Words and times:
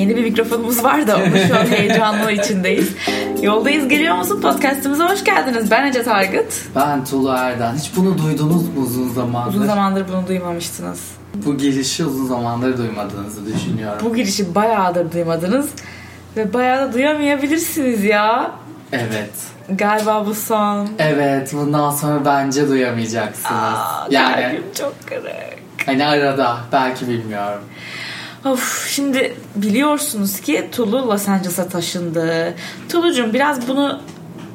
Yeni 0.00 0.16
bir 0.16 0.22
mikrofonumuz 0.22 0.84
var 0.84 1.06
da 1.06 1.16
onu 1.16 1.38
şu 1.48 1.58
an 1.58 1.66
heyecanlı 1.70 2.32
içindeyiz. 2.32 2.88
Yoldayız 3.42 3.88
geliyor 3.88 4.16
musun? 4.16 4.40
Podcast'ımıza 4.42 5.10
hoş 5.10 5.24
geldiniz. 5.24 5.70
Ben 5.70 5.86
Ece 5.86 6.02
Targıt. 6.02 6.54
Ben 6.76 7.04
Tulu 7.04 7.30
Erden. 7.30 7.74
Hiç 7.74 7.90
bunu 7.96 8.18
duydunuz 8.18 8.62
mu 8.68 8.82
uzun 8.82 9.08
zamandır? 9.08 9.54
Uzun 9.54 9.66
zamandır 9.66 10.08
bunu 10.08 10.26
duymamıştınız. 10.28 11.00
Bu 11.34 11.56
girişi 11.56 12.04
uzun 12.04 12.26
zamandır 12.26 12.78
duymadığınızı 12.78 13.46
düşünüyorum. 13.54 13.98
Bu 14.04 14.14
girişi 14.14 14.54
bayağıdır 14.54 15.12
duymadınız. 15.12 15.68
Ve 16.36 16.52
bayağı 16.52 16.88
da 16.88 16.92
duyamayabilirsiniz 16.92 18.04
ya. 18.04 18.50
Evet. 18.92 19.30
Galiba 19.68 20.26
bu 20.26 20.34
son. 20.34 20.88
Evet 20.98 21.52
bundan 21.52 21.90
sonra 21.90 22.24
bence 22.24 22.68
duyamayacaksınız. 22.68 23.60
Aa, 23.60 24.06
yani 24.10 24.60
çok 24.78 24.94
kırık. 25.06 25.58
hani 25.86 26.06
arada 26.06 26.56
belki 26.72 27.08
bilmiyorum. 27.08 27.62
Of 28.44 28.88
şimdi 28.90 29.36
biliyorsunuz 29.56 30.40
ki 30.40 30.68
Tulu 30.72 31.08
Los 31.08 31.28
Angeles'a 31.28 31.68
taşındı. 31.68 32.54
Tulucuğum 32.88 33.32
biraz 33.32 33.68
bunu 33.68 34.00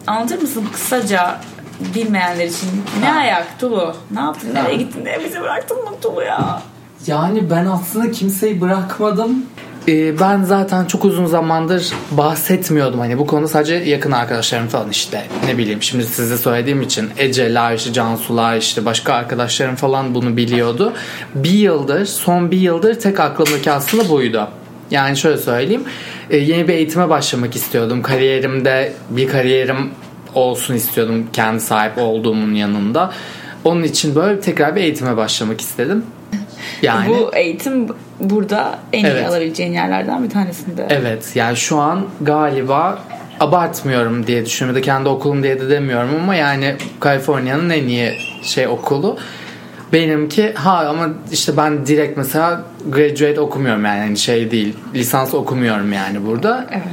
anlatır 0.07 0.41
mısın 0.41 0.65
kısaca 0.73 1.41
bilmeyenler 1.95 2.45
için? 2.47 2.69
Ne 3.01 3.09
Ha. 3.09 3.19
ayak 3.19 3.59
Tulu? 3.59 3.95
Ne 4.11 4.19
yaptın? 4.19 4.53
Nereye 4.55 4.75
gittin? 4.75 5.05
Nereye 5.05 5.25
bizi 5.25 5.41
bıraktın 5.41 5.77
mı 5.77 5.89
Tulu 6.01 6.21
ya? 6.21 6.61
Yani 7.07 7.49
ben 7.49 7.65
aslında 7.65 8.11
kimseyi 8.11 8.61
bırakmadım. 8.61 9.45
Ee, 9.87 10.19
ben 10.19 10.43
zaten 10.43 10.85
çok 10.85 11.05
uzun 11.05 11.25
zamandır 11.25 11.89
bahsetmiyordum 12.11 12.99
hani 12.99 13.17
bu 13.17 13.27
konu 13.27 13.47
sadece 13.47 13.75
yakın 13.75 14.11
arkadaşlarım 14.11 14.67
falan 14.67 14.89
işte 14.89 15.23
ne 15.47 15.57
bileyim 15.57 15.81
şimdi 15.83 16.03
size 16.03 16.37
söylediğim 16.37 16.81
için 16.81 17.09
Ece'ler 17.17 17.75
işte 17.75 17.93
Cansu'lar 17.93 18.57
işte 18.57 18.85
başka 18.85 19.13
arkadaşlarım 19.13 19.75
falan 19.75 20.15
bunu 20.15 20.37
biliyordu. 20.37 20.93
Bir 21.35 21.49
yıldır 21.49 22.05
son 22.05 22.51
bir 22.51 22.57
yıldır 22.57 22.99
tek 22.99 23.19
aklımdaki 23.19 23.71
aslında 23.71 24.09
buydu. 24.09 24.47
Yani 24.91 25.17
şöyle 25.17 25.37
söyleyeyim 25.37 25.83
e, 26.29 26.37
yeni 26.37 26.67
bir 26.67 26.73
eğitime 26.73 27.09
başlamak 27.09 27.55
istiyordum 27.55 28.01
kariyerimde 28.01 28.93
bir 29.09 29.27
kariyerim 29.27 29.91
olsun 30.35 30.75
istiyordum 30.75 31.27
kendi 31.33 31.59
sahip 31.59 31.97
olduğumun 31.97 32.53
yanında. 32.53 33.11
Onun 33.63 33.83
için 33.83 34.15
böyle 34.15 34.39
tekrar 34.39 34.75
bir 34.75 34.81
eğitime 34.81 35.17
başlamak 35.17 35.61
istedim. 35.61 36.03
Yani 36.81 37.09
Bu 37.09 37.35
eğitim 37.35 37.87
burada 38.19 38.79
en 38.93 39.05
iyi 39.05 39.07
Evet. 39.07 39.29
alabileceğin 39.29 39.73
yerlerden 39.73 40.23
bir 40.23 40.29
tanesinde. 40.29 40.87
Evet 40.89 41.31
yani 41.35 41.57
şu 41.57 41.77
an 41.77 42.05
galiba 42.21 42.99
abartmıyorum 43.39 44.27
diye 44.27 44.45
düşünüyorum. 44.45 44.81
Da 44.81 44.85
kendi 44.85 45.09
okulum 45.09 45.43
diye 45.43 45.59
de 45.59 45.69
demiyorum 45.69 46.09
ama 46.23 46.35
yani 46.35 46.75
Kaliforniya'nın 46.99 47.69
en 47.69 47.87
iyi 47.87 48.13
şey 48.43 48.67
okulu. 48.67 49.17
Benimki 49.93 50.53
ha 50.53 50.85
ama 50.89 51.09
işte 51.31 51.57
ben 51.57 51.85
direkt 51.85 52.17
mesela 52.17 52.61
graduate 52.89 53.41
okumuyorum 53.41 53.85
yani 53.85 54.17
şey 54.17 54.51
değil 54.51 54.77
lisans 54.93 55.33
okumuyorum 55.33 55.93
yani 55.93 56.25
burada. 56.25 56.67
Evet. 56.71 56.83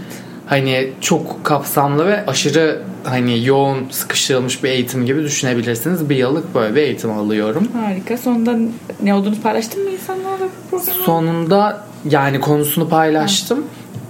Hani 0.47 0.91
çok 1.01 1.45
kapsamlı 1.45 2.07
ve 2.07 2.27
aşırı 2.27 2.83
hani 3.05 3.47
yoğun 3.47 3.89
sıkıştırılmış 3.91 4.65
bir 4.65 4.69
eğitim 4.69 5.07
gibi 5.07 5.23
düşünebilirsiniz. 5.23 6.09
Bir 6.09 6.17
yıllık 6.17 6.55
böyle 6.55 6.75
bir 6.75 6.81
eğitim 6.83 7.11
alıyorum. 7.11 7.69
Harika. 7.73 8.19
Sonunda 8.19 8.59
ne 9.03 9.15
olduğunu 9.15 9.41
paylaştın 9.43 9.85
mı 9.85 9.91
insanlarla 9.91 10.45
bu 10.45 10.71
programı? 10.71 11.05
sonunda 11.05 11.87
yani 12.11 12.41
konusunu 12.41 12.89
paylaştım. 12.89 13.65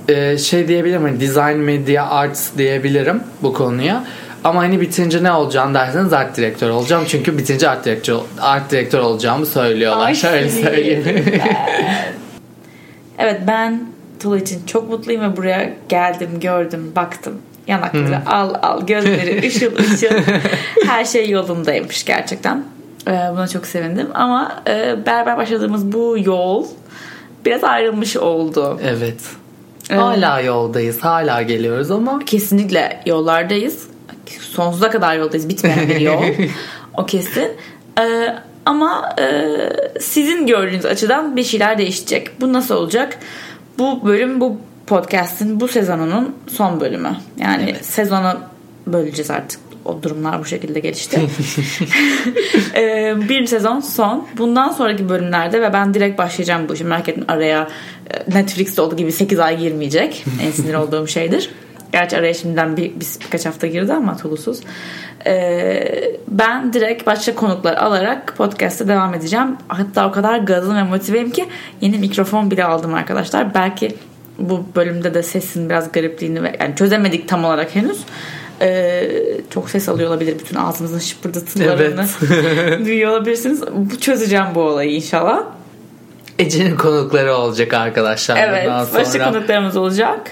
Ee, 0.09 0.39
şey 0.39 0.69
diyebilirim 0.69 1.03
hani 1.03 1.21
design 1.21 1.57
media 1.57 2.11
arts 2.11 2.49
diyebilirim 2.59 3.23
bu 3.43 3.53
konuya. 3.53 4.05
Ama 4.45 4.61
hani 4.61 4.81
bitince 4.81 5.23
ne 5.23 5.33
olacağını 5.33 5.75
derseniz 5.75 6.13
art 6.13 6.37
direktör 6.37 6.71
olacağım. 6.71 7.05
Çünkü 7.09 7.39
bitince 7.39 7.69
art 7.69 7.85
direktör, 7.85 8.19
art 8.41 8.71
direktör 8.71 8.99
olacağımı 8.99 9.47
söylüyorlar. 9.47 10.07
Ay, 10.07 10.15
Şöyle 10.15 10.49
söyleyeyim. 10.49 11.25
Evet 13.19 13.41
ben 13.47 13.93
Tulu 14.23 14.39
için 14.39 14.67
çok 14.67 14.91
mutluyum 14.91 15.23
ve 15.23 15.37
buraya 15.37 15.73
geldim, 15.89 16.41
gördüm, 16.41 16.93
baktım. 16.97 17.39
Yanakları 17.67 18.27
al 18.27 18.55
al, 18.63 18.87
gözleri 18.87 19.47
ışıl 19.49 19.77
ışıl. 19.77 20.17
Her 20.87 21.05
şey 21.05 21.31
yolundaymış 21.31 22.05
gerçekten. 22.05 22.65
Ee, 23.09 23.11
buna 23.33 23.49
çok 23.49 23.67
sevindim. 23.67 24.09
Ama 24.15 24.63
e, 24.69 25.07
beraber 25.07 25.37
başladığımız 25.37 25.93
bu 25.93 26.17
yol 26.19 26.67
biraz 27.45 27.65
ayrılmış 27.65 28.17
oldu. 28.17 28.81
evet. 28.85 29.21
Hala 29.91 30.41
yoldayız. 30.41 31.01
Hala 31.05 31.43
geliyoruz 31.43 31.91
ama 31.91 32.19
Kesinlikle 32.27 33.01
yollardayız. 33.07 33.89
Sonsuza 34.41 34.91
kadar 34.91 35.17
yoldayız. 35.17 35.49
Bitmeyen 35.49 35.89
bir 35.89 36.01
yol. 36.01 36.23
o 36.95 37.07
kesin. 37.07 37.49
Ee, 38.01 38.35
ama 38.67 39.15
e, 39.21 39.47
sizin 40.01 40.47
gördüğünüz 40.47 40.85
açıdan 40.85 41.37
bir 41.37 41.45
şeyler 41.45 41.79
değişecek. 41.79 42.41
Bu 42.41 42.53
nasıl 42.53 42.75
olacak? 42.75 43.19
Bu 43.79 44.07
bölüm 44.07 44.41
bu 44.41 44.57
podcast'in 44.87 45.61
bu 45.61 45.69
sezonunun 45.69 46.37
son 46.47 46.81
bölümü. 46.81 47.17
Yani 47.39 47.63
Evet. 47.71 47.87
sezonu 47.87 48.35
böleceğiz 48.87 49.31
artık. 49.31 49.61
O 49.85 50.03
durumlar 50.03 50.41
bu 50.41 50.45
şekilde 50.45 50.81
gelişti. 50.81 51.21
Ee, 52.75 53.15
bir 53.29 53.47
sezon 53.47 53.81
son. 53.81 54.29
Bundan 54.39 54.73
sonraki 54.73 55.09
bölümlerde 55.09 55.63
ve 55.63 55.73
ben 55.73 55.95
direkt 55.95 56.19
başlayacağım 56.19 56.69
bu 56.69 56.75
işi. 56.75 56.85
Merak 56.85 57.09
etmeyin 57.09 57.29
araya 57.29 57.69
e, 58.11 58.39
Netflix'te 58.39 58.83
olduğu 58.83 58.97
gibi 58.97 59.13
8 59.13 59.39
ay 59.39 59.59
girmeyecek. 59.59 60.25
En 60.43 60.51
sinir 60.51 60.75
olduğum 60.75 61.07
şeydir. 61.07 61.51
Gerçi 61.93 62.17
araya 62.17 62.35
şimdiden 62.35 62.77
bir, 62.77 62.83
bir, 62.83 63.07
birkaç 63.25 63.47
hafta 63.47 63.67
girdi 63.67 63.93
ama 63.93 64.17
tulusuz. 64.17 64.61
Ee, 65.27 66.15
ben 66.29 66.73
direkt 66.73 67.07
başka 67.07 67.35
konuklar 67.35 67.77
alarak 67.77 68.35
podcast'e 68.37 68.89
devam 68.89 69.15
edeceğim. 69.15 69.57
Hatta 69.69 70.09
o 70.09 70.13
kadar 70.13 70.39
gazlı 70.39 70.75
ve 70.75 70.83
motiveyim 70.83 71.31
ki 71.31 71.47
yeni 71.81 71.99
mikrofon 71.99 72.51
bile 72.51 72.65
aldım 72.65 72.95
arkadaşlar. 72.95 73.55
Belki 73.55 73.95
bu 74.39 74.65
bölümde 74.77 75.15
de 75.15 75.23
sesin 75.23 75.71
biraz 75.71 75.93
garipliğini 75.93 76.43
ve 76.43 76.57
yani 76.61 76.77
çözemedik 76.77 77.29
tam 77.29 77.45
olarak 77.45 77.75
henüz. 77.75 78.01
Ee, 78.61 79.11
çok 79.51 79.71
ses 79.71 79.89
alıyor 79.89 80.09
olabilir 80.09 80.39
bütün 80.39 80.57
ağzımızın 80.57 80.99
şıpırdatımlarını 80.99 82.07
duyuyor 82.85 83.11
olabilirsiniz. 83.11 83.63
Bu 83.73 84.01
çözeceğim 84.01 84.47
bu 84.55 84.61
olayı 84.61 84.91
inşallah. 84.95 85.43
Ece'nin 86.39 86.77
konukları 86.77 87.35
olacak 87.35 87.75
arkadaşlar. 87.75 88.37
Evet, 88.37 88.65
sonra. 88.65 88.87
başka 88.95 89.33
konuklarımız 89.33 89.77
olacak. 89.77 90.31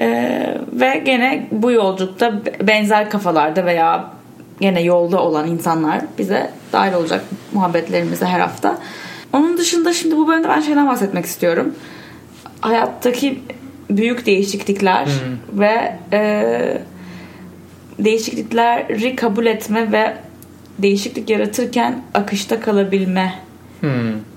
Ee, 0.00 0.58
ve 0.72 1.02
gene 1.06 1.48
bu 1.52 1.72
yolculukta 1.72 2.32
benzer 2.62 3.10
kafalarda 3.10 3.66
veya 3.66 4.10
gene 4.60 4.82
yolda 4.82 5.22
olan 5.22 5.46
insanlar 5.48 6.00
bize 6.18 6.50
dahil 6.72 6.92
olacak 6.92 7.24
muhabbetlerimize 7.52 8.26
her 8.26 8.40
hafta. 8.40 8.78
Onun 9.32 9.58
dışında 9.58 9.92
şimdi 9.92 10.16
bu 10.16 10.28
bölümde 10.28 10.48
ben 10.48 10.60
şeyden 10.60 10.88
bahsetmek 10.88 11.24
istiyorum. 11.24 11.74
Hayattaki 12.60 13.40
büyük 13.90 14.26
değişiklikler 14.26 15.08
ve 15.52 15.98
e, 16.12 16.82
değişiklikleri 17.98 19.16
kabul 19.16 19.46
etme 19.46 19.92
ve 19.92 20.14
değişiklik 20.78 21.30
yaratırken 21.30 22.02
akışta 22.14 22.60
kalabilme 22.60 23.34
Hmm. 23.80 23.90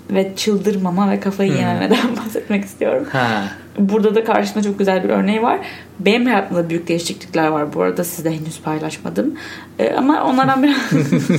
ve 0.09 0.31
çıldırmama 0.35 1.11
ve 1.11 1.19
kafayı 1.19 1.51
yememeden 1.53 2.15
bahsetmek 2.25 2.65
istiyorum. 2.65 3.07
Ha. 3.11 3.43
Burada 3.79 4.15
da 4.15 4.23
karşımda 4.23 4.63
çok 4.63 4.79
güzel 4.79 5.03
bir 5.03 5.09
örneği 5.09 5.41
var. 5.41 5.59
Benim 5.99 6.25
hayatımda 6.25 6.69
büyük 6.69 6.87
değişiklikler 6.87 7.47
var. 7.47 7.73
Bu 7.73 7.81
arada 7.81 8.03
sizle 8.03 8.29
henüz 8.29 8.61
paylaşmadım. 8.61 9.33
Ee, 9.79 9.93
ama 9.93 10.23
onlardan 10.23 10.63
biraz 10.63 10.89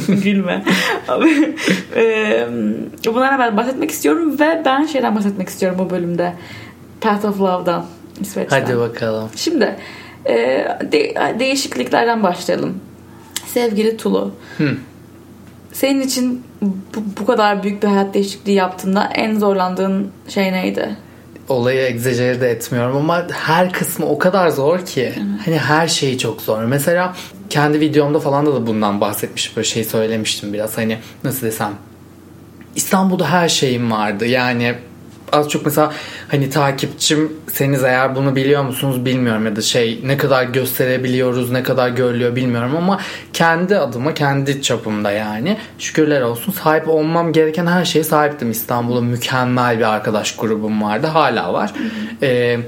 gülme. 0.25 0.65
Ee, 1.97 2.47
bunlardan 3.07 3.39
ben 3.39 3.57
bahsetmek 3.57 3.91
istiyorum 3.91 4.41
ve 4.41 4.63
ben 4.65 4.87
şeyden 4.87 5.17
bahsetmek 5.17 5.49
istiyorum 5.49 5.79
bu 5.79 5.91
bölümde. 5.91 6.33
Path 7.03 7.25
of 7.25 7.41
Love'dan. 7.41 7.87
İsveç'ten. 8.21 8.61
Hadi 8.61 8.79
bakalım. 8.79 9.31
Şimdi 9.37 9.77
e, 10.27 10.35
de- 10.93 11.37
değişikliklerden 11.39 12.23
başlayalım. 12.23 12.81
Sevgili 13.47 13.97
Tulu. 13.97 14.35
Hı. 14.59 14.77
Senin 15.73 16.01
için 16.01 16.43
bu, 16.63 17.03
bu 17.21 17.27
kadar 17.27 17.63
büyük 17.63 17.83
bir 17.83 17.89
hayat 17.89 18.15
değişikliği 18.15 18.55
yaptığında 18.55 19.11
en 19.15 19.39
zorlandığın 19.39 20.11
şey 20.29 20.53
neydi? 20.53 20.97
olayı 21.49 21.81
egzajere 21.87 22.41
de 22.41 22.51
etmiyorum 22.51 22.97
ama 22.97 23.27
her 23.33 23.73
kısmı 23.73 24.07
o 24.07 24.19
kadar 24.19 24.49
zor 24.49 24.87
ki. 24.87 25.13
Hani 25.45 25.59
her 25.59 25.89
şeyi 25.89 26.19
çok 26.19 26.43
zor. 26.43 26.65
Mesela 26.65 27.15
kendi 27.51 27.81
videomda 27.81 28.21
falan 28.21 28.47
da, 28.47 28.55
da 28.55 28.67
bundan 28.67 29.01
bahsetmiştim. 29.01 29.57
Böyle 29.57 29.69
şey 29.69 29.85
söylemiştim 29.85 30.53
biraz. 30.53 30.79
Hani 30.79 30.99
nasıl 31.25 31.47
desem. 31.47 31.73
İstanbul'da 32.77 33.31
her 33.31 33.49
şeyim 33.49 33.91
vardı. 33.91 34.27
Yani 34.27 34.75
az 35.33 35.49
çok 35.49 35.65
mesela 35.65 35.93
hani 36.29 36.51
takipçim 36.51 37.33
seniz 37.53 37.85
eğer 37.85 38.17
bunu 38.17 38.37
biliyor 38.37 38.63
musunuz 38.63 39.05
bilmiyorum 39.05 39.47
ya 39.47 39.57
da 39.57 39.61
şey 39.61 40.01
ne 40.05 40.17
kadar 40.17 40.45
gösterebiliyoruz 40.45 41.51
ne 41.51 41.63
kadar 41.63 41.89
görülüyor 41.89 42.37
bilmiyorum 42.37 42.77
ama 42.77 43.01
kendi 43.33 43.79
adıma 43.79 44.15
kendi 44.15 44.63
çapımda 44.63 45.11
yani 45.11 45.59
şükürler 45.79 46.21
olsun 46.21 46.53
sahip 46.53 46.89
olmam 46.89 47.33
gereken 47.33 47.67
her 47.67 47.85
şeye 47.85 48.05
sahiptim 48.05 48.51
İstanbul'da 48.51 49.01
mükemmel 49.01 49.79
bir 49.79 49.95
arkadaş 49.95 50.37
grubum 50.37 50.83
vardı 50.83 51.07
hala 51.07 51.53
var. 51.53 51.73
Ee, 52.23 52.59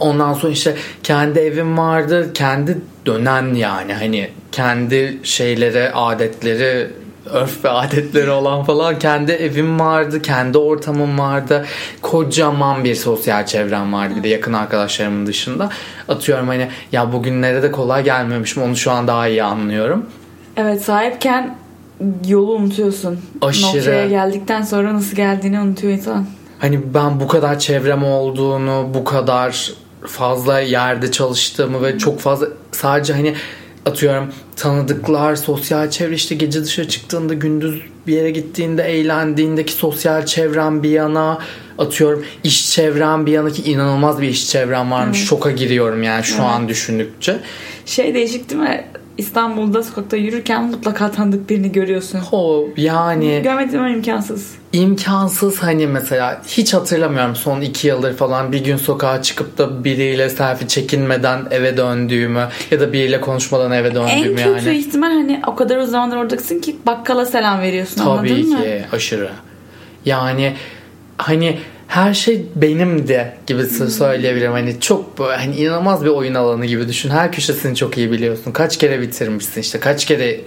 Ondan 0.00 0.34
sonra 0.34 0.52
işte 0.52 0.74
kendi 1.02 1.38
evim 1.38 1.78
vardı. 1.78 2.30
Kendi 2.34 2.78
dönen 3.06 3.54
yani 3.54 3.94
hani 3.94 4.30
kendi 4.52 5.18
şeyleri, 5.22 5.90
adetleri 5.92 6.90
örf 7.26 7.64
ve 7.64 7.70
adetleri 7.70 8.30
olan 8.30 8.64
falan 8.64 8.98
kendi 8.98 9.32
evim 9.32 9.80
vardı, 9.80 10.22
kendi 10.22 10.58
ortamım 10.58 11.18
vardı. 11.18 11.66
Kocaman 12.02 12.84
bir 12.84 12.94
sosyal 12.94 13.46
çevrem 13.46 13.92
vardı 13.92 14.14
bir 14.16 14.22
de 14.22 14.28
yakın 14.28 14.52
arkadaşlarımın 14.52 15.26
dışında. 15.26 15.70
Atıyorum 16.08 16.48
hani 16.48 16.68
ya 16.92 17.12
bugünlere 17.12 17.62
de 17.62 17.70
kolay 17.70 18.04
gelmemişim 18.04 18.62
onu 18.62 18.76
şu 18.76 18.90
an 18.90 19.08
daha 19.08 19.28
iyi 19.28 19.42
anlıyorum. 19.42 20.06
Evet 20.56 20.82
sahipken 20.82 21.56
yolu 22.28 22.52
unutuyorsun. 22.52 23.20
Aşırı. 23.42 23.66
Noktaya 23.66 24.08
geldikten 24.08 24.62
sonra 24.62 24.94
nasıl 24.94 25.16
geldiğini 25.16 25.60
unutuyor 25.60 25.92
insan. 25.92 26.26
Hani 26.58 26.94
ben 26.94 27.20
bu 27.20 27.28
kadar 27.28 27.58
çevrem 27.58 28.04
olduğunu, 28.04 28.86
bu 28.94 29.04
kadar 29.04 29.72
fazla 30.06 30.60
yerde 30.60 31.10
çalıştığımı 31.10 31.82
ve 31.82 31.98
çok 31.98 32.20
fazla 32.20 32.46
sadece 32.72 33.12
hani 33.12 33.34
atıyorum 33.86 34.32
tanıdıklar, 34.56 35.36
sosyal 35.36 35.90
çevre 35.90 36.14
işte 36.14 36.34
gece 36.34 36.64
dışarı 36.64 36.88
çıktığında, 36.88 37.34
gündüz 37.34 37.82
bir 38.06 38.12
yere 38.12 38.30
gittiğinde, 38.30 38.82
eğlendiğindeki 38.82 39.72
sosyal 39.72 40.26
çevrem 40.26 40.82
bir 40.82 40.90
yana 40.90 41.38
atıyorum 41.78 42.24
iş 42.44 42.70
çevrem 42.70 43.26
bir 43.26 43.32
yana 43.32 43.50
ki 43.50 43.70
inanılmaz 43.70 44.20
bir 44.20 44.28
iş 44.28 44.50
çevrem 44.50 44.90
varmış. 44.90 45.24
Şoka 45.24 45.50
giriyorum 45.50 46.02
yani 46.02 46.24
şu 46.24 46.42
an 46.42 46.68
düşündükçe. 46.68 47.36
Şey 47.86 48.14
değişik 48.14 48.50
değil 48.50 48.60
mi? 48.60 48.84
İstanbul'da 49.18 49.82
sokakta 49.82 50.16
yürürken 50.16 50.64
mutlaka 50.64 51.10
tanıdık 51.10 51.50
birini 51.50 51.72
görüyorsun. 51.72 52.20
O 52.32 52.64
yani 52.76 53.40
Görmedim 53.44 53.80
ama 53.80 53.88
imkansız. 53.88 54.54
imkansız 54.72 55.58
hani 55.62 55.86
mesela 55.86 56.42
hiç 56.48 56.74
hatırlamıyorum 56.74 57.36
son 57.36 57.60
iki 57.60 57.88
yıldır 57.88 58.16
falan 58.16 58.52
bir 58.52 58.64
gün 58.64 58.76
sokağa 58.76 59.22
çıkıp 59.22 59.58
da 59.58 59.84
biriyle 59.84 60.28
selfie 60.30 60.68
çekinmeden 60.68 61.40
eve 61.50 61.76
döndüğümü 61.76 62.48
ya 62.70 62.80
da 62.80 62.92
biriyle 62.92 63.20
konuşmadan 63.20 63.72
eve 63.72 63.88
En 63.88 63.94
döndüğümü 63.94 64.36
kötü 64.36 64.66
yani. 64.68 64.78
ihtimal 64.78 65.08
hani 65.10 65.42
o 65.46 65.54
kadar 65.54 65.76
uzun 65.76 65.92
zamandır 65.92 66.16
oradasın 66.16 66.60
ki 66.60 66.76
bakkala 66.86 67.24
selam 67.26 67.60
veriyorsun 67.60 67.96
Tabii 67.96 68.08
anladın 68.10 68.48
mı? 68.48 68.62
ki 68.62 68.84
aşırı. 68.92 69.30
Yani 70.04 70.54
hani 71.18 71.58
her 71.96 72.14
şey 72.14 72.42
benimdi 72.54 73.32
gibi 73.46 73.62
Hmm. 73.62 73.88
söyleyebilirim. 73.88 74.52
Hani 74.52 74.80
çok 74.80 75.04
hani 75.18 75.56
inanılmaz 75.56 76.04
bir 76.04 76.08
oyun 76.10 76.34
alanı 76.34 76.66
gibi 76.66 76.88
düşün. 76.88 77.10
Her 77.10 77.32
köşesini 77.32 77.76
çok 77.76 77.98
iyi 77.98 78.12
biliyorsun. 78.12 78.52
Kaç 78.52 78.76
kere 78.78 79.00
bitirmişsin 79.00 79.60
işte. 79.60 79.80
Kaç 79.80 80.04
kere 80.04 80.40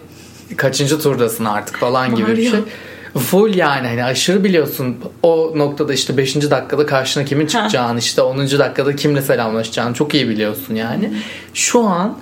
kaçıncı 0.57 0.99
turdasın 0.99 1.45
artık 1.45 1.77
falan 1.77 2.15
gibi 2.15 2.27
bir 2.27 2.51
Mario. 2.51 2.51
şey. 2.51 3.21
Full 3.21 3.55
yani 3.55 3.87
hani 3.87 4.03
aşırı 4.03 4.43
biliyorsun 4.43 4.97
o 5.23 5.51
noktada 5.55 5.93
işte 5.93 6.17
5. 6.17 6.35
dakikada 6.35 6.85
karşına 6.85 7.25
kimin 7.25 7.47
çıkacağını 7.47 7.99
işte 7.99 8.21
10. 8.21 8.37
dakikada 8.59 8.95
kimle 8.95 9.21
selamlaşacağını 9.21 9.93
çok 9.93 10.13
iyi 10.13 10.29
biliyorsun 10.29 10.75
yani. 10.75 11.13
Şu 11.53 11.83
an 11.83 12.17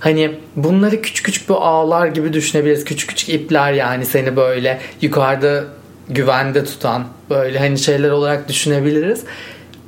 hani 0.00 0.34
bunları 0.56 1.02
küçük 1.02 1.26
küçük 1.26 1.48
bir 1.48 1.54
ağlar 1.54 2.06
gibi 2.06 2.32
düşünebiliriz. 2.32 2.84
Küçük 2.84 3.08
küçük 3.08 3.28
ipler 3.28 3.72
yani 3.72 4.06
seni 4.06 4.36
böyle 4.36 4.80
yukarıda 5.02 5.64
güvende 6.08 6.64
tutan 6.64 7.04
böyle 7.30 7.58
hani 7.58 7.78
şeyler 7.78 8.10
olarak 8.10 8.48
düşünebiliriz. 8.48 9.24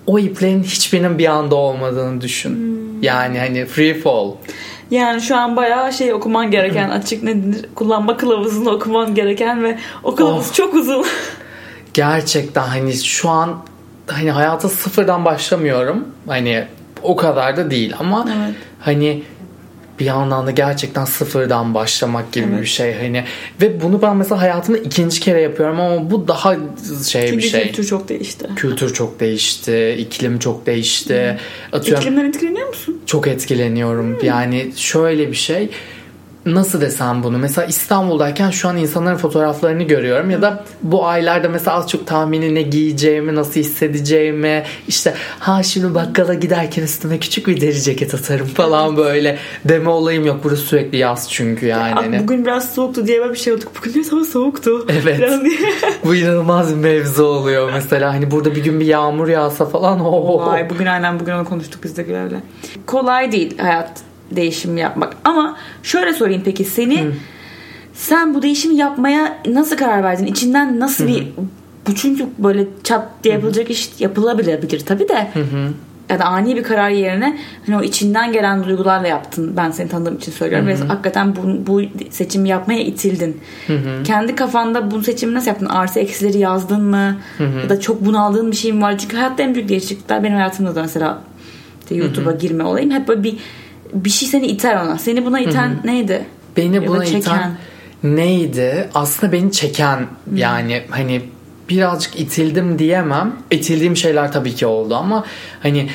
O 0.07 0.19
iplerin 0.19 0.63
hiçbirinin 0.63 1.19
bir 1.19 1.27
anda 1.27 1.55
olmadığını 1.55 2.21
düşün. 2.21 2.77
Yani 3.03 3.39
hani 3.39 3.67
free 3.67 3.95
fall. 4.01 4.31
Yani 4.91 5.23
şu 5.23 5.37
an 5.37 5.57
bayağı 5.57 5.93
şey 5.93 6.13
okuman 6.13 6.51
gereken 6.51 6.91
açık 6.91 7.23
nedir? 7.23 7.67
Kullanma 7.75 8.17
kılavuzunu 8.17 8.71
okuman 8.71 9.15
gereken 9.15 9.63
ve 9.65 9.79
o 10.05 10.15
kılavuz 10.15 10.39
Of. 10.47 10.55
çok 10.55 10.75
uzun. 10.75 11.05
gerçekten 11.95 12.63
hani 12.63 12.95
şu 12.95 13.29
an 13.29 13.57
hani 14.07 14.31
hayata 14.31 14.69
sıfırdan 14.69 15.25
başlamıyorum. 15.25 16.09
Hani 16.27 16.65
o 17.03 17.17
kadar 17.17 17.57
da 17.57 17.71
değil 17.71 17.95
ama 17.99 18.29
Evet. 18.39 18.55
hani 18.81 19.23
bir 20.01 20.05
yandan 20.05 20.47
da 20.47 20.51
gerçekten 20.51 21.05
sıfırdan 21.05 21.75
başlamak 21.75 22.33
gibi 22.33 22.47
Evet. 22.51 22.61
bir 22.61 22.67
şey 22.67 22.95
hani 22.95 23.25
ve 23.63 23.81
bunu 23.83 24.03
ben 24.03 24.17
mesela 24.17 24.41
hayatımda 24.43 24.79
ikinci 24.79 25.21
kere 25.21 25.41
yapıyorum 25.41 25.81
ama 25.81 26.11
bu 26.11 26.29
daha 26.29 26.57
şey 27.09 27.23
bir 27.23 27.29
Çünkü 27.31 27.43
şey. 27.49 27.67
kültür 27.67 27.85
çok 27.85 28.09
değişti. 28.09 28.47
Kültür 28.57 28.93
çok 28.95 29.21
değişti, 29.21 29.97
iklim 29.99 30.39
çok 30.39 30.67
değişti. 30.67 31.39
Atıyorum 31.73 32.03
İklimden 32.03 32.25
etkileniyor 32.29 32.69
musun? 32.69 33.03
çok 33.07 33.27
etkileniyorum. 33.27 34.19
Yani 34.23 34.73
şöyle 34.77 35.29
bir 35.31 35.37
şey 35.37 35.69
nasıl 36.47 36.81
desem 36.81 37.23
bunu 37.23 37.39
mesela 37.39 37.67
İstanbul'dayken 37.67 38.51
şu 38.51 38.69
an 38.69 38.77
insanların 38.77 39.17
fotoğraflarını 39.17 39.83
görüyorum 39.83 40.31
ya 40.31 40.43
da 40.43 40.65
bu 40.83 41.07
aylarda 41.07 41.49
mesela 41.49 41.77
az 41.77 41.89
çok 41.89 42.07
tahmini 42.07 42.55
ne 42.55 42.63
giyeceğimi 42.63 43.35
nasıl 43.35 43.61
hissedeceğimi 43.61 44.63
işte 44.89 45.15
ha 45.39 45.63
şimdi 45.63 45.95
bakkala 45.95 46.35
giderken 46.35 46.83
üstüme 46.83 47.19
küçük 47.19 47.47
bir 47.47 47.61
deri 47.61 47.83
ceket 47.83 48.15
atarım 48.15 48.47
falan 48.47 48.97
böyle 48.97 49.39
deme 49.65 49.91
olayım 49.91 50.27
yok 50.27 50.41
burası 50.45 50.63
sürekli 50.63 50.99
yaz 50.99 51.31
çünkü 51.31 51.67
yani 51.67 51.95
Aa, 51.95 51.97
Hani 51.97 52.23
Bugün 52.23 52.45
biraz 52.45 52.75
soğuktu 52.75 53.07
diye 53.07 53.21
böyle 53.21 53.33
bir 53.33 53.39
şey 53.39 53.53
olduk. 53.53 53.73
Bugün 53.79 53.95
biraz 53.95 54.13
hava 54.13 54.25
soğuktu. 54.25 54.87
Evet. 54.89 55.31
Bu 56.05 56.15
inanılmaz 56.15 56.71
bir 56.71 56.81
mevzu 56.81 57.25
oluyor 57.25 57.73
mesela 57.73 58.15
hani 58.15 58.31
burada 58.31 58.55
bir 58.55 58.65
gün 58.65 58.81
bir 58.81 58.87
yağmur 58.87 59.29
yağsa 59.29 59.67
falan 59.67 60.01
o 60.01 60.47
Vay 60.47 60.71
bugün 60.71 60.87
aynen 60.87 61.21
bugün 61.21 61.33
onu 61.33 61.45
konuştuk 61.45 61.85
biz 61.85 61.97
de 61.97 62.03
Güler'le. 62.03 62.41
Kolay 62.87 63.33
değil 63.33 63.59
hayat 63.59 63.91
değişim 64.31 64.77
yapmak. 64.77 65.17
Ama 65.25 65.57
şöyle 65.83 66.13
sorayım 66.13 66.43
peki 66.45 66.65
seni 66.65 66.95
sen 67.95 68.35
bu 68.35 68.43
değişimi 68.43 68.75
yapmaya 68.75 69.39
nasıl 69.47 69.77
karar 69.77 70.03
verdin? 70.03 70.27
İçinden 70.27 70.81
nasıl 70.81 71.07
bir 71.07 71.27
bu 71.87 71.95
çünkü 71.95 72.27
böyle 72.39 72.67
çat 72.85 73.09
diye 73.25 73.35
yapılacak 73.35 73.71
iş 73.71 73.91
yapılabilir 73.99 74.81
tabii 74.87 75.09
de. 75.09 75.29
Ya 76.11 76.19
da 76.19 76.25
ani 76.25 76.57
bir 76.57 76.63
karar 76.63 76.91
yerine 76.91 77.39
hani 77.67 77.77
o 77.77 77.83
içinden 77.83 78.33
gelen 78.33 78.65
duygularla 78.65 79.07
yaptın. 79.09 79.53
Ben 79.57 79.71
seni 79.71 79.89
tanıdığım 79.89 80.17
için 80.17 80.33
söylüyorum. 80.33 80.67
Ve 80.67 80.77
hakikaten 80.89 81.37
bu, 81.37 81.67
bu 81.67 81.83
seçimi 82.11 82.49
yapmaya 82.49 82.81
itildin. 82.81 83.41
Kendi 84.05 84.35
kafanda 84.35 84.91
bu 84.91 85.03
seçimi 85.03 85.35
nasıl 85.35 85.47
yaptın? 85.47 85.67
Artı 85.67 86.01
eksileri 86.01 86.39
yazdın 86.39 86.83
mı? 86.85 87.17
Ya 87.63 87.69
da 87.69 87.81
çok 87.81 88.05
bunaldığın 88.05 88.51
bir 88.51 88.57
şey 88.57 88.73
mi 88.73 88.83
var? 88.83 88.99
Çünkü 88.99 89.17
hayatta 89.17 89.43
en 89.43 89.55
büyük 89.55 89.69
değişiklikler 89.69 90.23
benim 90.23 90.35
hayatımda 90.37 90.75
da 90.75 90.83
mesela 90.83 91.19
işte 91.81 91.95
YouTube'a 91.95 92.33
girme 92.33 92.65
olayım. 92.65 92.91
Hep 92.91 93.09
böyle 93.09 93.23
bir 93.25 93.37
bir 93.93 94.11
şey 94.11 94.29
seni 94.29 94.47
iter 94.47 94.77
ona. 94.77 94.99
Seni 94.99 95.25
buna 95.25 95.41
iten 95.41 95.79
neydi? 95.85 96.27
Beni 96.57 96.87
buna 96.87 97.05
çeken. 97.05 97.21
iten 97.21 97.57
neydi? 98.03 98.89
Aslında 98.95 99.33
beni 99.33 99.53
çeken 99.53 100.07
yani 100.35 100.83
hani 100.91 101.23
birazcık 101.69 102.21
itildim 102.21 102.79
diyemem. 102.79 103.33
İtildiğim 103.51 103.97
şeyler 103.97 104.33
tabii 104.33 104.55
ki 104.55 104.67
oldu 104.67 104.95
ama 104.95 105.25
hani 105.63 105.89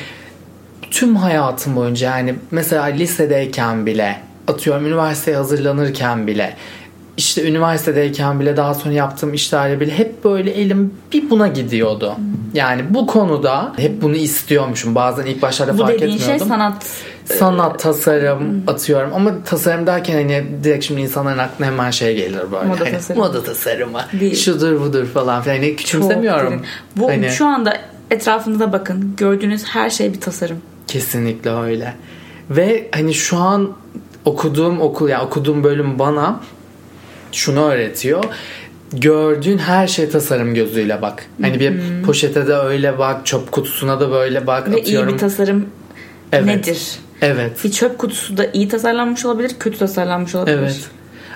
tüm 0.90 1.16
hayatım 1.16 1.76
boyunca 1.76 2.16
yani 2.16 2.34
mesela 2.50 2.84
lisedeyken 2.84 3.86
bile 3.86 4.20
atıyorum 4.48 4.86
üniversiteye 4.86 5.36
hazırlanırken 5.36 6.26
bile 6.26 6.56
işte 7.16 7.48
üniversitedeyken 7.48 8.40
bile 8.40 8.56
daha 8.56 8.74
sonra 8.74 8.94
yaptığım 8.94 9.34
işlerle 9.34 9.80
bile 9.80 9.98
hep 9.98 10.24
böyle 10.24 10.50
elim 10.50 10.94
bir 11.12 11.30
buna 11.30 11.48
gidiyordu. 11.48 12.16
Yani 12.54 12.82
bu 12.90 13.06
konuda 13.06 13.72
hep 13.76 14.02
bunu 14.02 14.16
istiyormuşum. 14.16 14.94
Bazen 14.94 15.26
ilk 15.26 15.42
başlarda 15.42 15.74
Bu 15.74 15.78
fark 15.78 15.94
dediğin 15.94 16.12
etmiyordum 16.12 16.38
şey 16.38 16.48
sanat 16.48 16.86
sanat 17.24 17.78
tasarım 17.82 18.62
atıyorum 18.66 19.10
ama 19.14 19.44
tasarım 19.44 19.86
derken 19.86 20.14
hani 20.14 20.44
direkt 20.64 20.84
şimdi 20.84 21.00
insanların 21.00 21.38
aklına 21.38 21.68
hemen 21.68 21.90
şey 21.90 22.16
gelir 22.16 22.40
böyle 22.52 22.64
Moda 22.68 22.80
hani, 22.80 22.92
tasarımı. 22.92 23.24
moda 23.26 23.44
tasarımı 23.44 24.00
Değil. 24.20 24.36
şudur 24.36 24.80
budur 24.80 25.06
falan 25.06 25.42
filan 25.42 25.56
hani 25.56 25.76
küçümsemiyorum. 25.76 26.62
Bu 26.96 27.08
hani 27.08 27.30
şu 27.30 27.46
anda 27.46 27.76
etrafınıza 28.10 28.72
bakın. 28.72 29.14
Gördüğünüz 29.16 29.64
her 29.64 29.90
şey 29.90 30.12
bir 30.12 30.20
tasarım. 30.20 30.58
kesinlikle 30.86 31.50
öyle 31.50 31.94
ve 32.50 32.88
hani 32.94 33.14
şu 33.14 33.36
an 33.36 33.72
okuduğum 34.24 34.80
okul 34.80 35.08
yani 35.08 35.24
okuduğum 35.24 35.64
bölüm 35.64 35.98
bana 35.98 36.40
şunu 37.32 37.60
öğretiyor 37.64 38.24
gördüğün 38.92 39.58
her 39.58 39.86
şey 39.86 40.08
tasarım 40.08 40.54
gözüyle 40.54 41.02
bak. 41.02 41.26
Hani 41.42 41.60
bir 41.60 41.72
poşete 42.06 42.46
de 42.46 42.54
öyle 42.54 42.98
bak, 42.98 43.26
çöp 43.26 43.52
kutusuna 43.52 44.00
da 44.00 44.10
böyle 44.10 44.46
bak 44.46 44.70
Ve 44.70 44.80
atıyorum. 44.80 45.08
iyi 45.08 45.12
bir 45.12 45.18
tasarım 45.18 45.66
Evet. 46.32 46.44
nedir? 46.46 46.92
Evet. 47.22 47.64
Bir 47.64 47.70
çöp 47.70 47.98
kutusu 47.98 48.36
da 48.36 48.46
iyi 48.52 48.68
tasarlanmış 48.68 49.24
olabilir, 49.24 49.52
kötü 49.60 49.78
tasarlanmış 49.78 50.34
olabilir. 50.34 50.56
Evet. 50.58 50.80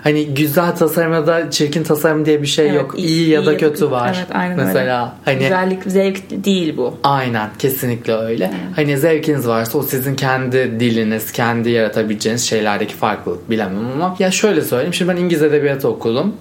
Hani 0.02 0.26
güzel 0.26 0.76
tasarım 0.76 1.12
ya 1.12 1.26
da 1.26 1.50
çirkin 1.50 1.82
tasarım 1.82 2.26
diye 2.26 2.42
bir 2.42 2.46
şey 2.46 2.66
Evet, 2.66 2.74
yok. 2.76 2.94
İyi, 2.98 3.28
ya 3.28 3.46
da 3.46 3.56
kötü 3.56 3.90
var. 3.90 4.16
Evet, 4.18 4.28
aynen 4.36 4.56
Mesela 4.56 5.14
öyle. 5.26 5.38
hani 5.38 5.38
Güzellik, 5.38 5.82
zevk 5.86 6.44
değil 6.44 6.76
bu. 6.76 6.98
aynen 7.02 7.50
kesinlikle 7.58 8.12
öyle. 8.14 8.50
Hani 8.76 8.98
zevkiniz 8.98 9.48
varsa 9.48 9.78
o 9.78 9.82
sizin 9.82 10.14
kendi 10.14 10.80
diliniz, 10.80 11.32
kendi 11.32 11.70
yaratabileceğiniz 11.70 12.42
şeylerdeki 12.48 12.94
farklılık 12.94 13.50
bilemem 13.50 13.86
ama 13.94 14.16
ya 14.18 14.30
şöyle 14.30 14.62
söyleyeyim. 14.62 14.94
Şimdi 14.94 15.12
ben 15.12 15.16
İngiliz 15.16 15.42
edebiyatı 15.42 15.88
okudum. 15.88 16.34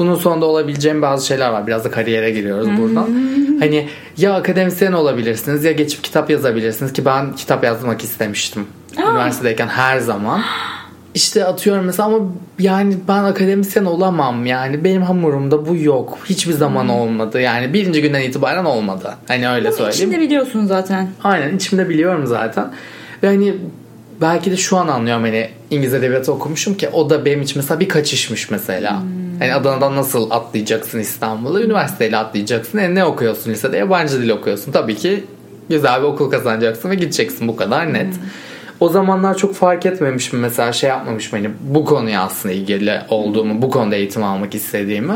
Bunun 0.00 0.14
sonunda 0.14 0.46
olabileceğim 0.46 1.02
bazı 1.02 1.26
şeyler 1.26 1.48
var. 1.48 1.66
Biraz 1.66 1.84
da 1.84 1.90
kariyere 1.90 2.30
giriyoruz 2.30 2.68
buradan. 2.78 3.08
Hani 3.60 3.88
ya 4.16 4.34
akademisyen 4.34 4.92
olabilirsiniz 4.92 5.64
ya 5.64 5.72
geçip 5.72 6.04
kitap 6.04 6.30
yazabilirsiniz 6.30 6.92
ki 6.92 7.04
ben 7.04 7.36
kitap 7.36 7.64
yazmak 7.64 8.04
istemiştim. 8.04 8.66
Üniversitedeyken 8.98 9.68
her 9.68 9.98
zaman. 9.98 10.42
İşte 11.14 11.44
atıyorum 11.44 11.84
mesela 11.84 12.08
ama 12.08 12.18
yani 12.58 12.96
ben 13.08 13.24
akademisyen 13.24 13.84
olamam 13.84 14.46
yani 14.46 14.84
benim 14.84 15.02
hamurumda 15.02 15.66
bu 15.68 15.76
yok. 15.76 16.18
Hiçbir 16.24 16.52
zaman 16.52 16.88
olmadı. 16.88 17.40
Yani 17.40 17.72
birinci 17.72 18.02
günden 18.02 18.20
itibaren 18.20 18.64
olmadı. 18.64 19.14
Hani 19.28 19.48
öyle 19.48 19.72
söyleyeyim. 19.72 20.10
İçinde 20.10 20.20
biliyorsun 20.20 20.66
zaten. 20.66 21.08
Aynen 21.24 21.56
içimde 21.56 21.88
biliyorum 21.88 22.26
zaten. 22.26 22.70
Ve 23.22 23.26
hani 23.26 23.54
belki 24.20 24.50
de 24.50 24.56
şu 24.56 24.76
an 24.76 24.88
anlıyorum 24.88 25.22
hani 25.22 25.48
İngiliz 25.70 25.94
edebiyatı 25.94 26.32
okumuşum 26.32 26.74
ki 26.74 26.88
o 26.88 27.10
da 27.10 27.24
benim 27.24 27.42
için 27.42 27.56
mesela 27.56 27.80
bir 27.80 27.88
kaçışmış 27.88 28.50
mesela. 28.50 29.02
Hani 29.40 29.54
Adana'dan 29.54 29.96
nasıl 29.96 30.30
atlayacaksın 30.30 30.98
İstanbul'a? 30.98 31.62
Üniversiteyle 31.62 32.16
atlayacaksın. 32.16 32.78
E 32.78 32.94
ne 32.94 33.04
okuyorsun 33.04 33.50
lisede? 33.50 33.76
Yabancı 33.76 34.22
dil 34.22 34.28
okuyorsun. 34.30 34.72
Tabii 34.72 34.96
ki 34.96 35.24
güzel 35.68 36.02
bir 36.02 36.06
okul 36.06 36.30
kazanacaksın 36.30 36.90
ve 36.90 36.94
gideceksin. 36.94 37.48
Bu 37.48 37.56
kadar 37.56 37.94
net. 37.94 38.14
O 38.80 38.88
zamanlar 38.88 39.36
çok 39.36 39.54
fark 39.54 39.86
etmemişim 39.86 40.38
mesela 40.40 40.72
şey 40.72 40.90
yapmamışım 40.90 41.38
hani 41.38 41.50
bu 41.60 41.84
konuya 41.84 42.22
aslında 42.22 42.54
ilgili 42.54 43.00
olduğumu, 43.08 43.62
bu 43.62 43.70
konuda 43.70 43.96
eğitim 43.96 44.24
almak 44.24 44.54
istediğimi. 44.54 45.12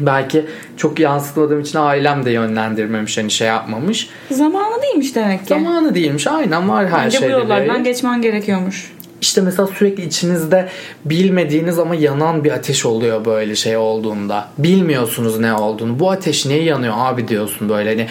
Belki 0.00 0.46
çok 0.76 0.98
yansıtmadığım 0.98 1.60
için 1.60 1.78
ailem 1.78 2.24
de 2.24 2.30
yönlendirmemiş 2.30 3.18
hani 3.18 3.30
şey 3.30 3.48
yapmamış. 3.48 4.08
Zamanı 4.30 4.82
değilmiş 4.82 5.14
demek 5.14 5.40
ki. 5.40 5.46
Zamanı 5.48 5.94
değilmiş 5.94 6.26
aynen 6.26 6.68
var 6.68 6.88
her 6.88 7.04
Bence 7.04 7.16
bu 7.16 7.20
şeyde. 7.20 7.32
yollardan 7.32 7.74
değil. 7.74 7.84
geçmen 7.84 8.22
gerekiyormuş. 8.22 8.92
İşte 9.22 9.40
mesela 9.40 9.66
sürekli 9.66 10.04
içinizde 10.06 10.68
bilmediğiniz 11.04 11.78
ama 11.78 11.94
yanan 11.94 12.44
bir 12.44 12.50
ateş 12.52 12.86
oluyor 12.86 13.24
böyle 13.24 13.54
şey 13.56 13.76
olduğunda. 13.76 14.48
Bilmiyorsunuz 14.58 15.38
ne 15.38 15.54
olduğunu. 15.54 15.98
Bu 15.98 16.10
ateş 16.10 16.46
niye 16.46 16.62
yanıyor 16.62 16.94
abi 16.96 17.28
diyorsun 17.28 17.68
böyle 17.68 17.90
hani 17.90 18.06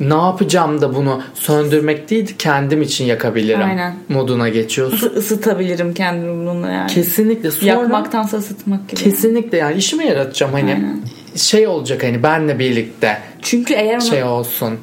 ne 0.00 0.14
yapacağım 0.14 0.80
da 0.80 0.94
bunu 0.94 1.22
söndürmek 1.34 2.10
değil 2.10 2.34
kendim 2.38 2.82
için 2.82 3.04
yakabilirim 3.04 3.62
Aynen. 3.62 3.94
moduna 4.08 4.48
geçiyorsun. 4.48 4.96
Nasıl 4.96 5.16
ısıtabilirim 5.16 5.94
kendimi 5.94 6.32
bununla 6.46 6.70
yani. 6.70 6.90
Kesinlikle 6.90 7.50
sonra 7.50 7.70
Yakmaktansa 7.70 8.36
ısıtmak 8.36 8.88
gibi. 8.88 9.00
kesinlikle 9.00 9.58
yani 9.58 9.76
işime 9.76 10.04
yaratacağım 10.06 10.52
hani 10.52 10.72
Aynen. 10.72 11.00
şey 11.36 11.66
olacak 11.66 12.02
hani 12.02 12.22
benle 12.22 12.58
birlikte 12.58 13.18
Çünkü 13.42 13.74
eğer 13.74 13.94
onu 13.94 14.02
şey 14.02 14.22
olsun. 14.24 14.78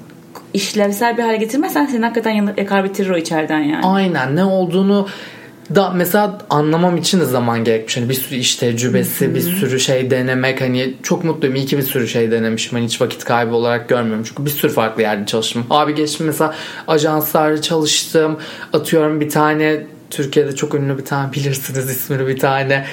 işlevsel 0.54 1.18
bir 1.18 1.24
hale 1.24 1.38
getirmezsen 1.38 1.86
seni 1.86 2.04
hakikaten 2.06 2.54
yakar 2.58 2.84
bitirir 2.84 3.10
o 3.10 3.18
içeriden 3.18 3.60
yani. 3.60 3.86
Aynen 3.86 4.36
ne 4.36 4.44
olduğunu 4.44 5.08
da 5.76 5.90
mesela 5.90 6.38
anlamam 6.50 6.98
için 6.98 7.20
de 7.20 7.26
zaman 7.26 7.64
gerekmiş. 7.64 7.98
Hani 7.98 8.10
bir 8.10 8.14
sürü 8.14 8.36
iş 8.36 8.56
tecrübesi, 8.56 9.36
bir 9.36 9.42
sürü 9.42 9.80
şey 9.80 10.12
denemek. 10.12 10.62
Hani 10.62 10.94
çok 11.04 11.24
mutluyum. 11.24 11.56
İyi 11.56 11.66
ki 11.66 11.78
bir 11.78 11.84
sürü 11.84 12.08
şey 12.08 12.32
denemişim. 12.32 12.78
Hani 12.78 12.86
hiç 12.86 13.02
vakit 13.02 13.24
kaybı 13.24 13.56
olarak 13.56 13.90
görmüyorum. 13.90 14.24
Çünkü 14.24 14.46
bir 14.46 14.50
sürü 14.50 14.72
farklı 14.72 15.02
yerde 15.02 15.26
çalıştım. 15.26 15.66
Abi 15.70 15.96
geçtim 15.96 16.26
mesela 16.26 16.56
ajanslarda 16.88 17.62
çalıştım. 17.62 18.38
Atıyorum 18.74 19.22
bir 19.22 19.30
tane 19.30 19.88
Türkiye'de 20.10 20.56
çok 20.56 20.74
ünlü 20.74 20.98
bir 20.98 21.06
tane 21.06 21.34
bilirsiniz 21.34 21.90
ismini 21.90 22.28
bir 22.28 22.40
tane 22.40 22.86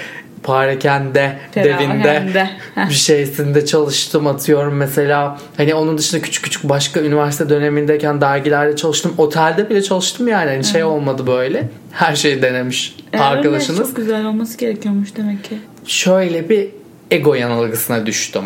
Parakende 0.45 1.39
devinde 1.55 2.51
bir 2.89 2.95
şeysinde 2.95 3.67
çalıştım 3.67 4.27
atıyorum 4.27 4.75
mesela. 4.75 5.39
Hani 5.57 5.75
onun 5.75 5.99
dışında 5.99 6.23
küçük 6.23 6.45
küçük 6.45 6.69
başka 6.69 7.01
üniversite 7.01 7.49
dönemindeyken 7.49 8.21
dergilerde 8.21 8.77
çalıştım. 8.77 9.15
Otelde 9.19 9.71
bile 9.71 9.83
çalıştım 9.83 10.29
yani. 10.29 10.51
Hani 10.51 10.65
şey 10.65 10.85
olmadı 10.85 11.27
böyle. 11.27 11.69
Her 11.93 12.17
şeyi 12.17 12.43
denemiş 12.43 12.97
öyle 13.13 13.23
arkadaşınız. 13.23 13.79
çok 13.79 13.97
güzel 13.97 14.27
olması 14.27 14.59
gerekiyormuş 14.59 15.17
demek 15.17 15.45
ki. 15.45 15.59
şöyle 15.87 16.49
bir 16.49 16.69
ego 17.11 17.35
yanılgısına 17.35 18.07
düştüm. 18.07 18.43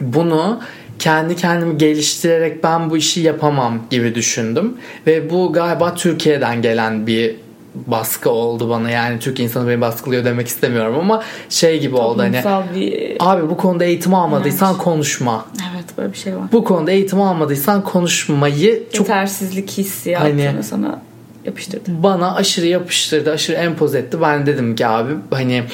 Bunu 0.00 0.60
kendi 0.98 1.36
kendimi 1.36 1.78
geliştirerek 1.78 2.64
ben 2.64 2.90
bu 2.90 2.96
işi 2.96 3.20
yapamam 3.20 3.78
gibi 3.90 4.14
düşündüm. 4.14 4.76
Ve 5.06 5.30
bu 5.30 5.52
galiba 5.52 5.94
Türkiye'den 5.94 6.62
gelen 6.62 7.06
bir 7.06 7.36
baskı 7.74 8.30
oldu 8.30 8.70
bana 8.70 8.90
yani 8.90 9.18
Türk 9.18 9.40
insanı 9.40 9.68
beni 9.68 9.80
baskılıyor 9.80 10.24
demek 10.24 10.48
istemiyorum 10.48 10.96
ama 11.00 11.22
şey 11.48 11.80
gibi 11.80 11.96
oldu 11.96 12.22
hani 12.22 12.42
bir... 12.74 13.16
Abi 13.20 13.50
bu 13.50 13.56
konuda 13.56 13.84
eğitim 13.84 14.14
almadıysan 14.14 14.78
konuşma. 14.78 15.44
Evet 15.72 15.84
böyle 15.98 16.12
bir 16.12 16.18
şey 16.18 16.36
var. 16.36 16.42
Bu 16.52 16.64
konuda 16.64 16.90
eğitim 16.90 17.20
almadıysan 17.20 17.84
konuşmayı 17.84 18.82
çok 18.92 19.08
Yetersizlik 19.08 19.70
hissiyatını 19.70 20.46
Hani- 20.46 20.62
sana 20.62 21.02
yapıştırdı. 21.44 21.90
bana 22.02 22.34
aşırı 22.34 22.66
yapıştırdı, 22.66 23.32
aşırı 23.32 23.56
empoze 23.56 23.98
etti. 23.98 24.20
Ben 24.22 24.46
dedim 24.46 24.76
ki 24.76 24.86
abi 24.86 25.12
hani 25.30 25.64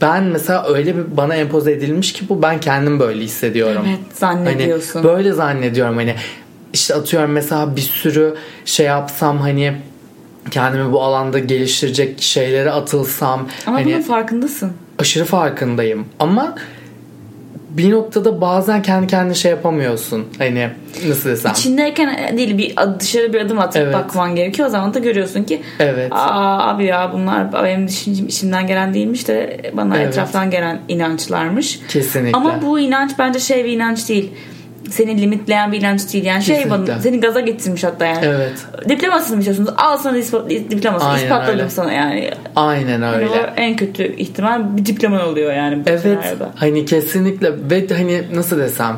ben 0.00 0.24
mesela 0.24 0.66
öyle 0.68 0.96
bir 0.96 1.16
bana 1.16 1.34
empoze 1.34 1.72
edilmiş 1.72 2.12
ki 2.12 2.28
bu 2.28 2.42
ben 2.42 2.60
kendim 2.60 3.00
böyle 3.00 3.20
hissediyorum. 3.24 3.82
Evet 3.88 3.98
zannediyorsun. 4.14 5.02
Hani 5.02 5.16
böyle 5.16 5.32
zannediyorum 5.32 5.96
hani 5.96 6.14
işte 6.72 6.94
atıyorum 6.94 7.30
mesela 7.30 7.76
bir 7.76 7.80
sürü 7.80 8.34
şey 8.64 8.86
yapsam 8.86 9.38
hani 9.38 9.74
kendimi 10.50 10.92
bu 10.92 11.02
alanda 11.02 11.38
geliştirecek 11.38 12.22
şeylere 12.22 12.70
atılsam 12.70 13.48
Ama 13.66 13.76
hani 13.76 13.86
bunun 13.86 14.02
farkındasın. 14.02 14.72
aşırı 14.98 15.24
farkındayım 15.24 16.06
ama 16.18 16.54
bir 17.70 17.90
noktada 17.90 18.40
bazen 18.40 18.82
kendi 18.82 19.06
kendine 19.06 19.34
şey 19.34 19.50
yapamıyorsun. 19.50 20.24
Hani 20.38 20.68
nasıl 21.08 21.30
desem. 21.30 21.52
İçindeyken 21.52 22.38
değil 22.38 22.58
bir 22.58 22.74
dışarı 23.00 23.32
bir 23.32 23.40
adım 23.40 23.58
atıp 23.58 23.82
Evet. 23.82 23.94
bakman 23.94 24.34
gerekiyor. 24.36 24.68
O 24.68 24.70
zaman 24.70 24.94
da 24.94 24.98
görüyorsun 24.98 25.44
ki 25.44 25.62
Evet. 25.78 26.12
Aa 26.12 26.68
abi 26.68 26.84
ya 26.84 27.10
bunlar 27.12 27.52
benim 27.64 27.88
düşüncem 27.88 28.26
içimden 28.26 28.66
gelen 28.66 28.94
değilmiş 28.94 29.28
de 29.28 29.60
bana 29.72 29.96
Evet. 29.96 30.08
etraftan 30.08 30.50
gelen 30.50 30.80
inançlarmış. 30.88 31.80
Kesinlikle. 31.88 32.38
Ama 32.38 32.62
bu 32.62 32.78
inanç 32.80 33.10
bence 33.18 33.38
şey 33.40 33.64
bir 33.64 33.72
inanç 33.72 34.08
değil. 34.08 34.32
Seni 34.90 35.22
limitleyen 35.22 35.72
bir 35.72 35.80
inanç 35.80 36.12
değil. 36.12 36.24
Yani 36.24 36.42
şey 36.42 36.56
Kesinlikle. 36.56 36.92
bana, 36.92 37.00
seni 37.00 37.20
gaza 37.20 37.40
getirmiş 37.40 37.84
hatta 37.84 38.06
yani. 38.06 38.18
Evet. 38.26 38.52
Diplomasını 38.88 39.36
mı 39.36 39.40
istiyorsunuz? 39.42 39.70
Al 39.76 39.96
sana 39.96 40.18
dispo- 40.18 40.70
diplomasını. 40.70 41.08
Aynen 41.10 41.22
İspatladım 41.24 41.58
öyle. 41.58 41.70
sana 41.70 41.92
yani. 41.92 42.30
Aynen 42.56 43.02
Yani 43.02 43.16
öyle. 43.16 43.28
o 43.28 43.36
en 43.56 43.76
kötü 43.76 44.16
ihtimal 44.16 44.76
bir 44.76 44.86
diploman 44.86 45.20
oluyor 45.28 45.52
yani. 45.54 45.76
bu 45.86 45.90
Evet. 45.90 46.00
senaryoda. 46.00 46.50
Hani 46.56 46.84
kesinlikle 46.84 47.52
ve 47.70 47.86
hani 47.96 48.22
nasıl 48.34 48.58
desem 48.58 48.96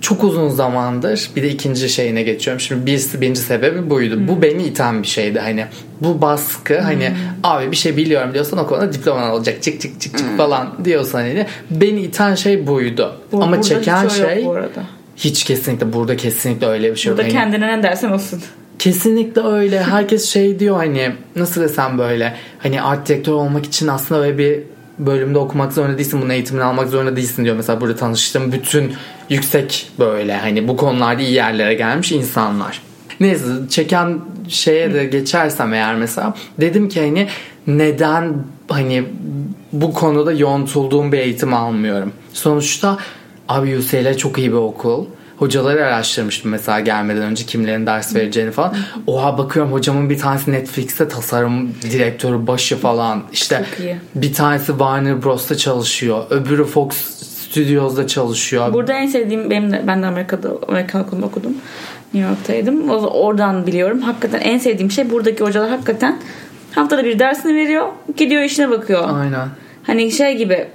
çok 0.00 0.24
uzun 0.24 0.48
zamandır 0.48 1.30
bir 1.36 1.42
de 1.42 1.48
ikinci 1.48 1.88
şeyine 1.88 2.22
geçiyorum. 2.22 2.60
Şimdi 2.60 2.86
bir, 2.86 3.20
birinci 3.20 3.40
sebebi 3.40 3.90
buydu. 3.90 4.18
Bu 4.28 4.42
beni 4.42 4.62
iten 4.62 5.02
bir 5.02 5.08
şeydi. 5.08 5.38
Hani 5.40 5.66
bu 6.00 6.20
baskı 6.22 6.78
hani 6.80 7.10
abi 7.42 7.70
bir 7.70 7.76
şey 7.76 7.96
biliyorum 7.96 8.34
diyorsan 8.34 8.58
o 8.58 8.66
konuda 8.66 8.92
diploman 8.92 9.30
olacak 9.30 9.62
çık 9.62 9.80
çık 9.80 10.00
çık 10.00 10.18
çık 10.18 10.36
falan 10.36 10.84
diyorsan 10.84 11.18
hani 11.18 11.46
beni 11.70 12.00
iten 12.00 12.34
şey 12.34 12.66
buydu. 12.66 13.16
Bu- 13.32 13.42
Ama 13.42 13.62
çeken 13.62 14.08
şey 14.08 14.44
bu 14.44 14.52
arada. 14.52 14.82
Hiç 15.16 15.44
kesinlikle 15.44 15.92
burada 15.92 16.16
kesinlikle 16.16 16.66
öyle 16.66 16.90
bir 16.90 16.96
şey 16.96 17.10
yok. 17.10 17.18
Burada 17.18 17.28
Hani- 17.28 17.32
kendine 17.34 17.78
ne 17.78 17.82
dersen 17.82 18.10
olsun. 18.10 18.42
Kesinlikle 18.78 19.42
öyle. 19.42 19.82
Herkes 19.82 20.28
şey 20.28 20.58
diyor 20.60 20.76
hani 20.76 21.12
nasıl 21.36 21.60
desem 21.60 21.98
böyle 21.98 22.36
hani 22.58 22.82
art 22.82 23.08
direktör 23.08 23.32
olmak 23.32 23.64
için 23.66 23.88
aslında 23.88 24.20
böyle 24.20 24.38
bir 24.38 24.60
bölümde 24.98 25.38
okumak 25.38 25.72
zorunda 25.72 25.98
değilsin. 25.98 26.20
Bunun 26.22 26.30
eğitimini 26.30 26.64
almak 26.64 26.88
zorunda 26.88 27.16
değilsin 27.16 27.44
diyor. 27.44 27.56
Mesela 27.56 27.80
burada 27.80 27.96
tanıştığım 27.96 28.52
bütün 28.52 28.92
yüksek 29.30 29.90
böyle 29.98 30.36
hani 30.36 30.68
bu 30.68 30.76
konularda 30.76 31.22
iyi 31.22 31.32
yerlere 31.32 31.74
gelmiş 31.74 32.12
insanlar. 32.12 32.82
Neyse 33.20 33.44
çeken 33.70 34.20
şeye 34.48 34.94
de 34.94 35.04
geçersem 35.04 35.74
eğer 35.74 35.94
mesela 35.94 36.34
dedim 36.60 36.88
ki 36.88 37.00
hani 37.00 37.28
neden 37.66 38.34
hani 38.68 39.04
bu 39.72 39.92
konuda 39.94 40.32
yontulduğum 40.32 41.12
bir 41.12 41.18
eğitim 41.18 41.54
almıyorum. 41.54 42.12
Sonuçta 42.32 42.98
abi 43.48 43.76
UCL 43.78 44.16
çok 44.16 44.38
iyi 44.38 44.50
bir 44.50 44.56
okul. 44.56 45.06
Hocaları 45.36 45.86
araştırmıştım 45.86 46.50
mesela 46.50 46.80
gelmeden 46.80 47.22
önce 47.22 47.46
kimlerin 47.46 47.86
ders 47.86 48.14
vereceğini 48.14 48.50
falan. 48.50 48.74
Oha 49.06 49.38
bakıyorum 49.38 49.72
hocamın 49.72 50.10
bir 50.10 50.18
tanesi 50.18 50.52
Netflix'te 50.52 51.08
tasarım 51.08 51.70
direktörü 51.82 52.46
başı 52.46 52.76
falan. 52.76 53.22
İşte 53.32 53.64
bir 54.14 54.32
tanesi 54.34 54.66
Warner 54.66 55.22
Bros'ta 55.24 55.56
çalışıyor. 55.56 56.24
Öbürü 56.30 56.64
Fox 56.64 56.94
Studios'da 56.94 58.06
çalışıyor. 58.06 58.72
Burada 58.72 58.92
en 58.92 59.06
sevdiğim 59.06 59.50
benim 59.50 59.72
de, 59.72 59.82
ben 59.86 60.02
de 60.02 60.06
Amerika'da 60.06 60.48
Amerikan 60.68 61.02
okulunda 61.02 61.26
okudum. 61.26 61.52
New 62.14 62.30
York'taydım. 62.30 62.90
O- 62.90 63.06
Oradan 63.06 63.66
biliyorum. 63.66 64.00
Hakikaten 64.00 64.40
en 64.40 64.58
sevdiğim 64.58 64.90
şey 64.90 65.10
buradaki 65.10 65.44
hocalar 65.44 65.70
hakikaten 65.70 66.18
haftada 66.74 67.04
bir 67.04 67.18
dersini 67.18 67.54
veriyor. 67.54 67.86
Gidiyor 68.16 68.42
işine 68.42 68.70
bakıyor. 68.70 69.20
Aynen. 69.20 69.48
Hani 69.82 70.12
şey 70.12 70.36
gibi 70.36 70.66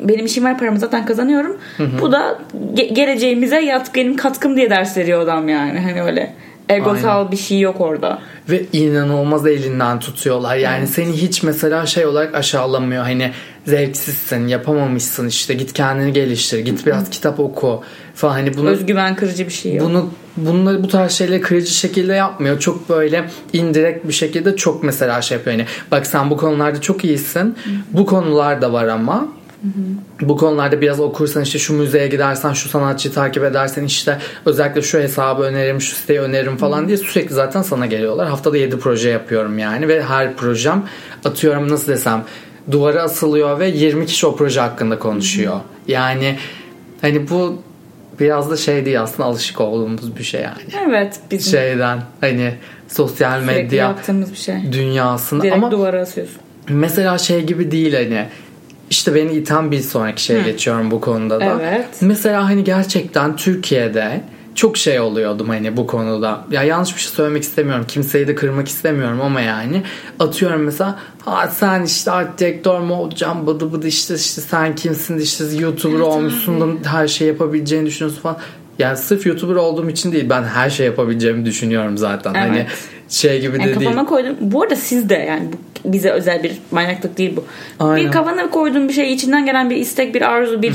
benim 0.00 0.26
işim 0.26 0.44
var 0.44 0.58
paramı 0.58 0.78
zaten 0.78 1.06
kazanıyorum. 1.06 1.56
Bu 2.00 2.12
da 2.12 2.38
ge- 2.74 2.94
geleceğimize 2.94 3.60
yatkı 3.60 3.94
benim 3.94 4.16
katkım 4.16 4.56
diye 4.56 4.70
ders 4.70 4.96
veriyor 4.96 5.20
adam 5.20 5.48
yani. 5.48 5.78
Hani 5.80 6.02
öyle 6.02 6.34
egosal 6.68 7.32
bir 7.32 7.36
şey 7.36 7.60
yok 7.60 7.80
orada. 7.80 8.18
Ve 8.48 8.62
inanılmaz 8.72 9.46
elinden 9.46 9.98
tutuyorlar. 10.00 10.56
Yani 10.56 10.86
seni 10.86 11.12
hiç 11.12 11.42
mesela 11.42 11.86
şey 11.86 12.06
olarak 12.06 12.34
aşağılamıyor. 12.34 13.02
Hani 13.02 13.30
zevksizsin, 13.66 14.46
yapamamışsın 14.46 15.28
işte 15.28 15.54
git 15.54 15.72
kendini 15.72 16.12
geliştir, 16.12 16.58
git 16.58 16.86
biraz 16.86 17.10
kitap 17.10 17.40
oku 17.40 17.82
falan. 18.14 18.32
Hani 18.32 18.56
bunu 18.56 18.68
Özgüven 18.68 19.16
kırıcı 19.16 19.46
bir 19.46 19.52
şey 19.52 19.74
yok. 19.74 19.88
bunu 19.88 20.10
bunları 20.36 20.82
bu 20.82 20.88
tarz 20.88 21.12
şeyleri 21.12 21.40
kırıcı 21.40 21.70
şekilde 21.74 22.12
yapmıyor. 22.14 22.58
Çok 22.58 22.88
böyle 22.88 23.24
indirekt 23.52 24.08
bir 24.08 24.12
şekilde 24.12 24.56
çok 24.56 24.82
mesela 24.82 25.22
şey 25.22 25.38
yapıyor. 25.38 25.56
Yani 25.58 25.68
bak 25.90 26.06
sen 26.06 26.30
bu 26.30 26.36
konularda 26.36 26.80
çok 26.80 27.04
iyisin. 27.04 27.56
Bu 27.90 28.06
konular 28.06 28.62
da 28.62 28.72
var 28.72 28.86
ama 28.86 29.28
bu 30.20 30.36
konularda 30.36 30.80
biraz 30.80 31.00
okursan 31.00 31.42
işte 31.42 31.58
şu 31.58 31.74
müzeye 31.74 32.08
gidersen 32.08 32.52
şu 32.52 32.68
sanatçıyı 32.68 33.14
takip 33.14 33.44
edersen 33.44 33.84
işte 33.84 34.18
özellikle 34.46 34.82
şu 34.82 34.98
hesabı 34.98 35.42
öneririm 35.42 35.80
şu 35.80 35.96
siteyi 35.96 36.20
öneririm 36.20 36.56
falan 36.56 36.88
diye 36.88 36.96
sürekli 36.96 37.34
zaten 37.34 37.62
sana 37.62 37.86
geliyorlar. 37.86 38.28
Haftada 38.28 38.56
7 38.56 38.78
proje 38.78 39.10
yapıyorum 39.10 39.58
yani 39.58 39.88
ve 39.88 40.02
her 40.02 40.36
projem 40.36 40.84
atıyorum 41.24 41.68
nasıl 41.68 41.92
desem 41.92 42.24
duvara 42.70 43.02
asılıyor 43.02 43.60
ve 43.60 43.68
20 43.68 44.06
kişi 44.06 44.26
o 44.26 44.36
proje 44.36 44.60
hakkında 44.60 44.98
konuşuyor. 44.98 45.60
Yani 45.88 46.38
hani 47.00 47.30
bu 47.30 47.62
biraz 48.20 48.50
da 48.50 48.56
şey 48.56 48.84
değil 48.84 49.02
aslında 49.02 49.28
alışık 49.28 49.60
olduğumuz 49.60 50.16
bir 50.16 50.24
şey 50.24 50.40
yani. 50.40 50.88
Evet 50.88 51.20
bizim 51.30 51.52
Şeyden 51.52 52.02
hani 52.20 52.54
sosyal 52.88 53.40
sürekli 53.42 53.62
medya 53.62 53.84
yaptığımız 53.84 54.32
bir 54.32 54.36
şey. 54.36 54.72
dünyasında 54.72 55.42
Direkt 55.42 55.56
ama 55.56 55.70
duvara 55.70 56.00
asıyorsun. 56.00 56.36
mesela 56.68 57.18
şey 57.18 57.44
gibi 57.44 57.70
değil 57.70 57.94
hani 57.94 58.26
işte 58.90 59.14
beni 59.14 59.32
iten 59.32 59.70
bir 59.70 59.80
sonraki 59.80 60.22
şeye 60.22 60.42
geçiyorum 60.42 60.90
bu 60.90 61.00
konuda 61.00 61.40
da. 61.40 61.58
Evet. 61.60 61.88
Mesela 62.00 62.44
hani 62.44 62.64
gerçekten 62.64 63.36
Türkiye'de 63.36 64.20
çok 64.54 64.76
şey 64.76 65.00
oluyordum 65.00 65.48
hani 65.48 65.76
bu 65.76 65.86
konuda. 65.86 66.44
Ya 66.50 66.62
yanlış 66.62 66.96
bir 66.96 67.00
şey 67.00 67.10
söylemek 67.10 67.42
istemiyorum. 67.42 67.84
Kimseyi 67.88 68.28
de 68.28 68.34
kırmak 68.34 68.68
istemiyorum 68.68 69.20
ama 69.20 69.40
yani 69.40 69.82
atıyorum 70.18 70.62
mesela 70.62 70.98
ha 71.24 71.48
sen 71.48 71.82
işte 71.82 72.10
art 72.10 72.38
direktör 72.40 72.80
mü 72.80 72.92
olacaksın 72.92 73.46
bıdı 73.46 73.72
bıdı 73.72 73.86
işte 73.86 74.14
işte 74.14 74.40
sen 74.40 74.74
kimsin 74.74 75.18
işte 75.18 75.44
YouTuber 75.58 75.94
Evet, 75.94 76.06
olmuşsun 76.06 76.60
da 76.60 76.92
her 76.92 77.08
şey 77.08 77.28
yapabileceğini 77.28 77.86
düşünüyorsun 77.86 78.22
falan. 78.22 78.38
Yani 78.78 78.96
sırf 78.96 79.26
YouTuber 79.26 79.54
olduğum 79.54 79.90
için 79.90 80.12
değil 80.12 80.30
ben 80.30 80.42
her 80.42 80.70
şey 80.70 80.86
yapabileceğimi 80.86 81.44
düşünüyorum 81.44 81.98
zaten. 81.98 82.34
Evet. 82.34 82.48
Hani 82.48 82.66
şey 83.08 83.40
gibi 83.40 83.58
de 83.58 83.62
Yani 83.62 83.80
değil. 83.80 83.90
kafama 83.90 84.06
koydum. 84.08 84.36
Bu 84.40 84.62
arada 84.62 84.76
siz 84.76 85.08
de 85.08 85.14
yani 85.14 85.42
bu 85.52 85.92
bize 85.92 86.10
özel 86.10 86.42
bir 86.42 86.52
manyaklık 86.70 87.18
değil 87.18 87.36
bu. 87.36 87.44
Aynen. 87.84 88.06
Bir 88.06 88.12
kafana 88.12 88.50
koyduğun 88.50 88.88
bir 88.88 88.92
şey, 88.92 89.12
içinden 89.12 89.46
gelen 89.46 89.70
bir 89.70 89.76
istek, 89.76 90.14
bir 90.14 90.22
arzu, 90.22 90.62
bir 90.62 90.74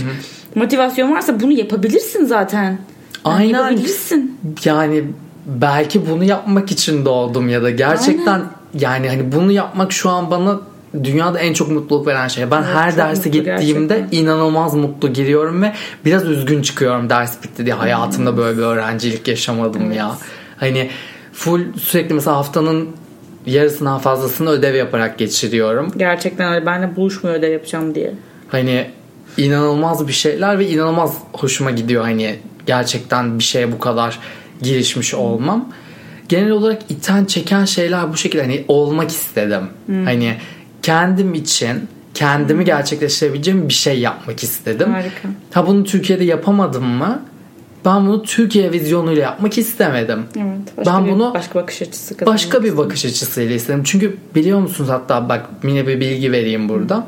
motivasyon 0.56 1.12
varsa 1.12 1.40
bunu 1.40 1.52
yapabilirsin 1.52 2.26
zaten. 2.26 2.64
Yani 2.64 2.78
Aynen. 3.26 3.50
Yapabilirsin. 3.50 4.40
yani 4.66 5.04
belki 5.46 6.10
bunu 6.10 6.24
yapmak 6.24 6.72
için 6.72 7.06
doğdum 7.06 7.50
ya 7.50 7.64
da 7.64 7.70
gerçekten 7.70 8.42
yani 8.80 9.10
hani 9.10 9.32
bunu 9.32 9.52
yapmak 9.52 9.92
şu 9.92 10.10
an 10.10 10.32
bana 10.32 10.60
dünyada 11.04 11.40
en 11.40 11.54
çok 11.54 11.72
mutluluk 11.72 12.08
veren 12.08 12.28
şey. 12.28 12.52
Ben 12.52 12.64
Evet, 12.64 12.76
her 12.76 12.98
derse 12.98 13.30
gittiğimde 13.30 13.96
gerçekten. 13.98 14.20
inanılmaz 14.20 14.74
mutlu 14.74 15.14
giriyorum 15.14 15.62
ve 15.62 15.74
biraz 16.06 16.26
üzgün 16.26 16.62
çıkıyorum 16.62 17.10
ders 17.10 17.44
bitti 17.44 17.66
diye. 17.66 17.76
Hayatımda 17.76 18.38
böyle 18.38 18.58
bir 18.58 18.64
öğrencilik 18.64 19.28
yaşamadım 19.28 19.92
ya. 19.92 20.12
Hani 20.58 20.90
full 21.34 21.62
sürekli 21.78 22.14
mesela 22.16 22.38
haftanın 22.38 22.90
yarısından 23.46 24.00
fazlasını 24.00 24.50
ödev 24.50 24.76
yaparak 24.76 25.18
geçiriyorum. 25.18 25.92
Gerçekten 25.98 26.54
öyle. 26.54 26.66
Benle 26.66 26.96
buluşmuyor 26.96 27.36
ödev 27.38 27.52
yapacağım 27.52 27.96
diye. 27.96 28.14
Hani 28.50 28.88
inanılmaz 29.38 30.08
bir 30.08 30.14
şeyler 30.14 30.60
ve 30.60 30.68
inanılmaz 30.68 31.18
hoşuma 31.34 31.72
gidiyor 31.72 32.04
hani 32.04 32.36
gerçekten 32.66 33.40
bir 33.40 33.44
şeye 33.44 33.72
bu 33.72 33.80
kadar 33.80 34.20
girişmiş 34.62 35.14
olmam. 35.14 35.70
Genel 36.30 36.52
olarak 36.52 36.82
iten 36.92 37.26
çeken 37.26 37.66
şeyler 37.66 38.14
bu 38.14 38.18
şekilde 38.18 38.42
hani 38.42 38.66
olmak 38.68 39.10
istedim. 39.10 39.62
Hani 40.06 40.36
kendim 40.84 41.34
için 41.34 41.88
kendimi 42.14 42.66
gerçekleştirebileceğim 42.66 43.70
bir 43.70 43.74
şey 43.74 44.00
yapmak 44.00 44.44
istedim. 44.44 44.92
Harika. 44.92 45.30
Ha 45.52 45.68
bunu 45.68 45.84
Türkiye'de 45.84 46.24
yapamadım 46.24 46.86
mı? 46.86 47.22
Ben 47.86 48.08
bunu 48.08 48.24
Türkiye 48.24 48.72
vizyonuyla 48.72 49.22
yapmak 49.22 49.58
istemedim. 49.58 50.24
Evet. 50.38 50.78
Başka 50.78 50.94
Ben 50.94 51.06
bir, 51.06 51.12
bunu 51.12 51.34
başka 51.34 51.56
bakış 51.60 51.82
açısı 51.82 52.16
Başka 52.26 52.60
bir 52.64 52.68
istedim. 52.68 52.86
bakış 52.86 53.06
açısıyla 53.06 53.56
istedim. 53.56 53.82
Çünkü 53.84 54.18
biliyor 54.36 54.60
musunuz 54.60 54.90
hatta 54.90 55.30
bak 55.30 55.50
yine 55.64 55.88
bir 55.88 56.00
bilgi 56.00 56.32
vereyim 56.32 56.70
burada. 56.70 57.08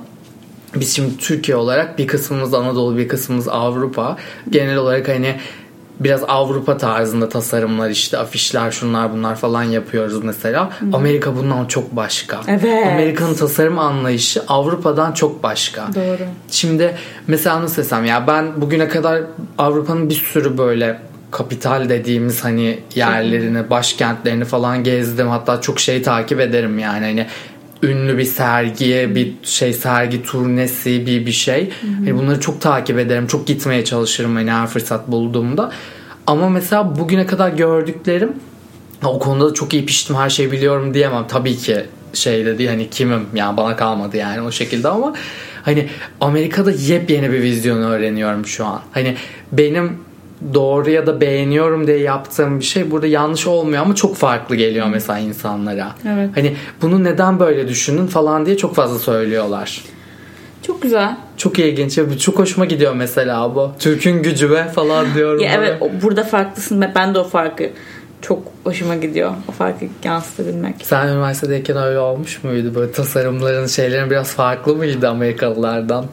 Biz 0.75 0.95
şimdi 0.95 1.17
Türkiye 1.17 1.57
olarak 1.57 1.97
bir 1.97 2.07
kısmımız 2.07 2.53
Anadolu 2.53 2.97
bir 2.97 3.07
kısmımız 3.07 3.47
Avrupa. 3.47 4.17
Genel 4.49 4.77
olarak 4.77 5.07
hani 5.09 5.35
biraz 5.99 6.23
Avrupa 6.27 6.77
tarzında 6.77 7.29
tasarımlar 7.29 7.89
işte 7.89 8.17
afişler 8.17 8.71
şunlar 8.71 9.13
bunlar 9.13 9.35
falan 9.35 9.63
yapıyoruz 9.63 10.23
mesela. 10.23 10.69
Amerika 10.93 11.35
bundan 11.35 11.65
çok 11.65 11.95
başka. 11.95 12.41
Evet. 12.47 12.87
Amerika'nın 12.87 13.33
tasarım 13.33 13.79
anlayışı 13.79 14.43
Avrupa'dan 14.47 15.11
çok 15.11 15.43
başka. 15.43 15.87
Doğru. 15.95 16.27
Şimdi 16.51 16.95
mesela 17.27 17.61
nasıl 17.61 17.77
desem 17.77 18.05
ya 18.05 18.27
ben 18.27 18.61
bugüne 18.61 18.87
kadar 18.87 19.21
Avrupa'nın 19.57 20.09
bir 20.09 20.15
sürü 20.15 20.57
böyle 20.57 20.99
kapital 21.31 21.89
dediğimiz 21.89 22.43
hani 22.43 22.79
yerlerini, 22.95 23.69
başkentlerini 23.69 24.45
falan 24.45 24.83
gezdim. 24.83 25.27
Hatta 25.27 25.61
çok 25.61 25.79
şey 25.79 26.01
takip 26.01 26.39
ederim 26.39 26.79
yani 26.79 27.05
hani 27.05 27.27
ünlü 27.85 28.17
bir 28.17 28.23
sergiye, 28.23 29.15
bir 29.15 29.33
şey 29.43 29.73
sergi 29.73 30.23
turnesi, 30.23 31.05
bir 31.05 31.25
bir 31.25 31.31
şey. 31.31 31.69
Hani 31.81 32.17
bunları 32.17 32.39
çok 32.39 32.61
takip 32.61 32.99
ederim. 32.99 33.27
Çok 33.27 33.47
gitmeye 33.47 33.85
çalışırım 33.85 34.35
hani 34.35 34.51
her 34.51 34.67
fırsat 34.67 35.07
bulduğumda. 35.07 35.71
Ama 36.27 36.49
mesela 36.49 36.99
bugüne 36.99 37.25
kadar 37.25 37.49
gördüklerim 37.49 38.33
o 39.03 39.19
konuda 39.19 39.49
da 39.49 39.53
çok 39.53 39.73
iyi 39.73 39.85
piştim 39.85 40.15
her 40.15 40.29
şeyi 40.29 40.51
biliyorum 40.51 40.93
diyemem. 40.93 41.25
Tabii 41.27 41.57
ki 41.57 41.85
şey 42.13 42.45
dedi 42.45 42.67
hani 42.67 42.89
kimim 42.89 43.25
yani 43.33 43.57
bana 43.57 43.75
kalmadı 43.75 44.17
yani 44.17 44.41
o 44.41 44.51
şekilde 44.51 44.89
ama 44.89 45.13
hani 45.63 45.89
Amerika'da 46.21 46.71
yepyeni 46.71 47.31
bir 47.31 47.41
vizyonu 47.41 47.85
öğreniyorum 47.85 48.45
şu 48.45 48.65
an. 48.65 48.81
Hani 48.91 49.15
benim 49.51 49.97
doğru 50.53 50.89
ya 50.89 51.07
da 51.07 51.21
beğeniyorum 51.21 51.87
diye 51.87 51.97
yaptığım 51.97 52.59
bir 52.59 52.65
şey 52.65 52.91
burada 52.91 53.07
yanlış 53.07 53.47
olmuyor 53.47 53.81
ama 53.81 53.95
çok 53.95 54.15
farklı 54.15 54.55
geliyor 54.55 54.87
mesela 54.87 55.19
insanlara. 55.19 55.91
Evet. 56.13 56.29
Hani 56.35 56.55
bunu 56.81 57.03
neden 57.03 57.39
böyle 57.39 57.67
düşündün 57.67 58.07
falan 58.07 58.45
diye 58.45 58.57
çok 58.57 58.75
fazla 58.75 58.99
söylüyorlar. 58.99 59.83
Çok 60.61 60.81
güzel. 60.81 61.17
Çok 61.37 61.59
ilginç 61.59 61.99
çok 62.19 62.39
hoşuma 62.39 62.65
gidiyor 62.65 62.93
mesela 62.93 63.55
bu. 63.55 63.71
Türk'ün 63.79 64.23
gücü 64.23 64.49
ve 64.49 64.67
falan 64.67 65.05
diyorum. 65.15 65.43
Ya 65.43 65.51
evet 65.53 65.81
burada 66.03 66.23
farklısın 66.23 66.85
ben 66.95 67.15
de 67.15 67.19
o 67.19 67.23
farkı 67.23 67.69
çok 68.21 68.43
hoşuma 68.63 68.95
gidiyor. 68.95 69.33
O 69.49 69.51
farkı 69.51 69.85
yansıtabilmek. 70.03 70.75
Sen 70.83 71.07
üniversitedeyken 71.07 71.77
öyle 71.77 71.99
olmuş 71.99 72.43
muydu? 72.43 72.75
Böyle 72.75 72.91
tasarımların 72.91 73.67
şeylerin 73.67 74.09
biraz 74.09 74.33
farklı 74.33 74.75
mıydı 74.75 75.09
Amerikalılardan? 75.09 76.05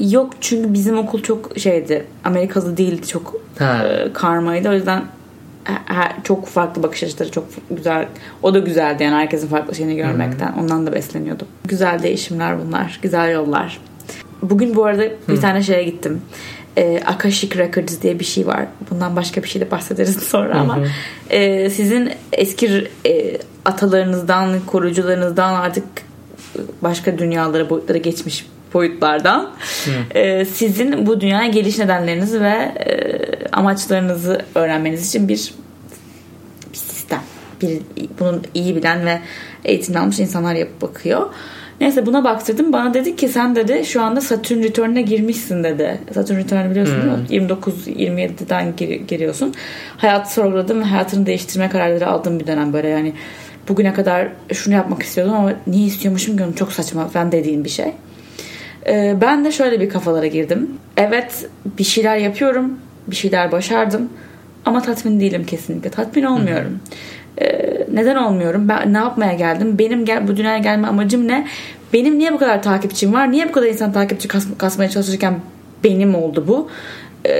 Yok 0.00 0.32
çünkü 0.40 0.72
bizim 0.72 0.98
okul 0.98 1.22
çok 1.22 1.58
şeydi. 1.58 2.04
Amerikalı 2.24 2.76
değildi. 2.76 3.06
Çok 3.06 3.34
Ha. 3.58 3.84
e, 3.86 4.12
karmaydı. 4.12 4.68
O 4.68 4.72
yüzden 4.72 5.02
he- 5.64 5.94
he- 5.94 6.22
çok 6.24 6.46
farklı 6.46 6.82
bakış 6.82 7.02
açıları 7.02 7.30
çok 7.30 7.44
güzel. 7.70 8.06
O 8.42 8.54
da 8.54 8.58
güzeldi 8.58 9.02
yani 9.02 9.14
herkesin 9.14 9.48
farklı 9.48 9.74
şeyini 9.74 9.96
görmekten. 9.96 10.52
Ondan 10.52 10.86
da 10.86 10.92
besleniyordum. 10.92 11.46
Güzel 11.64 12.02
değişimler 12.02 12.66
bunlar. 12.66 12.98
Güzel 13.02 13.32
yollar. 13.32 13.80
Bugün 14.42 14.74
bu 14.74 14.84
arada 14.84 15.02
bir 15.28 15.40
tane 15.40 15.62
şeye 15.62 15.82
gittim. 15.84 16.22
E, 16.76 17.00
Akashic 17.06 17.58
Records 17.58 18.02
diye 18.02 18.18
bir 18.20 18.24
şey 18.24 18.46
var. 18.46 18.66
Bundan 18.90 19.16
başka 19.16 19.42
bir 19.42 19.48
şey 19.48 19.60
de 19.62 19.70
bahsederiz 19.70 20.16
sonra 20.22 20.58
ama 20.60 20.78
e, 21.30 21.70
sizin 21.70 22.10
eski 22.32 22.88
e, 23.06 23.38
atalarınızdan, 23.64 24.60
koruyucularınızdan 24.66 25.54
artık 25.54 25.84
başka 26.82 27.18
dünyalara, 27.18 27.70
boyutlara 27.70 27.98
geçmiş 27.98 28.46
boyutlardan 28.74 29.50
e, 30.14 30.44
sizin 30.44 31.06
bu 31.06 31.20
dünyaya 31.20 31.48
geliş 31.48 31.78
nedenlerinizi 31.78 32.40
ve 32.40 32.48
e, 32.50 32.94
amaçlarınızı 33.52 34.40
öğrenmeniz 34.54 35.08
için 35.08 35.28
bir 35.28 35.54
bir 36.72 36.78
sistem. 36.78 37.20
Bir, 37.62 37.80
bunun 38.20 38.42
iyi 38.54 38.76
bilen 38.76 39.06
ve 39.06 39.18
eğitim 39.64 39.96
almış 39.96 40.18
insanlar 40.20 40.54
yapıp 40.54 40.82
bakıyor. 40.82 41.30
Neyse 41.80 42.06
buna 42.06 42.24
baktırdım. 42.24 42.72
Bana 42.72 42.94
dedi 42.94 43.16
ki 43.16 43.28
sen 43.28 43.56
dedi 43.56 43.84
şu 43.86 44.02
anda 44.02 44.20
Saturn 44.20 44.62
Return'e 44.62 45.02
girmişsin 45.02 45.64
dedi. 45.64 46.00
Saturn 46.14 46.36
Return'ı 46.38 46.70
biliyorsun 46.70 46.96
değil 47.30 47.46
mi? 47.48 47.54
29-27'den 47.54 48.76
gir- 48.76 49.00
giriyorsun. 49.08 49.54
Hayatı 49.96 50.32
sorguladım 50.32 50.80
ve 50.80 50.84
hayatını 50.84 51.26
değiştirme 51.26 51.68
kararları 51.68 52.06
aldığım 52.06 52.40
bir 52.40 52.46
dönem 52.46 52.72
böyle 52.72 52.88
yani. 52.88 53.12
Bugüne 53.68 53.92
kadar 53.94 54.28
şunu 54.52 54.74
yapmak 54.74 55.02
istiyordum 55.02 55.34
ama 55.34 55.52
niye 55.66 55.86
istiyormuşum 55.86 56.36
ki 56.36 56.44
onu 56.44 56.54
çok 56.54 56.72
saçma 56.72 57.08
falan 57.08 57.32
dediğim 57.32 57.64
bir 57.64 57.70
şey. 57.70 57.92
Ee, 58.86 59.16
ben 59.20 59.44
de 59.44 59.52
şöyle 59.52 59.80
bir 59.80 59.88
kafalara 59.88 60.26
girdim. 60.26 60.70
Evet 60.96 61.46
bir 61.78 61.84
şeyler 61.84 62.16
yapıyorum. 62.16 62.78
Bir 63.06 63.16
şeyler 63.16 63.52
başardım. 63.52 64.08
Ama 64.64 64.82
tatmin 64.82 65.20
değilim 65.20 65.44
kesinlikle. 65.46 65.90
Tatmin 65.90 66.22
olmuyorum. 66.24 66.78
Ee, 67.40 67.86
neden 67.92 68.16
olmuyorum? 68.16 68.68
Ben 68.68 68.92
ne 68.92 68.98
yapmaya 68.98 69.32
geldim? 69.32 69.78
Benim 69.78 70.04
gel 70.04 70.28
bu 70.28 70.36
dünyaya 70.36 70.58
gelme 70.58 70.88
amacım 70.88 71.28
ne? 71.28 71.46
Benim 71.92 72.18
niye 72.18 72.32
bu 72.32 72.38
kadar 72.38 72.62
takipçim 72.62 73.12
var? 73.12 73.32
Niye 73.32 73.48
bu 73.48 73.52
kadar 73.52 73.66
insan 73.66 73.92
takipçi 73.92 74.28
kas- 74.28 74.58
kasmaya 74.58 74.90
çalışırken 74.90 75.34
benim 75.84 76.14
oldu 76.14 76.44
bu? 76.48 76.68
Ee, 77.26 77.32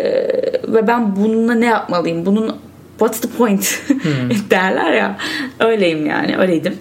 ve 0.69 0.87
ben 0.87 1.17
bununla 1.17 1.55
ne 1.55 1.67
yapmalıyım? 1.67 2.27
Bunun 2.27 2.57
what's 2.99 3.21
the 3.21 3.29
point 3.29 3.81
derler 4.51 4.93
ya. 4.93 5.17
Öyleyim 5.61 6.07
yani. 6.07 6.37
Öyleydim. 6.37 6.75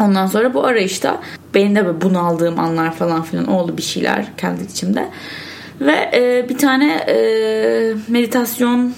Ondan 0.00 0.26
sonra 0.26 0.54
bu 0.54 0.64
arayışta 0.64 1.20
benim 1.54 1.76
de 1.76 1.86
böyle 1.86 2.00
bunaldığım 2.00 2.58
anlar 2.58 2.94
falan 2.94 3.22
filan 3.22 3.46
oldu 3.46 3.76
bir 3.76 3.82
şeyler 3.82 4.26
kendi 4.36 4.64
içimde. 4.64 5.08
Ve 5.80 6.10
e, 6.14 6.48
bir 6.48 6.58
tane 6.58 6.92
e, 6.94 7.16
meditasyon 8.08 8.92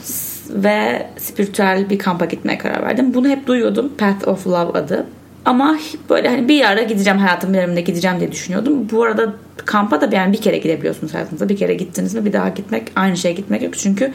ve 0.50 1.06
spiritüel 1.18 1.90
bir 1.90 1.98
kampa 1.98 2.24
gitmeye 2.24 2.58
karar 2.58 2.82
verdim. 2.82 3.14
Bunu 3.14 3.28
hep 3.28 3.46
duyuyordum. 3.46 3.92
Path 3.98 4.28
of 4.28 4.46
Love 4.46 4.78
adı. 4.78 5.06
Ama 5.44 5.78
böyle 6.10 6.28
hani 6.28 6.48
bir 6.48 6.64
ara 6.64 6.82
gideceğim 6.82 7.18
hayatım 7.18 7.54
döneminde 7.54 7.80
gideceğim 7.80 8.20
diye 8.20 8.32
düşünüyordum. 8.32 8.88
Bu 8.90 9.02
arada 9.02 9.32
kampa 9.56 10.00
da 10.00 10.16
yani 10.16 10.32
bir 10.32 10.40
kere 10.40 10.58
gidebiliyorsunuz 10.58 11.14
hayatınızda. 11.14 11.48
Bir 11.48 11.56
kere 11.56 11.74
gittiniz 11.74 12.14
mi 12.14 12.24
bir 12.24 12.32
daha 12.32 12.48
gitmek 12.48 12.92
aynı 12.96 13.16
şeye 13.16 13.34
gitmek 13.34 13.62
yok. 13.62 13.78
Çünkü 13.78 14.12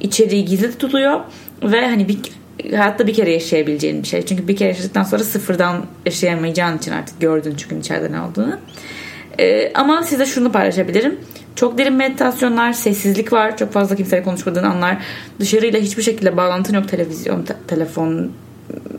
içeriği 0.00 0.44
gizli 0.44 0.70
tutuluyor 0.72 1.20
ve 1.62 1.86
hani 1.86 2.08
bir 2.08 2.18
hayatta 2.70 3.06
bir 3.06 3.14
kere 3.14 3.32
yaşayabileceğin 3.32 4.02
bir 4.02 4.08
şey. 4.08 4.26
Çünkü 4.26 4.48
bir 4.48 4.56
kere 4.56 4.68
yaşadıktan 4.68 5.02
sonra 5.02 5.24
sıfırdan 5.24 5.86
yaşayamayacağın 6.06 6.78
için 6.78 6.92
artık 6.92 7.20
gördün 7.20 7.54
çünkü 7.56 7.78
içeride 7.78 8.12
ne 8.12 8.20
olduğunu. 8.20 8.58
Ee, 9.38 9.72
ama 9.74 10.02
size 10.02 10.26
şunu 10.26 10.52
paylaşabilirim. 10.52 11.20
Çok 11.56 11.78
derin 11.78 11.92
meditasyonlar, 11.92 12.72
sessizlik 12.72 13.32
var. 13.32 13.56
Çok 13.56 13.72
fazla 13.72 13.96
kimseyle 13.96 14.22
konuşmadığın 14.22 14.64
anlar. 14.64 14.96
Dışarıyla 15.40 15.80
hiçbir 15.80 16.02
şekilde 16.02 16.36
bağlantın 16.36 16.74
yok. 16.74 16.88
Televizyon, 16.88 17.42
te- 17.42 17.56
telefon, 17.68 18.32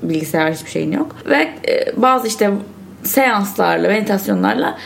bilgisayar 0.02 0.54
hiçbir 0.54 0.70
şeyin 0.70 0.92
yok. 0.92 1.16
Ve 1.26 1.50
e, 1.68 2.02
bazı 2.02 2.28
işte 2.28 2.52
seanslarla, 3.04 3.88
meditasyonlarla 3.88 4.78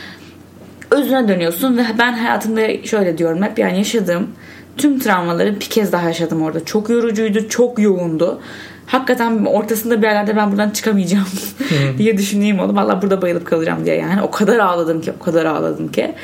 özüne 0.90 1.28
dönüyorsun 1.28 1.76
ve 1.76 1.82
ben 1.98 2.12
hayatımda 2.12 2.82
şöyle 2.84 3.18
diyorum 3.18 3.42
hep 3.42 3.58
yani 3.58 3.78
yaşadığım 3.78 4.28
tüm 4.76 4.98
travmaları 4.98 5.54
bir 5.54 5.60
kez 5.60 5.92
daha 5.92 6.08
yaşadım 6.08 6.42
orada. 6.42 6.64
Çok 6.64 6.90
yorucuydu, 6.90 7.48
çok 7.48 7.78
yoğundu. 7.78 8.40
Hakikaten 8.86 9.44
ortasında 9.44 10.02
bir 10.02 10.06
yerlerde 10.06 10.36
ben 10.36 10.50
buradan 10.50 10.70
çıkamayacağım 10.70 11.26
diye 11.98 12.18
düşüneyim 12.18 12.60
oldu. 12.60 12.76
Valla 12.76 13.02
burada 13.02 13.22
bayılıp 13.22 13.46
kalacağım 13.46 13.84
diye 13.84 13.96
yani. 13.96 14.22
O 14.22 14.30
kadar 14.30 14.58
ağladım 14.58 15.00
ki, 15.00 15.12
o 15.20 15.24
kadar 15.24 15.44
ağladım 15.44 15.92
ki. 15.92 16.14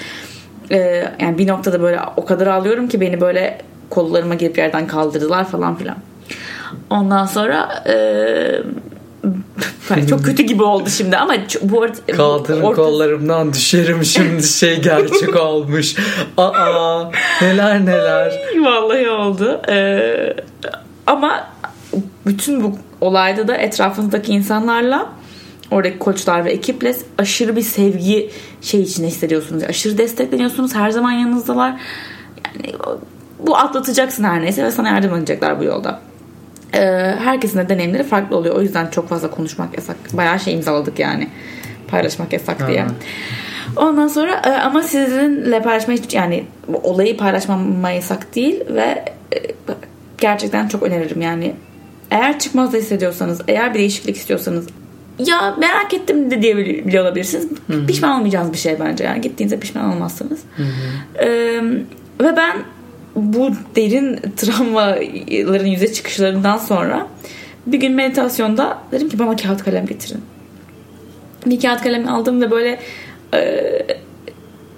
Ee, 0.70 1.04
yani 1.20 1.38
bir 1.38 1.46
noktada 1.46 1.82
böyle 1.82 2.00
o 2.16 2.24
kadar 2.24 2.46
ağlıyorum 2.46 2.88
ki 2.88 3.00
beni 3.00 3.20
böyle 3.20 3.58
kollarıma 3.90 4.34
girip 4.34 4.58
yerden 4.58 4.86
kaldırdılar 4.86 5.44
falan 5.44 5.76
filan. 5.76 5.96
Ondan 6.90 7.26
sonra 7.26 7.84
e, 7.86 7.94
çok 10.10 10.24
kötü 10.24 10.42
gibi 10.42 10.62
oldu 10.62 10.88
şimdi 10.90 11.16
ama 11.16 11.34
bu 11.62 11.82
arada 11.82 12.16
kaldırım 12.16 12.62
orta... 12.62 12.82
kollarımdan 12.82 13.52
düşerim 13.52 14.04
şimdi 14.04 14.42
şey 14.42 14.82
gerçek 14.82 15.36
olmuş. 15.36 15.94
Aa 16.36 17.04
neler 17.42 17.86
neler. 17.86 18.32
Vallahi 18.60 19.10
oldu. 19.10 19.60
Ee, 19.68 20.34
ama 21.06 21.46
bütün 22.26 22.62
bu 22.62 22.78
olayda 23.00 23.48
da 23.48 23.56
etrafınızdaki 23.56 24.32
insanlarla 24.32 25.12
oradaki 25.70 25.98
koçlar 25.98 26.44
ve 26.44 26.50
ekiple 26.50 26.96
aşırı 27.18 27.56
bir 27.56 27.62
sevgi 27.62 28.30
şey 28.60 28.80
içinde 28.80 29.06
hissediyorsunuz. 29.06 29.62
Aşırı 29.62 29.98
destekleniyorsunuz. 29.98 30.74
Her 30.74 30.90
zaman 30.90 31.12
yanınızdalar. 31.12 31.80
Yani 32.46 32.74
bu 33.38 33.56
atlatacaksın 33.56 34.24
her 34.24 34.42
neyse 34.42 34.64
ve 34.64 34.70
sana 34.70 34.88
yardım 34.88 35.14
edecekler 35.14 35.60
bu 35.60 35.64
yolda. 35.64 36.00
Ee, 36.74 36.80
herkesin 37.24 37.58
de 37.58 37.68
deneyimleri 37.68 38.04
farklı 38.04 38.36
oluyor. 38.36 38.56
O 38.56 38.62
yüzden 38.62 38.86
çok 38.86 39.08
fazla 39.08 39.30
konuşmak 39.30 39.74
yasak. 39.76 39.96
Bayağı 40.12 40.40
şey 40.40 40.54
imzaladık 40.54 40.98
yani. 40.98 41.28
Paylaşmak 41.88 42.32
yasak 42.32 42.68
diye. 42.68 42.86
Ondan 43.76 44.08
sonra 44.08 44.42
e, 44.46 44.50
ama 44.50 44.82
sizinle 44.82 45.62
paylaşmayı 45.62 46.00
yani 46.12 46.44
olayı 46.82 47.16
paylaşmama 47.16 47.90
yasak 47.90 48.34
değil 48.34 48.60
ve 48.74 49.04
e, 49.34 49.38
gerçekten 50.18 50.68
çok 50.68 50.82
öneririm 50.82 51.20
yani. 51.20 51.54
Eğer 52.10 52.38
çıkmaz 52.38 52.72
da 52.72 52.76
hissediyorsanız, 52.76 53.40
eğer 53.48 53.74
bir 53.74 53.78
değişiklik 53.78 54.16
istiyorsanız 54.16 54.66
ya 55.18 55.54
merak 55.58 55.94
ettim 55.94 56.30
de 56.30 56.42
diye 56.42 56.56
bile 56.56 57.00
olabilirsiniz. 57.00 57.48
Hı-hı. 57.66 57.86
Pişman 57.86 58.16
olmayacağınız 58.16 58.52
bir 58.52 58.58
şey 58.58 58.80
bence. 58.80 59.04
Yani 59.04 59.20
gittiğinizde 59.20 59.60
pişman 59.60 59.92
olmazsınız. 59.92 60.40
Ee, 61.22 61.60
ve 62.20 62.36
ben 62.36 62.56
bu 63.22 63.50
derin 63.76 64.18
travmaların 64.36 65.66
yüze 65.66 65.92
çıkışlarından 65.92 66.56
sonra 66.56 67.06
bir 67.66 67.80
gün 67.80 67.92
meditasyonda 67.92 68.78
dedim 68.92 69.08
ki 69.08 69.18
bana 69.18 69.36
kağıt 69.36 69.64
kalem 69.64 69.86
getirin. 69.86 70.20
Bir 71.46 71.60
kağıt 71.60 71.82
kalem 71.82 72.08
aldım 72.08 72.40
ve 72.40 72.50
böyle 72.50 72.78
e, 73.34 73.62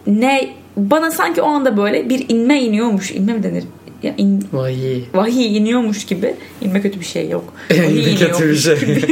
ne 0.07 0.51
bana 0.77 1.11
sanki 1.11 1.43
o 1.43 1.47
anda 1.47 1.77
böyle 1.77 2.09
bir 2.09 2.25
inme 2.29 2.63
iniyormuş. 2.63 3.11
inme 3.11 3.33
mi 3.33 3.43
denir? 3.43 3.65
Ya 4.03 4.15
in, 4.17 4.45
vahiy. 4.53 5.03
Vahiy 5.15 5.57
iniyormuş 5.57 6.07
gibi. 6.07 6.35
İnme 6.61 6.83
kötü 6.83 7.01
bir 7.01 7.05
şey 7.05 7.29
yok. 7.29 7.55
Vahiy 7.71 8.17
kötü 8.17 8.49
bir 8.49 8.57
şey. 8.57 8.77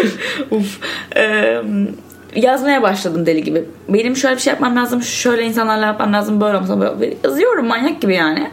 Uf. 0.50 0.78
Ee, 1.16 1.60
yazmaya 2.34 2.82
başladım 2.82 3.26
deli 3.26 3.44
gibi. 3.44 3.64
Benim 3.88 4.16
şöyle 4.16 4.36
bir 4.36 4.40
şey 4.40 4.52
yapmam 4.52 4.76
lazım, 4.76 5.02
şöyle 5.02 5.42
insanlarla 5.42 5.86
yapmam 5.86 6.12
lazım, 6.12 6.40
böyle 6.40 6.56
olmasa 6.56 6.80
böyle. 6.80 7.14
Yazıyorum 7.24 7.66
manyak 7.66 8.00
gibi 8.00 8.14
yani. 8.14 8.50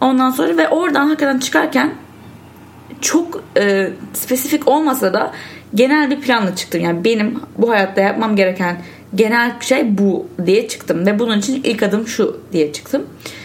Ondan 0.00 0.30
sonra 0.30 0.56
ve 0.56 0.68
oradan 0.68 1.06
hakikaten 1.06 1.38
çıkarken 1.38 1.94
çok 3.00 3.44
e, 3.56 3.90
spesifik 4.12 4.68
olmasa 4.68 5.12
da 5.12 5.32
genel 5.74 6.10
bir 6.10 6.20
planla 6.20 6.56
çıktım. 6.56 6.80
Yani 6.80 7.04
benim 7.04 7.40
bu 7.58 7.70
hayatta 7.70 8.00
yapmam 8.00 8.36
gereken 8.36 8.76
genel 9.14 9.60
şey 9.60 9.98
bu 9.98 10.26
diye 10.46 10.68
çıktım 10.68 11.06
ve 11.06 11.18
bunun 11.18 11.38
için 11.38 11.62
ilk 11.64 11.82
adım 11.82 12.06
şu 12.06 12.40
diye 12.52 12.72
çıktım. 12.72 13.02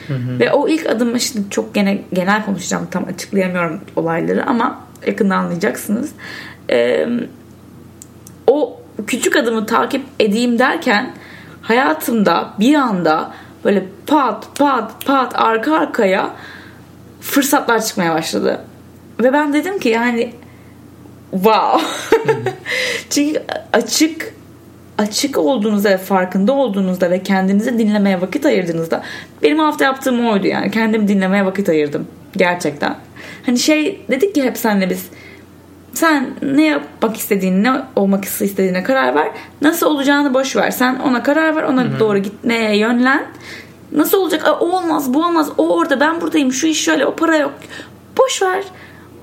Hı 0.08 0.14
hı. 0.14 0.40
Ve 0.40 0.52
o 0.52 0.68
ilk 0.68 0.86
adım 0.86 1.16
işte 1.16 1.40
çok 1.50 1.76
gene 1.76 2.02
genel 2.14 2.46
konuşacağım 2.46 2.88
tam 2.92 3.06
açıklayamıyorum 3.06 3.82
olayları 3.96 4.46
ama 4.46 4.80
yakında 5.08 5.36
anlayacaksınız. 5.36 6.12
Ee, 6.70 7.08
o 8.48 8.82
küçük 9.08 9.36
adımı 9.36 9.66
takip 9.66 10.06
edeyim 10.20 10.60
derken 10.60 11.12
hayatımda 11.62 12.54
bir 12.60 12.76
anda 12.76 13.32
böyle 13.66 13.86
pat 14.08 14.48
pat 14.56 15.06
pat 15.06 15.36
arka 15.36 15.76
arkaya 15.76 16.30
fırsatlar 17.22 17.86
çıkmaya 17.86 18.14
başladı. 18.14 18.62
Ve 19.20 19.34
ben 19.34 19.54
dedim 19.54 19.80
ki 19.80 19.90
yani 19.90 20.34
wow. 21.32 21.82
Çünkü 23.10 23.44
açık 23.74 24.34
açık 24.98 25.38
olduğunuzda 25.38 25.90
ve 25.90 25.98
farkında 25.98 26.54
olduğunuzda 26.54 27.10
ve 27.10 27.24
kendinizi 27.24 27.80
dinlemeye 27.80 28.22
vakit 28.22 28.46
ayırdığınızda 28.46 29.04
benim 29.44 29.60
hafta 29.60 29.86
yaptığım 29.86 30.28
oydu 30.28 30.48
yani 30.48 30.72
kendimi 30.72 31.08
dinlemeye 31.08 31.46
vakit 31.46 31.70
ayırdım 31.70 32.08
gerçekten. 32.38 32.96
Hani 33.46 33.60
şey 33.60 34.02
dedik 34.10 34.36
ki 34.36 34.44
hep 34.44 34.58
senle 34.58 34.90
biz 34.90 35.10
sen 35.98 36.30
ne 36.42 36.66
yapmak 36.66 37.18
istediğini, 37.18 37.64
ne 37.64 37.82
olmak 37.96 38.26
istediğine 38.26 38.84
karar 38.84 39.16
ver. 39.16 39.28
Nasıl 39.62 39.88
olacağını 39.88 40.34
boş 40.34 40.56
ver. 40.56 40.72
Sen 40.72 40.96
ona 40.96 41.24
karar 41.24 41.56
ver, 41.56 41.64
ona 41.64 41.84
Hı-hı. 41.84 42.00
doğru 42.00 42.18
gitmeye 42.18 42.78
yönlen. 42.78 43.26
Nasıl 43.92 44.18
olacak? 44.18 44.48
O 44.62 44.78
olmaz, 44.78 45.14
bu 45.14 45.26
olmaz. 45.26 45.50
O 45.58 45.78
orada, 45.78 46.00
ben 46.00 46.22
buradayım. 46.22 46.54
Şu 46.54 46.68
iş 46.68 46.84
şöyle, 46.84 47.06
o 47.06 47.16
para 47.16 47.38
yok. 47.38 47.54
Boş 48.18 48.42
ver. 48.42 48.64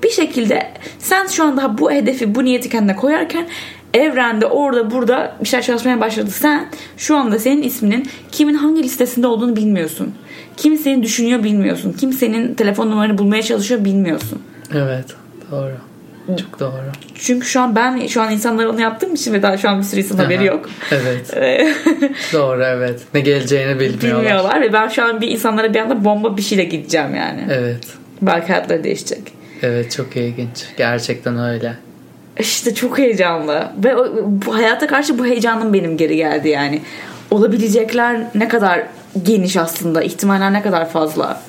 Bir 0.03 0.09
şekilde 0.09 0.71
sen 0.99 1.27
şu 1.27 1.43
anda 1.43 1.77
bu 1.77 1.91
hedefi, 1.91 2.35
bu 2.35 2.43
niyeti 2.43 2.69
kendine 2.69 2.95
koyarken 2.95 3.47
evrende 3.93 4.45
orada 4.45 4.91
burada 4.91 5.35
bir 5.41 5.47
şey 5.47 5.61
çalışmaya 5.61 6.01
başladı. 6.01 6.31
Sen 6.31 6.65
şu 6.97 7.17
anda 7.17 7.39
senin 7.39 7.63
isminin 7.63 8.07
kimin 8.31 8.53
hangi 8.53 8.83
listesinde 8.83 9.27
olduğunu 9.27 9.55
bilmiyorsun. 9.55 10.13
Kim 10.57 10.77
seni 10.77 11.03
düşünüyor 11.03 11.43
bilmiyorsun. 11.43 11.93
Kim 11.93 12.13
senin 12.13 12.53
telefon 12.53 12.89
numaranı 12.91 13.17
bulmaya 13.17 13.43
çalışıyor 13.43 13.85
bilmiyorsun. 13.85 14.41
Evet 14.73 15.05
doğru. 15.51 15.77
Çok 16.27 16.59
doğru. 16.59 16.91
Çünkü 17.15 17.47
şu 17.47 17.61
an 17.61 17.75
ben 17.75 18.07
şu 18.07 18.21
an 18.21 18.31
insanlara 18.31 18.69
onu 18.69 18.81
yaptığım 18.81 19.13
için 19.13 19.33
ve 19.33 19.41
daha 19.41 19.57
şu 19.57 19.69
an 19.69 19.79
bir 19.79 19.83
sürü 19.83 20.01
insan 20.01 20.17
haberi 20.17 20.45
yok. 20.45 20.69
Evet. 20.91 21.33
doğru 22.33 22.63
evet. 22.63 23.01
Ne 23.13 23.19
geleceğini 23.19 23.79
bilmiyorlar. 23.79 24.21
Bilmiyorlar 24.21 24.61
ve 24.61 24.73
ben 24.73 24.87
şu 24.87 25.03
an 25.03 25.21
bir 25.21 25.27
insanlara 25.27 25.73
bir 25.73 25.79
anda 25.79 26.05
bomba 26.05 26.37
bir 26.37 26.41
şeyle 26.41 26.63
gideceğim 26.63 27.15
yani. 27.15 27.47
Evet. 27.51 27.87
Belki 28.21 28.47
hayatları 28.47 28.83
değişecek. 28.83 29.21
Evet 29.61 29.91
çok 29.91 30.17
ilginç. 30.17 30.65
Gerçekten 30.77 31.39
öyle. 31.39 31.75
İşte 32.39 32.75
çok 32.75 32.97
heyecanlı. 32.97 33.67
Ve 33.83 33.95
bu 34.23 34.55
hayata 34.55 34.87
karşı 34.87 35.19
bu 35.19 35.25
heyecanım 35.25 35.73
benim 35.73 35.97
geri 35.97 36.15
geldi 36.15 36.49
yani. 36.49 36.81
Olabilecekler 37.31 38.21
ne 38.35 38.47
kadar 38.47 38.83
geniş 39.23 39.57
aslında. 39.57 40.01
ihtimaller 40.01 40.53
ne 40.53 40.61
kadar 40.61 40.89
fazla. 40.89 41.41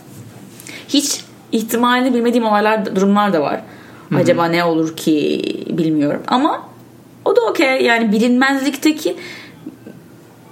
Hiç 0.89 1.21
ihtimalini 1.53 2.15
bilmediğim 2.15 2.47
olaylar, 2.47 2.97
durumlar 2.97 3.33
da 3.33 3.41
var. 3.41 3.61
Hı-hı. 4.09 4.19
Acaba 4.19 4.47
ne 4.47 4.65
olur 4.65 4.97
ki 4.97 5.43
bilmiyorum. 5.71 6.23
Ama 6.27 6.69
o 7.25 7.37
da 7.37 7.41
okey. 7.41 7.83
Yani 7.83 8.13
bilinmezlikteki 8.13 9.17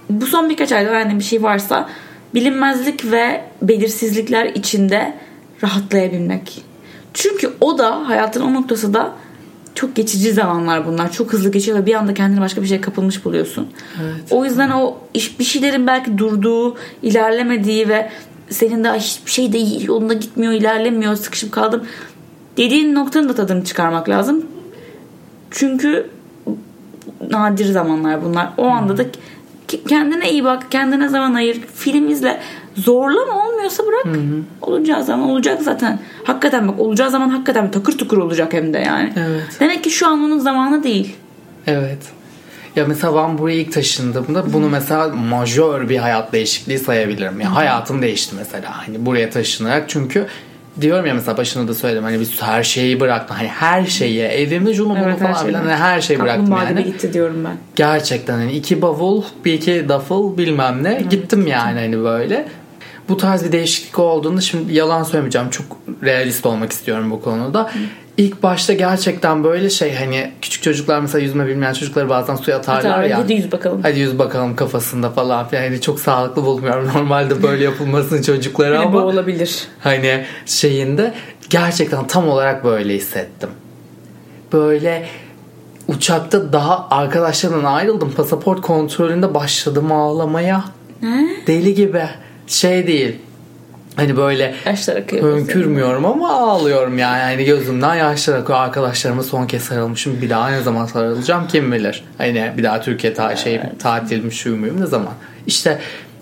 bu 0.09 0.25
son 0.25 0.49
birkaç 0.49 0.71
ayda 0.71 0.89
öğrendiğim 0.89 1.19
bir 1.19 1.23
şey 1.23 1.43
varsa 1.43 1.89
bilinmezlik 2.33 3.11
ve 3.11 3.41
belirsizlikler 3.61 4.45
içinde 4.45 5.13
rahatlayabilmek. 5.63 6.61
Çünkü 7.13 7.53
o 7.61 7.77
da 7.77 8.09
hayatın 8.09 8.41
o 8.41 8.53
noktası 8.53 8.93
da 8.93 9.11
çok 9.75 9.95
geçici 9.95 10.33
zamanlar 10.33 10.87
bunlar. 10.87 11.11
Çok 11.11 11.33
hızlı 11.33 11.51
geçiyor 11.51 11.77
ve 11.77 11.85
bir 11.85 11.93
anda 11.93 12.13
kendini 12.13 12.41
başka 12.41 12.61
bir 12.61 12.67
şeye 12.67 12.81
kapılmış 12.81 13.25
buluyorsun. 13.25 13.67
Evet. 14.03 14.31
O 14.31 14.45
yüzden 14.45 14.69
o 14.69 14.97
iş, 15.13 15.39
bir 15.39 15.43
şeylerin 15.43 15.87
belki 15.87 16.17
durduğu, 16.17 16.75
ilerlemediği 17.01 17.89
ve 17.89 18.09
senin 18.49 18.83
daha 18.83 18.95
hiçbir 18.95 19.31
şey 19.31 19.53
de 19.53 19.57
yolunda 19.85 20.13
gitmiyor, 20.13 20.53
ilerlemiyor, 20.53 21.15
sıkışıp 21.15 21.51
kaldım 21.51 21.83
dediğin 22.57 22.95
noktanın 22.95 23.29
da 23.29 23.35
tadını 23.35 23.63
çıkarmak 23.63 24.09
lazım. 24.09 24.45
Çünkü 25.51 26.09
nadir 27.29 27.65
zamanlar 27.65 28.23
bunlar. 28.23 28.49
O 28.57 28.65
anda 28.65 28.97
da 28.97 29.03
kendine 29.87 30.31
iyi 30.31 30.43
bak, 30.43 30.71
kendine 30.71 31.07
zaman 31.09 31.33
ayır, 31.33 31.61
film 31.75 32.09
izle. 32.09 32.39
Zorlama 32.75 33.47
olmuyorsa 33.47 33.83
bırak. 33.85 34.05
Hı 34.05 34.19
hı. 34.19 34.41
Olacağı 34.61 35.03
zaman 35.03 35.29
olacak 35.29 35.61
zaten. 35.61 35.99
Hakikaten 36.23 36.67
bak 36.67 36.79
olacağı 36.79 37.09
zaman 37.09 37.29
hakikaten 37.29 37.71
takır 37.71 37.97
tukur 37.97 38.17
olacak 38.17 38.53
hem 38.53 38.73
de 38.73 38.77
yani. 38.77 39.13
Evet. 39.15 39.57
Demek 39.59 39.83
ki 39.83 39.89
şu 39.89 40.07
an 40.07 40.23
onun 40.23 40.39
zamanı 40.39 40.83
değil. 40.83 41.15
Evet. 41.67 41.99
Ya 42.75 42.85
mesela 42.87 43.15
ben 43.15 43.37
buraya 43.37 43.55
ilk 43.55 43.73
taşındığımda 43.73 44.53
bunu 44.53 44.69
mesela 44.69 45.07
majör 45.07 45.89
bir 45.89 45.97
hayat 45.97 46.33
değişikliği 46.33 46.79
sayabilirim. 46.79 47.39
Ya 47.39 47.55
hayatım 47.55 48.01
değişti 48.01 48.35
mesela 48.37 48.87
hani 48.87 49.05
buraya 49.05 49.29
taşınarak 49.29 49.89
çünkü 49.89 50.27
diyorum 50.81 51.05
ya 51.05 51.13
mesela 51.13 51.37
başında 51.37 51.67
da 51.67 51.73
söyledim 51.73 52.03
hani 52.03 52.19
biz 52.19 52.41
her 52.41 52.63
şeyi 52.63 52.99
bıraktım. 52.99 53.37
Hani 53.37 53.47
her 53.47 53.85
şeyi 53.85 54.21
evimi 54.21 54.73
cunu 54.73 54.97
evet, 54.97 55.19
falan 55.19 55.45
filan 55.45 55.61
hani 55.61 55.75
her 55.75 56.01
şeyi 56.01 56.19
bıraktım 56.19 56.51
yani. 56.51 56.83
gitti 56.83 57.13
diyorum 57.13 57.43
ben. 57.45 57.57
Gerçekten 57.75 58.33
hani 58.33 58.51
iki 58.51 58.81
bavul 58.81 59.23
bir 59.45 59.53
iki 59.53 59.89
duffel 59.89 60.37
bilmem 60.37 60.83
ne 60.83 60.93
evet. 60.93 61.11
gittim 61.11 61.47
yani 61.47 61.79
hani 61.79 62.03
böyle. 62.03 62.47
Bu 63.09 63.17
tarz 63.17 63.45
bir 63.45 63.51
değişiklik 63.51 63.99
olduğunda 63.99 64.41
şimdi 64.41 64.73
yalan 64.73 65.03
söylemeyeceğim 65.03 65.49
çok 65.49 65.65
realist 66.03 66.45
olmak 66.45 66.71
istiyorum 66.71 67.11
bu 67.11 67.21
konuda. 67.21 67.71
İlk 68.17 68.43
başta 68.43 68.73
gerçekten 68.73 69.43
böyle 69.43 69.69
şey 69.69 69.95
hani 69.95 70.31
küçük 70.41 70.63
çocuklar 70.63 70.99
mesela 70.99 71.21
yüzme 71.23 71.47
bilmeyen 71.47 71.73
çocukları 71.73 72.09
bazen 72.09 72.35
suya 72.35 72.57
atarlar 72.57 72.91
Hatta 72.91 73.05
ya. 73.05 73.17
hadi 73.17 73.33
yüz 73.33 73.51
bakalım. 73.51 73.79
Hadi 73.83 73.99
yüz 73.99 74.19
bakalım 74.19 74.55
kafasında 74.55 75.09
falan 75.09 75.47
filan. 75.47 75.63
Yani 75.63 75.81
çok 75.81 75.99
sağlıklı 75.99 76.45
bulmuyorum 76.45 76.87
normalde 76.95 77.43
böyle 77.43 77.63
yapılmasını 77.63 78.21
çocuklara 78.23 78.79
Hani 78.79 78.93
bu 78.93 78.97
ama 78.99 79.07
olabilir. 79.07 79.67
hani 79.79 80.25
şeyinde 80.45 81.13
gerçekten 81.49 82.07
tam 82.07 82.29
olarak 82.29 82.63
böyle 82.63 82.93
hissettim. 82.93 83.49
Böyle 84.53 85.05
uçakta 85.87 86.53
daha 86.53 86.87
arkadaşlarımdan 86.91 87.73
ayrıldım. 87.73 88.11
Pasaport 88.11 88.61
kontrolünde 88.61 89.33
başladım 89.33 89.91
ağlamaya. 89.91 90.63
Deli 91.47 91.73
gibi. 91.73 92.03
Şey 92.47 92.87
değil. 92.87 93.15
Hani 93.95 94.17
böyle 94.17 94.55
Yaşlar 94.65 94.95
akıyor. 94.95 95.23
hönkürmüyorum 95.23 96.05
ama 96.05 96.29
ağlıyorum 96.35 96.97
yani. 96.97 97.19
yani 97.19 97.45
gözümden 97.45 97.95
yaşlar 97.95 98.37
akıyor. 98.39 98.59
Arkadaşlarıma 98.59 99.23
son 99.23 99.47
kez 99.47 99.63
sarılmışım. 99.63 100.21
Bir 100.21 100.29
daha 100.29 100.49
ne 100.49 100.61
zaman 100.61 100.85
sarılacağım 100.85 101.47
kim 101.47 101.71
bilir. 101.71 102.03
Hani 102.17 102.51
bir 102.57 102.63
daha 102.63 102.81
Türkiye 102.81 103.13
ta 103.13 103.35
şey 103.35 103.59
tatilmiş 103.79 104.35
şu 104.37 104.55
muyum 104.55 104.81
ne 104.81 104.85
zaman. 104.85 105.13
İşte 105.47 105.79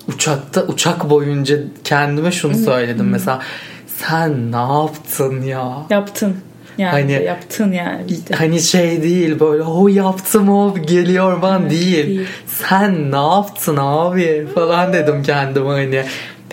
uçakta 0.08 0.64
uçak 0.64 1.10
boyunca 1.10 1.58
kendime 1.84 2.32
şunu 2.32 2.56
söyledim 2.56 3.10
mesela. 3.10 3.40
Sen 3.88 4.52
ne 4.52 4.74
yaptın 4.84 5.42
ya? 5.42 5.74
Yaptın. 5.90 6.36
Yani 6.78 6.92
Hani- 6.92 7.26
yaptın 7.26 7.72
yani. 7.72 8.02
işte. 8.10 8.36
Hani 8.36 8.62
şey 8.62 9.04
değil 9.04 9.40
böyle 9.40 9.64
o 9.64 9.88
yaptım 9.88 10.50
o 10.50 10.76
geliyor 10.76 11.42
ben 11.42 11.70
değil. 11.70 12.08
değil. 12.08 12.28
Sen 12.48 13.12
ne 13.12 13.16
yaptın 13.36 13.78
abi 13.80 14.48
falan 14.56 14.94
dedim 14.94 15.24
kendime 15.24 15.70
hani. 15.70 16.04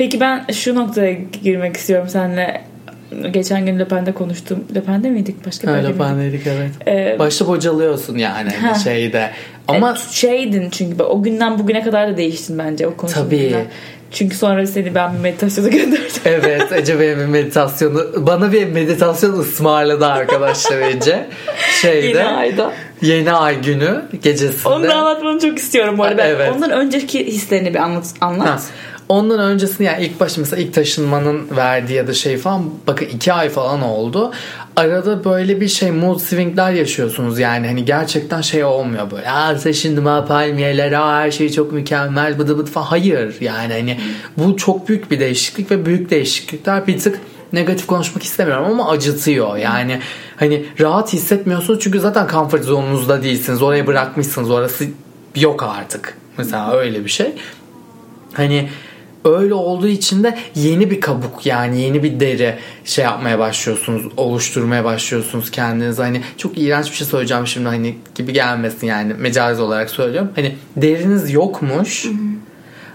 Peki 0.01 0.21
ben 0.21 0.45
şu 0.53 0.75
noktaya 0.75 1.13
girmek 1.43 1.77
istiyorum 1.77 2.09
seninle. 2.09 2.65
Geçen 3.31 3.67
gün 3.67 3.79
Lepen'de 3.79 4.13
konuştum. 4.13 4.65
Lepen'de 4.75 5.11
miydik? 5.11 5.47
Başka 5.47 5.69
bir 5.69 5.73
yerde 5.73 6.23
dedik 6.33 6.47
evet. 6.47 6.71
Ee, 6.87 7.19
Başta 7.19 7.47
bocalıyorsun 7.47 8.19
yani 8.19 8.51
Ha. 8.51 8.75
şeyde. 8.75 9.31
Ama 9.69 9.93
E, 9.93 10.13
şeydin 10.13 10.71
çünkü 10.71 11.03
o 11.03 11.23
günden 11.23 11.59
bugüne 11.59 11.83
kadar 11.83 12.09
da 12.13 12.17
değiştin 12.17 12.59
bence 12.59 12.87
o 12.87 12.97
konuştuğumuz 12.97 13.31
Tabii. 13.31 13.43
günden. 13.49 13.65
Çünkü 14.11 14.37
sonra 14.37 14.67
seni 14.67 14.95
ben 14.95 15.15
bir 15.15 15.19
meditasyona 15.19 15.69
gönderdim. 15.79 16.07
evet 16.25 16.73
Ece 16.73 17.01
benim 17.01 17.19
bir 17.21 17.25
meditasyonu 17.27 18.27
bana 18.27 18.53
bir 18.53 18.67
meditasyon 18.67 19.39
ısmarladı 19.39 20.07
arkadaşlar 20.07 20.79
Ece. 20.81 21.27
Şeyde 21.83 22.07
Yeni 22.07 22.25
ayda. 22.25 22.73
yeni 23.03 23.33
ay 23.33 23.63
günü 23.63 24.03
gecesinde. 24.23 24.69
Onu 24.69 24.89
da 24.89 24.95
anlatmanı 24.95 25.39
çok 25.41 25.59
istiyorum 25.59 25.99
bu 25.99 26.03
arada. 26.05 26.23
Evet. 26.27 26.53
Ondan 26.57 26.71
önceki 26.71 27.27
hislerini 27.27 27.75
bir 27.75 27.79
anlat. 27.79 28.05
anlat. 28.21 28.49
Ha. 28.49 28.61
Ondan 29.11 29.39
öncesinde 29.39 29.85
yani 29.85 30.05
ilk 30.05 30.21
başta 30.21 30.41
mesela 30.41 30.63
ilk 30.63 30.75
taşınmanın 30.75 31.57
verdiği 31.57 31.93
ya 31.93 32.07
da 32.07 32.13
şey 32.13 32.37
falan 32.37 32.71
bakın 32.87 33.07
iki 33.07 33.33
ay 33.33 33.49
falan 33.49 33.83
oldu. 33.83 34.33
Arada 34.77 35.25
böyle 35.25 35.61
bir 35.61 35.69
şey 35.69 35.91
mood 35.91 36.19
swingler 36.19 36.73
yaşıyorsunuz 36.73 37.39
yani 37.39 37.67
hani 37.67 37.85
gerçekten 37.85 38.41
şey 38.41 38.65
olmuyor 38.65 39.11
böyle. 39.11 39.31
Aa 39.31 39.57
taşındım 39.57 40.07
ha 40.07 40.25
palmiyeler 40.25 40.93
aa, 40.93 41.21
her 41.21 41.31
şey 41.31 41.53
çok 41.53 41.73
mükemmel 41.73 42.39
bıdı 42.39 42.59
bıdı 42.59 42.71
falan. 42.71 42.87
Hayır 42.87 43.41
yani 43.41 43.73
hani 43.73 44.01
bu 44.39 44.57
çok 44.57 44.89
büyük 44.89 45.11
bir 45.11 45.21
değişiklik 45.21 45.71
ve 45.71 45.87
büyük 45.87 46.11
değişiklikler 46.11 46.87
bir 46.87 46.99
tık 46.99 47.21
negatif 47.53 47.87
konuşmak 47.87 48.23
istemiyorum 48.23 48.67
ama 48.71 48.91
acıtıyor. 48.91 49.57
Yani 49.57 50.01
hani 50.37 50.65
rahat 50.81 51.13
hissetmiyorsunuz 51.13 51.81
çünkü 51.81 52.01
zaten 52.01 52.29
comfort 52.29 52.65
zonunuzda 52.65 53.23
değilsiniz. 53.23 53.63
Oraya 53.63 53.87
bırakmışsınız. 53.87 54.51
Orası 54.51 54.85
yok 55.37 55.63
artık. 55.63 56.17
Mesela 56.39 56.73
öyle 56.73 57.05
bir 57.05 57.11
şey. 57.11 57.33
Hani 58.33 58.69
öyle 59.25 59.55
olduğu 59.55 59.89
için 59.89 60.25
de 60.25 60.39
yeni 60.55 60.91
bir 60.91 61.01
kabuk 61.01 61.47
yani 61.47 61.81
yeni 61.81 62.03
bir 62.03 62.21
deri 62.21 62.55
şey 62.85 63.05
yapmaya 63.05 63.39
başlıyorsunuz 63.39 64.03
oluşturmaya 64.17 64.85
başlıyorsunuz 64.85 65.51
kendiniz 65.51 65.99
hani 65.99 66.21
çok 66.37 66.59
iğrenç 66.59 66.91
bir 66.91 66.97
şey 66.97 67.07
söyleyeceğim 67.07 67.47
şimdi 67.47 67.69
hani 67.69 67.95
gibi 68.15 68.33
gelmesin 68.33 68.87
yani 68.87 69.15
mecazi 69.15 69.63
olarak 69.63 69.91
söylüyorum. 69.91 70.31
Hani 70.37 70.57
deriniz 70.77 71.31
yokmuş. 71.33 72.07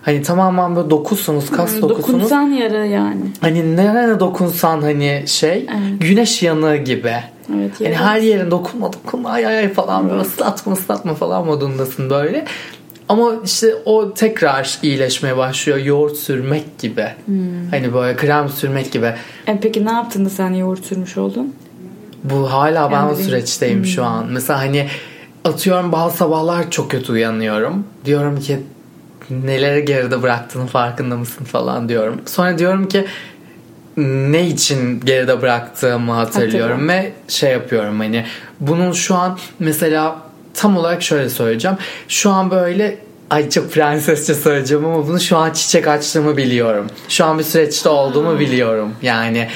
Hani 0.01 0.21
tamamen 0.21 0.75
böyle 0.75 0.89
dokusunuz 0.89 1.51
kas 1.51 1.81
dokusunuz. 1.81 2.19
Dokunsan 2.19 2.41
yara 2.41 2.85
yani. 2.85 3.21
hani 3.41 3.75
nereye 3.75 4.19
dokunsan 4.19 4.81
hani 4.81 5.23
şey 5.27 5.51
Evet. 5.51 5.99
güneş 5.99 6.43
yanığı 6.43 6.77
gibi. 6.77 7.15
Evet, 7.55 7.81
yani 7.81 7.95
her 7.95 8.19
yerin 8.21 8.51
dokunma 8.51 8.93
dokunma 8.93 9.29
ay 9.29 9.45
ay 9.45 9.73
falan 9.73 10.09
böyle 10.09 10.21
ıslatma 10.21 10.73
ıslatma 10.73 11.13
falan 11.13 11.45
modundasın 11.45 12.09
böyle. 12.09 12.45
Ama 13.09 13.31
işte 13.45 13.75
o 13.85 14.13
tekrar 14.13 14.77
iyileşmeye 14.83 15.37
başlıyor. 15.37 15.77
Yoğurt 15.77 16.17
sürmek 16.17 16.79
gibi. 16.79 17.07
Hmm. 17.25 17.67
Hani 17.71 17.93
böyle 17.93 18.15
krem 18.15 18.49
sürmek 18.49 18.91
gibi. 18.91 19.13
E 19.47 19.59
peki 19.61 19.85
ne 19.85 19.91
yaptın 19.91 20.25
da 20.25 20.29
sen 20.29 20.53
yoğurt 20.53 20.85
sürmüş 20.85 21.17
oldun? 21.17 21.55
Bu 22.23 22.51
hala 22.51 22.91
ben 22.91 23.03
o 23.03 23.15
süreçteyim 23.15 23.85
şu 23.85 24.03
an. 24.03 24.25
Mesela 24.31 24.59
hani 24.59 24.87
atıyorum 25.45 25.91
bazı 25.91 26.17
sabahlar 26.17 26.71
çok 26.71 26.91
kötü 26.91 27.11
uyanıyorum. 27.11 27.87
Diyorum 28.05 28.39
ki 28.39 28.59
neleri 29.29 29.85
geride 29.85 30.21
bıraktığının 30.21 30.67
farkında 30.67 31.17
mısın 31.17 31.45
falan 31.45 31.89
diyorum. 31.89 32.21
Sonra 32.25 32.57
diyorum 32.57 32.87
ki 32.87 33.05
ne 33.97 34.47
için 34.47 34.99
geride 34.99 35.41
bıraktığımı 35.41 36.11
hatırlıyorum 36.11 36.89
ve 36.89 37.13
şey 37.27 37.51
yapıyorum 37.51 37.99
hani 37.99 38.25
bunun 38.59 38.91
şu 38.91 39.15
an 39.15 39.37
mesela 39.59 40.24
tam 40.55 40.77
olarak 40.77 41.03
şöyle 41.03 41.29
söyleyeceğim. 41.29 41.77
Şu 42.07 42.29
an 42.29 42.51
böyle 42.51 42.97
ay 43.29 43.49
çok 43.49 43.71
prensesçe 43.71 44.33
söyleyeceğim 44.33 44.85
ama 44.85 45.07
bunu 45.07 45.19
şu 45.19 45.37
an 45.37 45.51
çiçek 45.51 45.87
açtığımı 45.87 46.37
biliyorum. 46.37 46.87
Şu 47.09 47.25
an 47.25 47.39
bir 47.39 47.43
süreçte 47.43 47.89
olduğumu 47.89 48.39
biliyorum. 48.39 48.91
Yani 49.01 49.47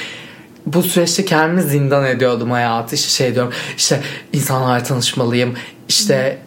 bu 0.66 0.82
süreçte 0.82 1.24
kendimi 1.24 1.62
zindan 1.62 2.06
ediyordum 2.06 2.50
hayatı. 2.50 2.94
İşte 2.94 3.08
şey 3.08 3.34
diyorum 3.34 3.52
işte 3.76 4.00
insanlarla 4.32 4.82
tanışmalıyım. 4.82 5.54
İşte 5.88 6.38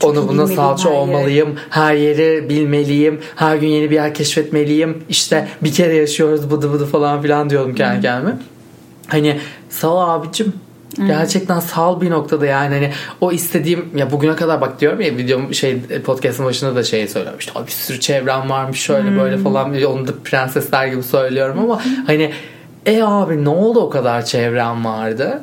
Çok 0.00 0.10
onu 0.10 0.28
buna 0.28 0.46
salça 0.46 0.84
her 0.88 0.90
yeri. 0.94 1.00
olmalıyım. 1.00 1.54
Her 1.70 1.94
yeri 1.94 2.48
bilmeliyim. 2.48 3.20
Her 3.36 3.56
gün 3.56 3.68
yeni 3.68 3.90
bir 3.90 3.94
yer 3.94 4.14
keşfetmeliyim. 4.14 5.04
İşte 5.08 5.48
bir 5.62 5.72
kere 5.72 5.96
yaşıyoruz 5.96 6.50
bıdı 6.50 6.72
bıdı 6.72 6.86
falan 6.86 7.22
filan 7.22 7.50
diyordum 7.50 7.74
kendi 7.74 8.02
kendime. 8.02 8.38
Hani 9.06 9.40
sağ 9.70 9.88
ol 9.88 10.08
abicim. 10.08 10.52
Gerçekten 10.96 11.60
sağ 11.60 12.00
bir 12.00 12.10
noktada 12.10 12.46
yani 12.46 12.74
hani 12.74 12.92
o 13.20 13.32
istediğim 13.32 13.84
ya 13.96 14.10
bugüne 14.10 14.36
kadar 14.36 14.60
bak 14.60 14.80
diyorum 14.80 15.00
ya 15.00 15.16
videom 15.16 15.54
şey 15.54 15.80
podcast'ın 16.04 16.46
başında 16.46 16.76
da 16.76 16.82
şey 16.82 17.08
söylüyorum 17.08 17.38
işte 17.38 17.52
"Abi 17.54 17.66
bir 17.66 17.72
sürü 17.72 18.00
çevrem 18.00 18.50
varmış 18.50 18.80
şöyle 18.80 19.18
böyle 19.18 19.38
falan 19.38 19.84
onu 19.84 20.08
da 20.08 20.12
prensesler 20.24 20.86
gibi 20.86 21.02
söylüyorum 21.02 21.58
ama 21.58 21.82
hani 22.06 22.32
e 22.86 23.02
abi 23.02 23.44
ne 23.44 23.48
oldu 23.48 23.80
o 23.80 23.90
kadar 23.90 24.24
çevrem 24.24 24.84
vardı 24.84 25.42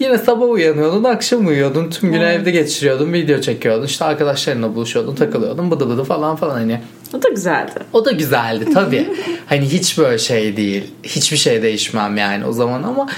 Yine 0.00 0.18
sabah 0.18 0.48
uyanıyordun, 0.48 1.04
akşam 1.04 1.46
uyuyordun, 1.46 1.90
tüm 1.90 2.12
gün 2.12 2.20
Evet. 2.20 2.40
evde 2.40 2.50
geçiriyordun, 2.50 3.12
video 3.12 3.40
çekiyordun, 3.40 3.86
işte 3.86 4.04
arkadaşlarınla 4.04 4.74
buluşuyordun, 4.74 5.14
takılıyordun, 5.14 5.70
bıdı 5.70 5.88
bıdı 5.90 6.04
falan 6.04 6.36
falan 6.36 6.54
hani. 6.54 6.80
O 7.18 7.22
da 7.22 7.28
güzeldi. 7.28 7.70
O 7.92 8.04
da 8.04 8.10
güzeldi 8.12 8.64
tabii. 8.74 9.08
hani 9.46 9.72
hiç 9.72 9.98
böyle 9.98 10.18
şey 10.18 10.56
değil. 10.56 10.84
Hiçbir 11.02 11.36
şey 11.36 11.62
değişmem 11.62 12.16
yani 12.16 12.46
o 12.46 12.52
zaman 12.52 12.82
ama 12.82 13.08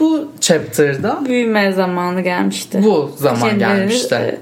bu 0.00 0.28
chapter'da 0.40 1.20
Büyüme 1.28 1.72
zamanı 1.72 2.20
gelmişti. 2.20 2.80
bu 2.84 3.10
zaman 3.16 3.40
Kendileri, 3.50 3.58
gelmişti. 3.78 4.14
e, 4.14 4.38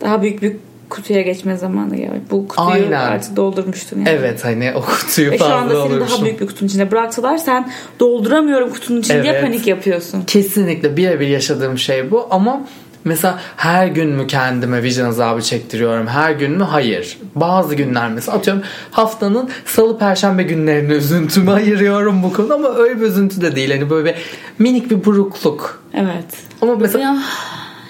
Daha 0.00 0.22
büyük 0.22 0.42
bir 0.42 0.56
kutuya 0.90 1.22
geçme 1.22 1.56
zamanı 1.56 1.96
geldi. 1.96 2.20
Bu 2.30 2.48
kutuyu 2.48 2.68
Aynen. 2.68 2.90
artık 2.92 3.36
doldurmuştun 3.36 3.98
yani. 3.98 4.08
Evet 4.08 4.44
hani 4.44 4.72
o 4.74 4.80
kutuyu 4.80 5.30
Ve 5.30 5.38
şu 5.38 5.44
fazla 5.44 5.56
anda 5.56 5.88
seni 5.88 6.00
daha 6.00 6.24
büyük 6.24 6.40
bir 6.40 6.46
kutunun 6.46 6.68
içine 6.68 6.90
bıraksalar 6.90 7.38
sen 7.38 7.70
dolduramıyorum 8.00 8.70
kutunun 8.70 9.00
içine 9.00 9.22
diye 9.22 9.32
Evet. 9.32 9.42
panik 9.42 9.66
yapıyorsun. 9.66 10.22
Kesinlikle 10.26 10.96
birebir 10.96 11.26
yaşadığım 11.28 11.78
şey 11.78 12.10
bu 12.10 12.26
ama 12.30 12.60
mesela 13.04 13.38
her 13.56 13.86
gün 13.86 14.08
mü 14.08 14.26
kendime 14.26 14.82
vicdan 14.82 15.08
azabı 15.08 15.42
çektiriyorum? 15.42 16.06
Her 16.06 16.30
gün 16.30 16.50
mü? 16.52 16.64
Hayır. 16.64 17.18
Bazı 17.34 17.74
günler 17.74 18.08
mesela 18.10 18.38
atıyorum 18.38 18.62
haftanın 18.90 19.50
salı 19.64 19.98
perşembe 19.98 20.42
günlerini 20.42 20.92
üzüntüme 20.92 21.52
ayırıyorum 21.52 22.22
bu 22.22 22.32
konuda 22.32 22.54
ama 22.54 22.68
öyle 22.68 23.00
bir 23.00 23.06
üzüntü 23.06 23.40
de 23.40 23.56
değil. 23.56 23.70
Hani 23.70 23.90
böyle 23.90 24.04
bir 24.04 24.14
minik 24.58 24.90
bir 24.90 25.04
burukluk. 25.04 25.82
Evet. 25.94 26.26
Ama 26.62 26.76
mesela 26.76 27.04
Ya, 27.04 27.22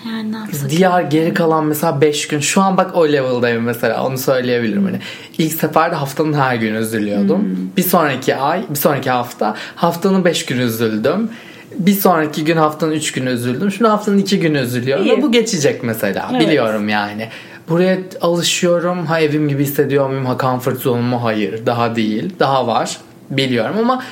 yani 0.06 0.32
ne 0.32 0.70
diğer 0.70 1.02
geri 1.02 1.34
kalan 1.34 1.64
mesela 1.64 2.00
5 2.00 2.28
gün 2.28 2.40
şu 2.40 2.60
an 2.62 2.76
bak 2.76 2.90
o 2.96 3.08
level'dayım 3.08 3.62
mesela 3.62 4.04
onu 4.06 4.18
söyleyebilirim 4.18 4.84
hani 4.84 4.98
ilk 5.38 5.52
seferde 5.52 5.94
haftanın 5.94 6.32
her 6.32 6.54
günü 6.56 6.78
üzülüyordum 6.78 7.70
bir 7.76 7.82
sonraki 7.82 8.36
ay 8.36 8.64
bir 8.70 8.78
sonraki 8.78 9.10
hafta 9.10 9.56
haftanın 9.76 10.24
5 10.24 10.46
günü 10.46 10.62
üzüldüm 10.62 11.30
bir 11.78 11.92
sonraki 11.92 12.44
gün 12.44 12.56
haftanın 12.56 12.92
3 12.92 13.12
günü 13.12 13.30
üzüldüm. 13.30 13.72
Şimdi 13.72 13.90
haftanın 13.90 14.18
2 14.18 14.40
günü 14.40 14.58
üzülüyorum 14.58 15.06
İyi. 15.06 15.16
ve 15.16 15.22
bu 15.22 15.32
geçecek 15.32 15.82
mesela. 15.82 16.28
Evet. 16.32 16.48
biliyorum 16.48 16.88
yani. 16.88 17.28
Buraya 17.68 17.98
alışıyorum. 18.20 19.06
Ha 19.06 19.20
evim 19.20 19.48
gibi 19.48 19.62
hissediyor 19.62 20.08
muyum? 20.08 20.26
Ha 20.26 20.36
comfort 20.40 20.80
zone'um 20.80 21.04
mu? 21.04 21.24
Hayır. 21.24 21.66
Daha 21.66 21.96
değil. 21.96 22.32
Daha 22.38 22.66
var. 22.66 22.96
Biliyorum 23.30 23.76
ama 23.78 24.02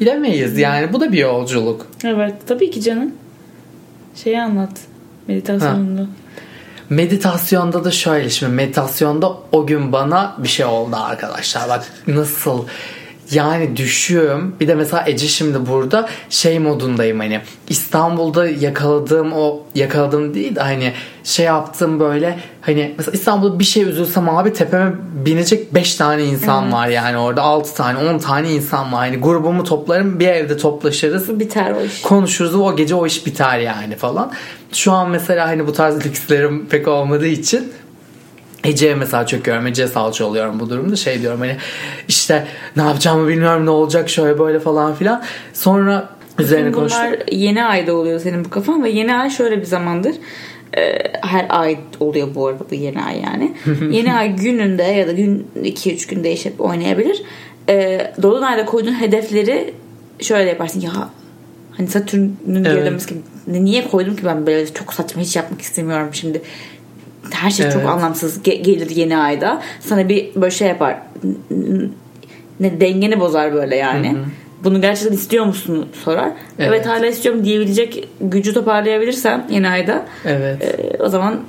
bilemeyiz 0.00 0.58
yani. 0.58 0.92
Bu 0.92 1.00
da 1.00 1.12
bir 1.12 1.18
yolculuk. 1.18 1.86
Evet. 2.04 2.34
Tabii 2.46 2.70
ki 2.70 2.80
canım. 2.80 3.12
Şeyi 4.14 4.40
anlat. 4.40 4.70
Meditasyonunu. 5.28 6.08
Meditasyonda 6.90 7.84
da 7.84 7.90
şöyle. 7.90 8.30
Şimdi 8.30 8.52
meditasyonda 8.52 9.36
o 9.52 9.66
gün 9.66 9.92
bana 9.92 10.36
bir 10.38 10.48
şey 10.48 10.66
oldu 10.66 10.96
arkadaşlar. 10.96 11.68
Bak 11.68 11.84
nasıl 12.06 12.64
Yani 13.32 13.76
düşüyorum. 13.76 14.56
Bir 14.60 14.68
de 14.68 14.74
mesela 14.74 15.04
Ece 15.06 15.28
şimdi 15.28 15.66
burada 15.68 16.08
şey 16.30 16.58
modundayım 16.58 17.18
hani 17.18 17.40
İstanbul'da 17.68 18.48
yakaladığım 18.48 19.32
o 19.32 19.60
yakaladığım 19.74 20.34
değil 20.34 20.56
de 20.56 20.60
hani 20.60 20.92
şey 21.24 21.46
yaptım 21.46 22.00
böyle 22.00 22.38
hani 22.60 22.94
mesela 22.98 23.12
İstanbul'da 23.14 23.58
bir 23.58 23.64
şey 23.64 23.82
üzülsem 23.82 24.28
abi 24.28 24.52
tepeme 24.52 24.92
binecek 25.24 25.74
5 25.74 25.94
tane 25.94 26.24
insan 26.24 26.62
Evet. 26.64 26.74
var 26.74 26.88
yani 26.88 27.16
orada 27.18 27.42
6 27.42 27.74
tane 27.74 27.98
10 27.98 28.18
tane 28.18 28.50
insan 28.52 28.92
var. 28.92 28.98
Hani 28.98 29.16
grubumu 29.16 29.64
toplarım 29.64 30.20
bir 30.20 30.28
evde 30.28 30.56
toplaşırız 30.56 31.40
Biter 31.40 31.72
o 31.72 31.82
iş. 31.84 32.02
konuşuruz 32.02 32.54
o 32.54 32.76
gece 32.76 32.94
o 32.94 33.06
iş 33.06 33.26
biter 33.26 33.58
yani 33.58 33.96
falan. 33.96 34.32
Şu 34.72 34.92
an 34.92 35.10
mesela 35.10 35.48
hani 35.48 35.66
bu 35.66 35.72
tarz 35.72 36.06
lükslerim 36.06 36.66
pek 36.66 36.88
olmadığı 36.88 37.26
için 37.26 37.72
Ece'ye 38.64 38.94
mesela 38.94 39.26
çöküyorum. 39.26 39.66
Ece'ye 39.66 39.88
salça 39.88 40.24
oluyorum 40.24 40.60
bu 40.60 40.70
durumda. 40.70 40.96
Şey 40.96 41.20
diyorum 41.22 41.40
hani 41.40 41.56
işte 42.08 42.46
ne 42.76 42.82
yapacağımı 42.82 43.28
bilmiyorum 43.28 43.66
ne 43.66 43.70
olacak 43.70 44.08
şöyle 44.10 44.38
böyle 44.38 44.60
falan 44.60 44.94
filan. 44.94 45.22
Sonra 45.52 46.08
üzerine 46.38 46.72
konuştuk. 46.72 47.02
Bunlar 47.02 47.18
yeni 47.32 47.64
ayda 47.64 47.94
oluyor 47.94 48.20
senin 48.20 48.44
bu 48.44 48.50
kafan 48.50 48.84
ve 48.84 48.90
yeni 48.90 49.14
ay 49.14 49.30
şöyle 49.30 49.60
bir 49.60 49.66
zamandır. 49.66 50.14
Ee, 50.76 50.98
her 51.22 51.46
ay 51.48 51.78
oluyor 52.00 52.34
bu 52.34 52.46
arada 52.46 52.64
bu 52.70 52.74
yeni 52.74 53.02
ay 53.02 53.20
yani. 53.20 53.52
yeni 53.90 54.14
ay 54.14 54.36
gününde 54.36 54.82
ya 54.82 55.06
da 55.06 55.12
gün 55.12 55.46
2-3 55.62 56.10
gün 56.10 56.24
değişip 56.24 56.60
oynayabilir. 56.60 57.22
Ee, 57.68 58.12
Dolunay'da 58.22 58.64
koyduğun 58.64 59.00
hedefleri 59.00 59.74
şöyle 60.20 60.48
yaparsın 60.48 60.80
ya 60.80 60.92
hani 61.76 61.88
Satürn'ün 61.88 62.64
Evet. 62.64 62.64
gerilemesi 62.64 63.08
gibi 63.08 63.20
niye 63.64 63.88
koydum 63.88 64.16
ki 64.16 64.24
ben 64.24 64.46
böyle 64.46 64.74
çok 64.74 64.94
saçma 64.94 65.22
hiç 65.22 65.36
yapmak 65.36 65.60
istemiyorum 65.60 66.08
şimdi 66.12 66.42
her 67.34 67.50
şey 67.50 67.66
çok 67.66 67.76
Evet. 67.82 67.86
anlamsız 67.90 68.38
ge- 68.38 68.62
gelir 68.62 68.90
yeni 68.90 69.16
ayda 69.18 69.62
sana 69.80 70.08
bir 70.08 70.34
böyle 70.34 70.50
şey 70.50 70.68
yapar 70.68 70.96
ne 72.60 72.80
dengeni 72.80 73.20
bozar 73.20 73.52
böyle 73.54 73.76
yani. 73.76 74.16
Bunu 74.64 74.80
gerçekten 74.80 75.14
istiyor 75.16 75.44
musun 75.44 75.88
sorar. 76.04 76.30
Evet. 76.58 76.68
Evet. 76.68 76.86
hala 76.86 77.06
istiyorum 77.06 77.44
diyebilecek 77.44 78.08
gücü 78.20 78.54
toparlayabilirsen 78.54 79.46
yeni 79.50 79.68
ayda 79.68 80.06
Evet. 80.24 80.62
e, 80.64 81.02
o 81.02 81.08
zaman 81.08 81.40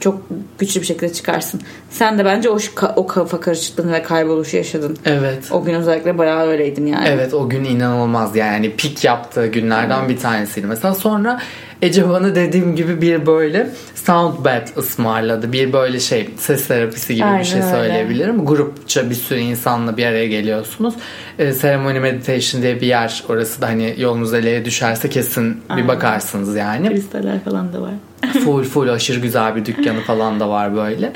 çok 0.00 0.22
güçlü 0.58 0.80
bir 0.80 0.86
şekilde 0.86 1.12
çıkarsın. 1.12 1.60
Sen 1.90 2.18
de 2.18 2.24
bence 2.24 2.50
o, 2.50 2.58
o 2.96 3.06
kafa 3.06 3.40
karışıklığını 3.40 3.92
ve 3.92 4.02
kayboluşu 4.02 4.56
yaşadın. 4.56 4.96
Evet. 5.04 5.48
O 5.52 5.64
gün 5.64 5.74
özellikle 5.74 6.18
bayağı 6.18 6.46
öyleydin 6.46 6.86
yani. 6.86 7.08
Evet 7.08 7.34
o 7.34 7.48
gün 7.48 7.64
inanılmaz 7.64 8.36
yani 8.36 8.76
pik 8.76 9.04
yaptığı 9.04 9.46
günlerden 9.46 10.08
bir 10.08 10.18
tanesiydi. 10.18 10.66
Mesela 10.66 10.94
sonra 10.94 11.40
Ece 11.82 12.08
bana 12.08 12.34
dediğim 12.34 12.76
gibi 12.76 13.02
bir 13.02 13.26
böyle 13.26 13.70
sound 13.94 14.44
bath 14.44 14.78
ısmarladı. 14.78 15.52
Bir 15.52 15.72
böyle 15.72 16.00
şey 16.00 16.30
ses 16.36 16.68
terapisi 16.68 17.14
gibi 17.14 17.24
Aynen 17.24 17.40
bir 17.40 17.44
şey 17.44 17.60
öyle. 17.60 17.70
söyleyebilirim. 17.70 18.44
Grupça 18.46 19.10
bir 19.10 19.14
sürü 19.14 19.38
insanla 19.38 19.96
bir 19.96 20.06
araya 20.06 20.26
geliyorsunuz. 20.26 20.94
E, 21.38 21.52
Ceremony 21.52 21.98
Meditation 21.98 22.62
diye 22.62 22.80
bir 22.80 22.86
yer. 22.86 23.24
Orası 23.28 23.60
da 23.62 23.66
hani 23.68 23.94
yolunuz 23.98 24.34
eleye 24.34 24.64
düşerse 24.64 25.08
kesin 25.10 25.54
bir 25.54 25.74
Aynen. 25.74 25.88
bakarsınız 25.88 26.56
yani. 26.56 26.88
Kristaller 26.88 27.44
falan 27.44 27.72
da 27.72 27.80
var. 27.82 27.92
full 28.44 28.64
full 28.64 28.88
aşırı 28.88 29.20
güzel 29.20 29.56
bir 29.56 29.64
dükkanı 29.64 30.00
falan 30.00 30.40
da 30.40 30.48
var 30.48 30.74
böyle. 30.76 31.12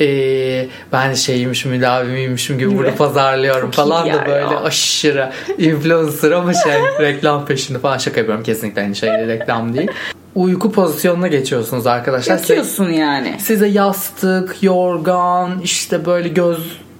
Ee, 0.00 0.66
ben 0.92 1.14
şeymişim 1.14 1.70
müdavimiymişim 1.70 2.58
gibi 2.58 2.78
bunu 2.78 2.94
pazarlıyorum 2.94 3.70
Çok 3.70 3.74
falan 3.74 4.06
da 4.12 4.26
böyle 4.26 4.40
ya. 4.54 4.60
aşırı 4.62 5.30
influencer 5.58 6.30
ama 6.30 6.54
şey 6.54 6.72
reklam 7.00 7.46
peşinde 7.46 7.78
falan 7.78 7.98
şaka 7.98 8.20
yapıyorum 8.20 8.44
kesinlikle 8.44 8.82
aynı 8.82 8.94
şey 8.94 9.10
reklam 9.10 9.74
değil. 9.76 9.90
Uyku 10.34 10.72
pozisyonuna 10.72 11.28
geçiyorsunuz 11.28 11.86
arkadaşlar. 11.86 12.36
Size, 12.38 12.54
Yatıyorsun 12.54 12.92
yani. 12.92 13.34
size 13.40 13.66
yastık, 13.68 14.62
yorgan, 14.62 15.60
işte 15.62 16.06
böyle 16.06 16.28
göz 16.28 16.58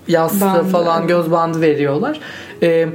yastığı 0.08 0.40
Bandı. 0.40 0.68
falan 0.68 1.06
göz 1.06 1.30
bandı 1.30 1.60
veriyorlar. 1.60 2.20
Ee, 2.62 2.88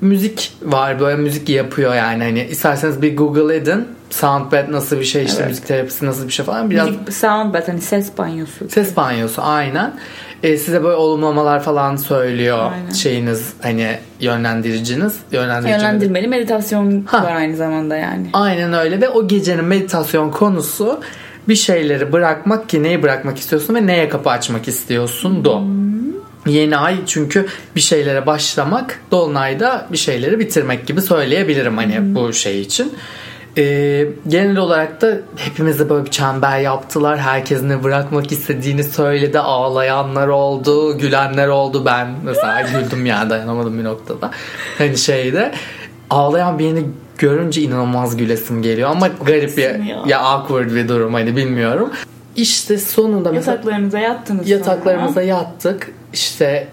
müzik 0.00 0.52
var 0.62 1.00
böyle 1.00 1.16
müzik 1.16 1.48
yapıyor 1.48 1.94
yani 1.94 2.24
hani 2.24 2.44
isterseniz 2.44 3.02
bir 3.02 3.16
Google 3.16 3.56
edin 3.56 3.88
Soundbed 4.10 4.68
nasıl 4.72 5.00
bir 5.00 5.04
şey 5.04 5.24
işte 5.24 5.36
Evet. 5.38 5.48
müzik 5.48 5.66
terapisi 5.66 6.06
nasıl 6.06 6.26
bir 6.28 6.32
şey 6.32 6.46
falan 6.46 6.70
biraz 6.70 6.88
Müzik, 6.88 7.12
sound 7.12 7.54
bath 7.54 7.68
hani 7.68 7.80
ses 7.80 8.18
banyosu. 8.18 8.68
ses 8.68 8.96
banyosu 8.96 9.42
aynen 9.42 9.94
Ee, 10.42 10.56
size 10.58 10.84
böyle 10.84 10.96
olumlamalar 10.96 11.62
falan 11.62 11.96
söylüyor 11.96 12.70
Aynen. 12.72 12.92
şeyiniz 12.92 13.52
hani 13.62 13.98
yönlendiriciniz 14.20 15.16
yönlendiriciniz 15.32 15.82
Yönlendirmeli 15.82 16.28
meditasyon 16.28 17.04
Ha. 17.06 17.22
var 17.24 17.34
aynı 17.34 17.56
zamanda 17.56 17.96
yani. 17.96 18.26
Aynen 18.32 18.72
öyle 18.72 19.00
ve 19.00 19.08
o 19.08 19.28
gecenin 19.28 19.64
meditasyon 19.64 20.30
konusu 20.30 21.00
bir 21.48 21.54
şeyleri 21.54 22.12
bırakmak 22.12 22.68
ki 22.68 22.82
neyi 22.82 23.02
bırakmak 23.02 23.38
istiyorsun 23.38 23.74
ve 23.74 23.86
neye 23.86 24.08
kapı 24.08 24.30
açmak 24.30 24.68
istiyorsun 24.68 25.44
do. 25.44 25.62
Yeni 26.46 26.76
ay 26.76 26.96
çünkü 27.06 27.46
bir 27.76 27.80
şeylere 27.80 28.26
başlamak, 28.26 29.00
dolunayda 29.10 29.86
bir 29.92 29.96
şeyleri 29.96 30.38
bitirmek 30.38 30.86
gibi 30.86 31.02
söyleyebilirim 31.02 31.76
hani 31.76 32.14
bu 32.14 32.32
şey 32.32 32.60
için. 32.60 32.92
Ee, 33.58 34.06
genel 34.28 34.56
olarak 34.56 35.00
da 35.02 35.16
hepimize 35.36 35.88
böyle 35.90 36.04
bir 36.06 36.10
çember 36.10 36.58
yaptılar. 36.60 37.18
Herkes 37.18 37.62
ne 37.62 37.82
bırakmak 37.82 38.32
istediğini 38.32 38.84
söyledi. 38.84 39.38
Ağlayanlar 39.38 40.28
oldu, 40.28 40.98
gülenler 40.98 41.48
oldu. 41.48 41.82
Ben 41.84 42.08
mesela 42.24 42.60
güldüm 42.80 43.06
yani 43.06 43.30
dayanamadım 43.30 43.78
bir 43.78 43.84
noktada. 43.84 44.30
Hani 44.78 44.98
şeyde 44.98 45.52
ağlayan 46.10 46.58
birini 46.58 46.84
görünce 47.18 47.62
inanılmaz 47.62 48.16
gülesim 48.16 48.62
geliyor 48.62 48.90
ama 48.90 49.08
garip 49.08 49.56
bir 49.56 49.62
ya. 49.84 50.02
ya. 50.06 50.20
awkward 50.20 50.70
bir 50.74 50.88
durum 50.88 51.14
hani 51.14 51.36
bilmiyorum. 51.36 51.90
İşte 52.36 52.78
sonunda 52.78 53.32
mesela 53.32 53.52
Yataklarınıza 53.56 53.98
yattınız 53.98 54.48
yataklarımıza 54.48 55.12
sonra. 55.14 55.24
yattık. 55.24 55.92
İşte 56.12 56.68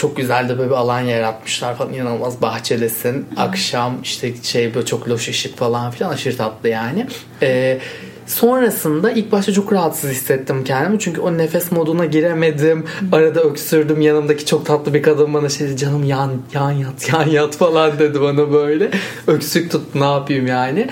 çok 0.00 0.16
güzel 0.16 0.48
de 0.48 0.58
böyle 0.58 0.70
bir 0.70 0.74
alan 0.74 1.00
yaratmışlar 1.00 1.76
falan 1.76 1.92
inanılmaz 1.92 2.42
bahçedesin. 2.42 3.28
Akşam 3.36 3.98
işte 4.02 4.32
şey 4.42 4.74
böyle 4.74 4.86
çok 4.86 5.08
loş 5.08 5.28
ışık 5.28 5.56
falan 5.56 5.90
filan 5.90 6.10
aşırı 6.10 6.36
tatlı 6.36 6.68
yani. 6.68 7.06
Ee, 7.42 7.78
sonrasında 8.26 9.10
ilk 9.10 9.32
başta 9.32 9.52
çok 9.52 9.72
rahatsız 9.72 10.10
hissettim 10.10 10.64
kendimi. 10.64 10.98
Çünkü 10.98 11.20
o 11.20 11.38
nefes 11.38 11.72
moduna 11.72 12.04
giremedim. 12.04 12.86
Arada 13.12 13.40
öksürdüm. 13.40 14.00
Yanımdaki 14.00 14.46
çok 14.46 14.66
tatlı 14.66 14.94
bir 14.94 15.02
kadın 15.02 15.34
bana 15.34 15.48
şey 15.48 15.66
dedi. 15.66 15.76
Canım 15.76 16.04
yan, 16.04 16.30
yan 16.54 16.70
yat 16.70 17.12
yan 17.12 17.28
yat 17.28 17.56
falan 17.56 17.98
dedi 17.98 18.20
bana 18.20 18.52
böyle. 18.52 18.90
Öksük 19.26 19.70
tut 19.70 19.94
ne 19.94 20.04
yapayım 20.04 20.46
yani. 20.46 20.86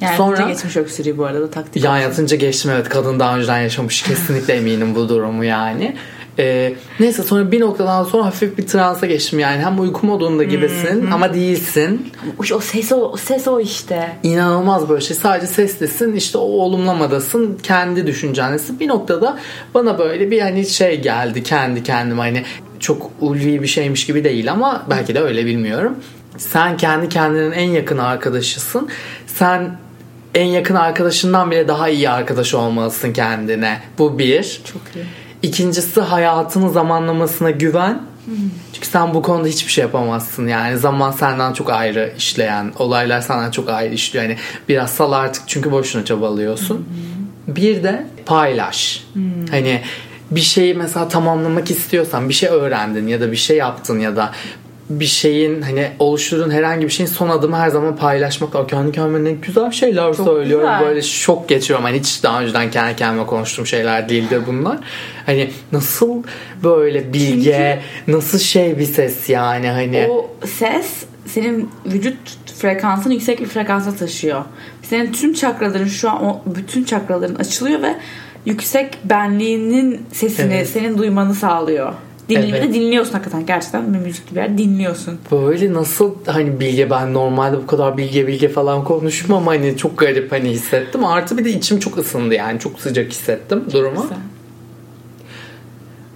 Yani 0.00 0.16
Sonra- 0.16 0.36
Sonra... 0.36 0.48
geçmiş 0.48 0.76
öksürüğü 0.76 1.18
bu 1.18 1.24
arada 1.24 1.50
taktik. 1.50 1.84
Yan 1.84 1.98
yatınca 1.98 2.36
geçtim 2.36 2.70
evet 2.74 2.88
kadın 2.88 3.20
daha 3.20 3.36
önceden 3.36 3.58
yaşamış 3.58 4.02
kesinlikle 4.02 4.54
eminim 4.54 4.94
bu 4.94 5.08
durumu 5.08 5.44
yani. 5.44 5.96
Ee, 6.38 6.74
neyse 7.00 7.22
sonra 7.22 7.52
bir 7.52 7.60
noktadan 7.60 8.04
sonra 8.04 8.26
hafif 8.26 8.58
bir 8.58 8.66
transa 8.66 9.06
geçtim 9.06 9.38
yani 9.38 9.64
hem 9.64 9.80
uyku 9.80 10.06
modunda 10.06 10.44
gibisin 10.44 11.10
ama 11.10 11.34
değilsin. 11.34 12.12
O, 12.38 12.54
o 12.54 12.60
ses 12.60 12.92
o, 12.92 12.96
o 12.96 13.16
ses 13.16 13.48
o 13.48 13.60
işte. 13.60 14.16
İnanılmaz 14.22 14.88
böyle 14.88 15.00
şey 15.00 15.16
sadece 15.16 15.46
seslesin 15.46 16.16
işte 16.16 16.38
o 16.38 16.42
olumlamadasın 16.42 17.58
kendi 17.62 18.06
düşüncendesin 18.06 18.80
bir 18.80 18.88
noktada 18.88 19.38
bana 19.74 19.98
böyle 19.98 20.30
bir 20.30 20.40
hani 20.40 20.66
şey 20.66 21.00
geldi 21.00 21.42
kendi 21.42 21.82
kendime 21.82 22.20
hani 22.20 22.44
çok 22.80 23.10
ulvi 23.20 23.62
bir 23.62 23.66
şeymiş 23.66 24.06
gibi 24.06 24.24
değil 24.24 24.52
ama 24.52 24.86
belki 24.90 25.14
de 25.14 25.20
öyle 25.20 25.46
bilmiyorum. 25.46 25.96
Sen 26.38 26.76
kendi 26.76 27.08
kendinin 27.08 27.52
en 27.52 27.70
yakın 27.70 27.98
arkadaşısın. 27.98 28.88
Sen 29.26 29.78
en 30.34 30.44
yakın 30.44 30.74
arkadaşından 30.74 31.50
bile 31.50 31.68
daha 31.68 31.88
iyi 31.88 32.10
arkadaş 32.10 32.54
olmalısın 32.54 33.12
kendine. 33.12 33.80
Bu 33.98 34.18
bir. 34.18 34.60
Çok 34.64 34.82
iyi. 34.94 35.04
İkincisi 35.42 36.00
hayatının 36.00 36.68
zamanlamasına 36.68 37.50
güven. 37.50 38.02
Çünkü 38.72 38.86
sen 38.86 39.14
bu 39.14 39.22
konuda 39.22 39.48
hiçbir 39.48 39.72
şey 39.72 39.82
yapamazsın. 39.82 40.48
Yani 40.48 40.78
zaman 40.78 41.10
senden 41.10 41.52
çok 41.52 41.70
ayrı 41.70 42.12
işleyen, 42.16 42.72
olaylar 42.78 43.20
senden 43.20 43.50
çok 43.50 43.68
ayrı 43.68 43.94
işliyor. 43.94 44.24
Yani 44.24 44.36
biraz 44.68 44.90
sal 44.90 45.12
artık 45.12 45.42
çünkü 45.46 45.72
boşuna 45.72 46.04
çabalıyorsun. 46.04 46.88
Bir 47.48 47.82
de 47.82 48.06
paylaş. 48.26 49.06
Hani 49.50 49.82
bir 50.30 50.40
şeyi 50.40 50.74
mesela 50.74 51.08
tamamlamak 51.08 51.70
istiyorsan, 51.70 52.28
bir 52.28 52.34
şey 52.34 52.48
öğrendin 52.48 53.06
ya 53.06 53.20
da 53.20 53.32
bir 53.32 53.36
şey 53.36 53.56
yaptın 53.56 53.98
ya 53.98 54.16
da 54.16 54.32
bir 54.90 55.06
şeyin 55.06 55.62
hani 55.62 55.88
oluşturduğun 55.98 56.50
herhangi 56.50 56.86
bir 56.86 56.92
şeyin 56.92 57.10
son 57.10 57.28
adımı 57.28 57.56
her 57.56 57.68
zaman 57.68 57.96
paylaşmak. 57.96 58.54
O 58.54 58.66
kendi 58.66 58.92
kendime 58.92 59.24
ne 59.24 59.32
güzel 59.32 59.70
şeyler 59.70 60.14
Çok 60.14 60.26
söylüyorum. 60.26 60.66
güzel. 60.66 60.86
Böyle 60.88 61.02
şok 61.02 61.48
geçiyorum. 61.48 61.84
Hani 61.84 61.98
hiç 61.98 62.22
daha 62.22 62.42
önceden 62.42 62.70
kendi 62.70 62.96
kendime 62.96 63.26
konuştuğum 63.26 63.66
şeyler 63.66 64.08
değildir 64.08 64.40
bunlar. 64.46 64.78
Hani 65.26 65.50
nasıl 65.72 66.22
böyle 66.62 67.12
bilge, 67.12 67.80
nasıl 68.08 68.38
şey 68.38 68.78
bir 68.78 68.84
ses 68.84 69.28
yani 69.28 69.68
hani. 69.68 70.06
O 70.10 70.30
ses 70.46 71.04
senin 71.26 71.70
vücut 71.86 72.16
frekansını 72.60 73.12
yüksek 73.14 73.40
bir 73.40 73.46
frekansa 73.46 73.96
taşıyor. 73.96 74.44
Senin 74.82 75.12
tüm 75.12 75.34
çakraların 75.34 75.86
şu 75.86 76.10
an 76.10 76.24
o 76.24 76.40
bütün 76.46 76.84
çakraların 76.84 77.34
açılıyor 77.34 77.82
ve 77.82 77.94
yüksek 78.46 78.98
benliğinin 79.04 80.02
sesini 80.12 80.54
Evet. 80.54 80.68
senin 80.68 80.98
duymanı 80.98 81.34
sağlıyor. 81.34 81.92
Dinle, 82.30 82.58
Evet. 82.58 82.74
dinliyorsun 82.74 83.12
hakikaten 83.12 83.46
gerçekten 83.46 83.94
bir 83.94 83.98
müzik 83.98 84.28
gibi 84.28 84.38
yer 84.38 84.58
dinliyorsun. 84.58 85.18
Böyle 85.32 85.72
nasıl 85.72 86.14
hani 86.26 86.60
bilge 86.60 86.90
ben 86.90 87.14
normalde 87.14 87.56
bu 87.56 87.66
kadar 87.66 87.96
bilge 87.96 88.26
bilge 88.26 88.48
falan 88.48 88.84
konuşmam 88.84 89.38
ama 89.38 89.50
hani 89.50 89.76
çok 89.76 89.98
garip 89.98 90.32
hani 90.32 90.48
hissettim. 90.50 91.04
Artı 91.04 91.38
bir 91.38 91.44
de 91.44 91.50
içim 91.50 91.78
çok 91.78 91.98
ısındı 91.98 92.34
yani 92.34 92.58
çok 92.60 92.80
sıcak 92.80 93.10
hissettim 93.10 93.64
durumu. 93.72 94.02
Güzel. 94.02 94.18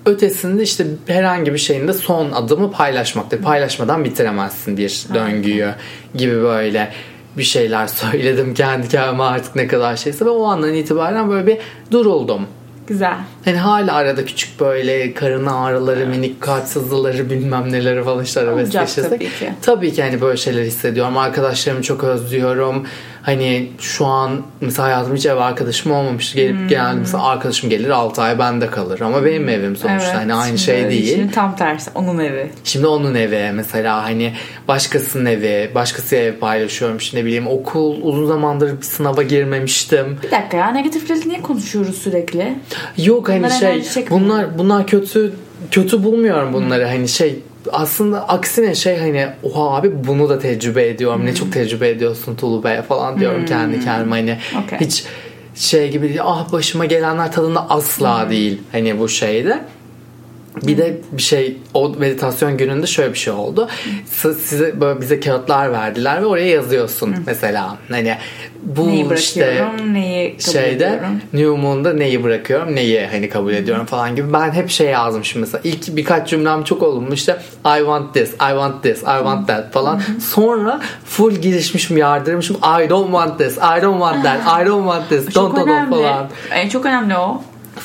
ötesinde 0.06 0.62
işte 0.62 0.86
herhangi 1.06 1.52
bir 1.52 1.58
şeyin 1.58 1.88
de 1.88 1.92
son 1.92 2.32
adımı 2.32 2.70
paylaşmaktır. 2.70 3.42
Paylaşmadan 3.42 4.04
bitiremezsin 4.04 4.76
bir 4.76 5.06
döngüyü 5.14 5.68
gibi 6.14 6.42
böyle 6.42 6.92
bir 7.38 7.42
şeyler 7.42 7.86
söyledim 7.86 8.54
kendi 8.54 8.88
kendime 8.88 9.22
artık 9.22 9.56
ne 9.56 9.66
kadar 9.66 9.96
şeyse 9.96 10.24
ve 10.24 10.30
o 10.30 10.44
andan 10.44 10.74
itibaren 10.74 11.30
böyle 11.30 11.46
bir 11.46 11.58
duruldum. 11.90 12.46
Güzel. 12.86 13.16
Hani 13.44 13.56
hala 13.56 13.94
arada 13.94 14.24
küçük 14.24 14.60
böyle 14.60 15.14
karın 15.14 15.46
ağrıları, 15.46 16.06
minik 16.06 16.40
kalp 16.40 16.66
sızıları 16.66 17.30
bilmem 17.30 17.72
neleri 17.72 18.04
falan 18.04 18.24
işte 18.24 18.40
arabesk 18.40 18.74
yaşasak. 18.74 19.10
tabii 19.10 19.24
ki. 19.30 19.52
Tabii 19.62 19.92
ki 19.92 20.02
hani 20.02 20.20
böyle 20.20 20.36
şeyler 20.36 20.62
hissediyorum. 20.64 21.16
Arkadaşlarımı 21.16 21.82
çok 21.82 22.04
özlüyorum. 22.04 22.86
Hani 23.24 23.70
şu 23.80 24.06
an 24.06 24.42
mesela 24.60 24.88
hayatımda 24.88 25.16
hiç 25.16 25.26
ev 25.26 25.36
arkadaşım 25.36 25.92
olmamış. 25.92 26.34
Gelip 26.34 26.56
Hmm. 26.58 26.68
geldi 26.68 26.96
mesela 26.98 27.24
arkadaşım 27.24 27.70
gelir 27.70 27.90
6 27.90 28.22
ay 28.22 28.38
bende 28.38 28.66
kalır. 28.66 29.00
Ama 29.00 29.24
benim 29.24 29.48
evim 29.48 29.76
sonuçta 29.76 30.14
hani 30.14 30.34
aynı 30.34 30.58
şey 30.58 30.90
değil. 30.90 31.14
Şimdi 31.16 31.32
tam 31.32 31.56
tersi. 31.56 31.90
Onun 31.94 32.18
evi. 32.18 32.50
Şimdi 32.64 32.86
onun 32.86 33.14
evi 33.14 33.52
mesela 33.54 34.02
hani 34.04 34.32
başkasının 34.68 35.26
evi, 35.26 35.70
başkası 35.74 36.16
ev 36.16 36.38
paylaşıyorum. 36.38 37.00
Şimdi 37.00 37.22
ne 37.22 37.26
bileyim 37.26 37.46
okul 37.46 37.96
uzun 38.02 38.26
zamandır 38.26 38.76
bir 38.76 38.82
sınava 38.82 39.22
girmemiştim. 39.22 40.18
Bir 40.22 40.30
dakika 40.30 40.56
ya 40.56 40.68
negatifleri 40.70 41.28
niye 41.28 41.42
konuşuyoruz 41.42 41.98
sürekli? 41.98 42.54
Yok 42.98 43.28
hani 43.28 43.38
Bunlar 43.38 43.50
şey 43.82 44.06
bunlar 44.10 44.58
bunlar 44.58 44.86
kötü 44.86 45.32
kötü 45.70 46.04
bulmuyorum 46.04 46.52
bunları 46.52 46.84
hani 46.86 47.08
şey 47.08 47.38
aslında 47.72 48.28
aksine 48.28 48.74
şey 48.74 48.98
hani 48.98 49.28
oha 49.42 49.76
abi 49.76 49.90
bunu 50.06 50.28
da 50.28 50.38
tecrübe 50.38 50.88
ediyorum. 50.88 51.26
Ne 51.26 51.34
çok 51.34 51.52
tecrübe 51.52 51.88
ediyorsun 51.88 52.36
Tulu 52.36 52.64
Bey 52.64 52.82
falan 52.82 53.20
diyorum 53.20 53.46
kendi 53.46 53.84
kendime 53.84 54.16
hani. 54.16 54.38
Okey. 54.64 54.80
hiç 54.80 55.04
şey 55.54 55.90
gibi 55.90 56.08
değil. 56.08 56.20
Ah 56.22 56.52
başıma 56.52 56.84
gelenler 56.84 57.32
tadında 57.32 57.70
asla 57.70 58.30
değil. 58.30 58.60
Hani 58.72 58.98
bu 58.98 59.08
şeyde 59.08 59.60
bir 60.62 60.78
de 60.78 61.00
bir 61.12 61.22
şey 61.22 61.58
o 61.74 61.88
meditasyon 61.88 62.56
gününde 62.56 62.86
şöyle 62.86 63.12
bir 63.12 63.18
şey 63.18 63.32
oldu. 63.32 63.68
Size 64.44 64.80
böyle 64.80 65.00
bize 65.00 65.20
kağıtlar 65.20 65.72
verdiler 65.72 66.22
ve 66.22 66.26
oraya 66.26 66.48
yazıyorsun 66.48 67.14
mesela. 67.26 67.76
Hani 67.90 68.16
bu 68.62 68.88
Neyi 68.88 69.14
işte 69.14 69.68
neyi 69.92 70.36
kabul 70.36 70.52
şeyde 70.52 70.86
ediyorum. 70.86 71.20
New 71.32 71.48
Moon'da 71.48 71.92
neyi 71.92 72.24
bırakıyorum 72.24 72.74
neyi 72.74 73.06
hani 73.06 73.28
kabul 73.28 73.52
ediyorum 73.52 73.86
falan 73.86 74.16
gibi. 74.16 74.32
Ben 74.32 74.50
hep 74.52 74.70
şey 74.70 74.86
yazmışım 74.86 75.40
mesela. 75.40 75.60
İlk 75.64 75.96
birkaç 75.96 76.28
cümlem 76.28 76.64
çok 76.64 76.82
olumlu. 76.82 77.14
İşte 77.14 77.36
I 77.64 77.78
want 77.78 78.14
this 78.14 78.32
I 78.32 78.36
want 78.38 78.82
this 78.82 78.98
I 79.02 79.04
want 79.04 79.48
that 79.48 79.72
falan. 79.72 80.02
Sonra 80.20 80.80
full 81.04 81.32
girişmişim 81.32 81.96
yardırmışım. 81.96 82.56
I 82.56 82.90
don't 82.90 83.06
want 83.06 83.38
this 83.38 83.56
I 83.56 83.82
don't 83.82 84.00
want 84.00 84.24
that 84.24 84.62
I 84.62 84.66
don't 84.66 84.84
want 84.84 85.08
this 85.08 85.34
don't 85.34 85.56
don't 85.56 85.68
önemli. 85.68 85.90
falan. 85.90 86.28
E, 86.54 86.68
çok 86.70 86.86
önemli 86.86 87.16
o. 87.16 87.42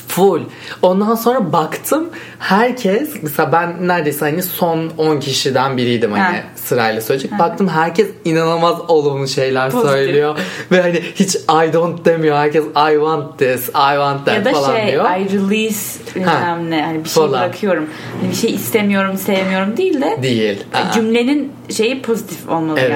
full. 0.08 0.42
Ondan 0.82 1.16
sonra 1.16 1.54
baktım 1.54 2.10
herkes 2.40 3.10
mesela 3.22 3.52
ben 3.52 3.88
neredeyse 3.88 4.26
hani 4.26 4.44
son 4.44 4.92
10 4.98 5.20
kişiden 5.20 5.78
biriydim 5.78 6.12
hani 6.12 6.22
Ha. 6.22 6.44
sırayla 6.56 7.02
söyleyecek 7.02 7.40
baktım 7.40 7.68
herkes 7.68 8.08
inanılmaz 8.26 8.76
olumlu 8.88 9.28
şeyler 9.28 9.72
Pozitif. 9.72 9.92
söylüyor 9.92 10.38
ve 10.72 10.82
hani 10.82 11.02
hiç 11.16 11.36
I 11.36 11.74
don't 11.74 12.06
demiyor 12.06 12.38
herkes 12.38 12.64
I 12.66 12.94
want 12.94 13.40
this 13.40 13.70
I 13.70 13.72
want 13.96 14.26
that 14.26 14.36
Ya 14.36 14.46
da 14.46 14.52
falan 14.52 14.76
şey 14.76 14.88
diyor. 14.92 15.06
I 15.06 15.26
release 15.34 16.00
bilmem 16.16 16.72
ne. 16.72 16.84
Hani 16.86 17.04
bir 17.04 17.10
şey 17.10 17.24
Falan. 17.24 17.32
bırakıyorum. 17.32 17.90
Hani 18.22 18.32
bir 18.32 18.36
şey 18.36 18.54
istemiyorum, 18.54 19.18
sevmiyorum 19.18 19.78
değil 19.78 20.02
de 20.02 20.20
Değil. 20.24 20.64
Aa. 20.74 20.92
cümlenin 20.92 21.52
şeyi 21.70 22.02
pozitif 22.02 22.50
olmalı 22.50 22.80
Evet. 22.80 22.92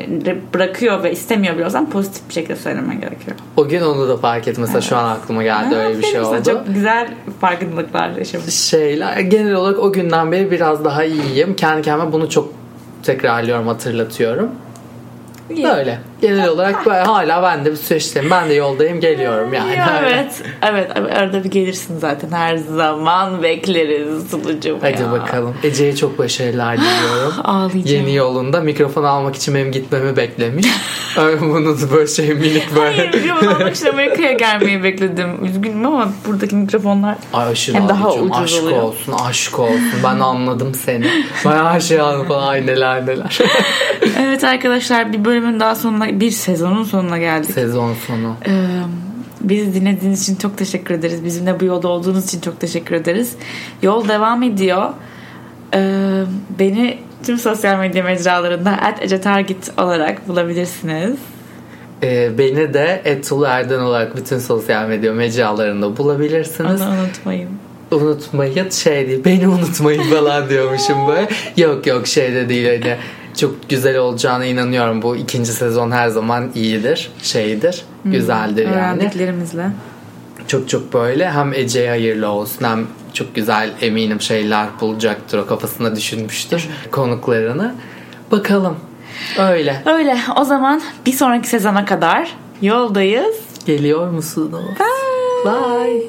yani. 0.00 0.36
Bırakıyor 0.54 1.02
ve 1.02 1.12
istemiyor 1.12 1.54
biliyorsan 1.54 1.90
pozitif 1.90 2.28
bir 2.28 2.34
şekilde 2.34 2.56
söylemen 2.56 3.00
gerekiyor. 3.00 3.36
O 3.56 3.68
gün 3.68 3.80
onu 3.82 4.08
da 4.08 4.16
fark 4.16 4.48
ettim. 4.48 4.60
Mesela 4.62 4.80
şu 4.80 4.96
an 4.96 5.08
aklıma 5.16 5.42
geldi 5.42 5.74
öyle 5.74 5.98
bir 5.98 6.02
şey 6.02 6.20
oldu. 6.20 6.42
Çok 6.46 6.66
güzel 6.74 7.08
farkındalıklar 7.40 8.10
yaşamış. 8.10 8.54
Şeyler 8.86 9.20
genel 9.20 9.54
olarak 9.54 9.78
o 9.78 9.92
günden 9.92 10.32
beri 10.32 10.50
biraz 10.50 10.84
daha 10.84 11.04
iyiyim. 11.04 11.56
Kendi 11.56 11.82
kendime 11.82 12.12
bunu 12.12 12.30
çok 12.30 12.48
tekrarlıyorum, 13.02 13.66
hatırlatıyorum. 13.66 14.50
Böyle. 15.50 15.98
Genel 16.20 16.48
olarak 16.48 16.86
böyle 16.86 16.98
hala 16.98 17.42
ben 17.42 17.64
de 17.64 17.70
bir 17.70 17.76
süreçteyim. 17.76 18.30
Ben 18.30 18.48
de 18.48 18.54
yoldayım, 18.54 19.00
geliyorum 19.00 19.54
yani. 19.54 19.76
Ya, 19.76 20.02
evet. 20.02 20.42
Evet. 20.62 20.90
Arada 20.96 21.44
bir 21.44 21.50
gelirsin 21.50 21.98
zaten. 21.98 22.30
Her 22.32 22.56
zaman 22.56 23.42
bekleriz 23.42 24.30
sunucum 24.30 24.78
Hadi 24.80 25.02
ya. 25.02 25.12
bakalım. 25.12 25.54
Ece'ye 25.62 25.96
çok 25.96 26.18
başarılar 26.18 26.76
diliyorum. 26.80 27.32
Ağlayacağım. 27.44 27.84
Yeni 28.06 28.14
yolunda 28.14 28.60
mikrofon 28.60 29.04
almak 29.04 29.36
için 29.36 29.54
benim 29.54 29.72
gitmemi 29.72 30.16
beklemiş. 30.16 30.66
Bunu 31.40 31.76
böyle 31.92 32.06
şey 32.06 32.28
minik 32.34 32.74
böyle. 32.76 32.96
Hayır 32.96 33.14
mikrofon 33.14 33.46
almak 33.46 33.76
için 33.76 33.86
Amerika'ya 33.86 34.32
gelmeyi 34.32 34.82
bekledim. 34.82 35.44
Üzgünüm 35.44 35.86
ama 35.86 36.08
buradaki 36.26 36.54
mikrofonlar 36.56 37.16
Ay 37.32 37.48
aşırı 37.48 37.76
Hem 37.76 37.88
daha 37.88 38.12
ucuz 38.14 38.30
aşk 38.42 38.62
oluyor. 38.62 38.82
olsun 38.82 39.14
aşk 39.28 39.58
olsun 39.58 39.80
ben 40.04 40.20
anladım 40.20 40.74
seni 40.74 41.06
ben 41.44 41.64
her 41.64 41.80
şeyi 41.80 42.02
anladım 42.02 42.36
ay 42.38 42.66
neler 42.66 43.06
neler 43.06 43.38
Evet 44.20 44.44
arkadaşlar 44.44 45.12
bir 45.12 45.24
bölümün 45.36 45.60
daha 45.60 45.74
sonuna 45.74 46.20
bir 46.20 46.30
sezonun 46.30 46.84
sonuna 46.84 47.18
geldik. 47.18 47.50
sezon 47.50 47.94
sonu 47.94 48.34
Ee, 48.46 48.50
bizi 49.40 49.74
dinlediğiniz 49.74 50.22
için 50.22 50.36
çok 50.36 50.58
teşekkür 50.58 50.94
ederiz. 50.94 51.24
Bizimle 51.24 51.60
bu 51.60 51.64
yolda 51.64 51.88
olduğunuz 51.88 52.24
için 52.24 52.40
çok 52.40 52.60
teşekkür 52.60 52.94
ederiz. 52.94 53.36
Yol 53.82 54.08
devam 54.08 54.42
ediyor. 54.42 54.90
Ee, 55.74 56.22
beni 56.58 56.98
tüm 57.26 57.38
sosyal 57.38 57.78
medya 57.78 58.04
mecralarında 58.04 58.78
@ecetargit 59.00 59.70
olarak 59.78 60.28
bulabilirsiniz. 60.28 61.16
Ee, 62.02 62.38
beni 62.38 62.74
de 62.74 63.02
Etul 63.04 63.44
Erden 63.44 63.80
olarak 63.80 64.16
bütün 64.16 64.38
sosyal 64.38 64.88
medya 64.88 65.12
mecralarında 65.12 65.96
bulabilirsiniz 65.96 66.80
Onu 66.80 66.90
unutmayın. 66.90 67.48
unutmayın 67.90 68.70
şey 68.70 69.08
değil 69.08 69.24
beni 69.24 69.48
unutmayın 69.48 70.02
falan 70.02 70.48
diyormuşum 70.48 71.08
böyle 71.08 71.28
yok 71.56 71.86
yok 71.86 72.06
şeyde 72.06 72.48
değil 72.48 72.82
hani 72.82 72.96
çok 73.36 73.68
güzel 73.68 73.98
olacağına 73.98 74.44
inanıyorum 74.44 75.02
bu 75.02 75.16
ikinci 75.16 75.52
sezon 75.52 75.90
her 75.90 76.08
zaman 76.08 76.50
iyidir 76.54 77.10
şeydir 77.22 77.84
güzeldir 78.04 78.64
yani 78.64 78.74
Öğrendiklerimizle. 78.76 79.70
çok 80.48 80.68
çok 80.68 80.92
böyle 80.92 81.30
hem 81.30 81.54
Ece'ye 81.54 81.88
hayırlı 81.88 82.28
olsun 82.28 82.64
hem 82.64 82.86
çok 83.12 83.34
güzel 83.34 83.70
eminim 83.80 84.20
şeyler 84.20 84.66
bulacaktır 84.80 85.38
o 85.38 85.46
kafasında 85.46 85.96
düşünmüştür 85.96 86.68
konuklarını. 86.90 87.74
Bakalım. 88.30 88.76
Öyle. 89.38 89.82
Öyle 89.86 90.18
o 90.36 90.44
zaman 90.44 90.82
bir 91.06 91.12
sonraki 91.12 91.48
sezona 91.48 91.84
kadar 91.84 92.36
yoldayız. 92.62 93.36
Geliyor 93.66 94.10
musunuz? 94.10 94.64
Bye. 94.78 95.52
Bye. 95.52 96.02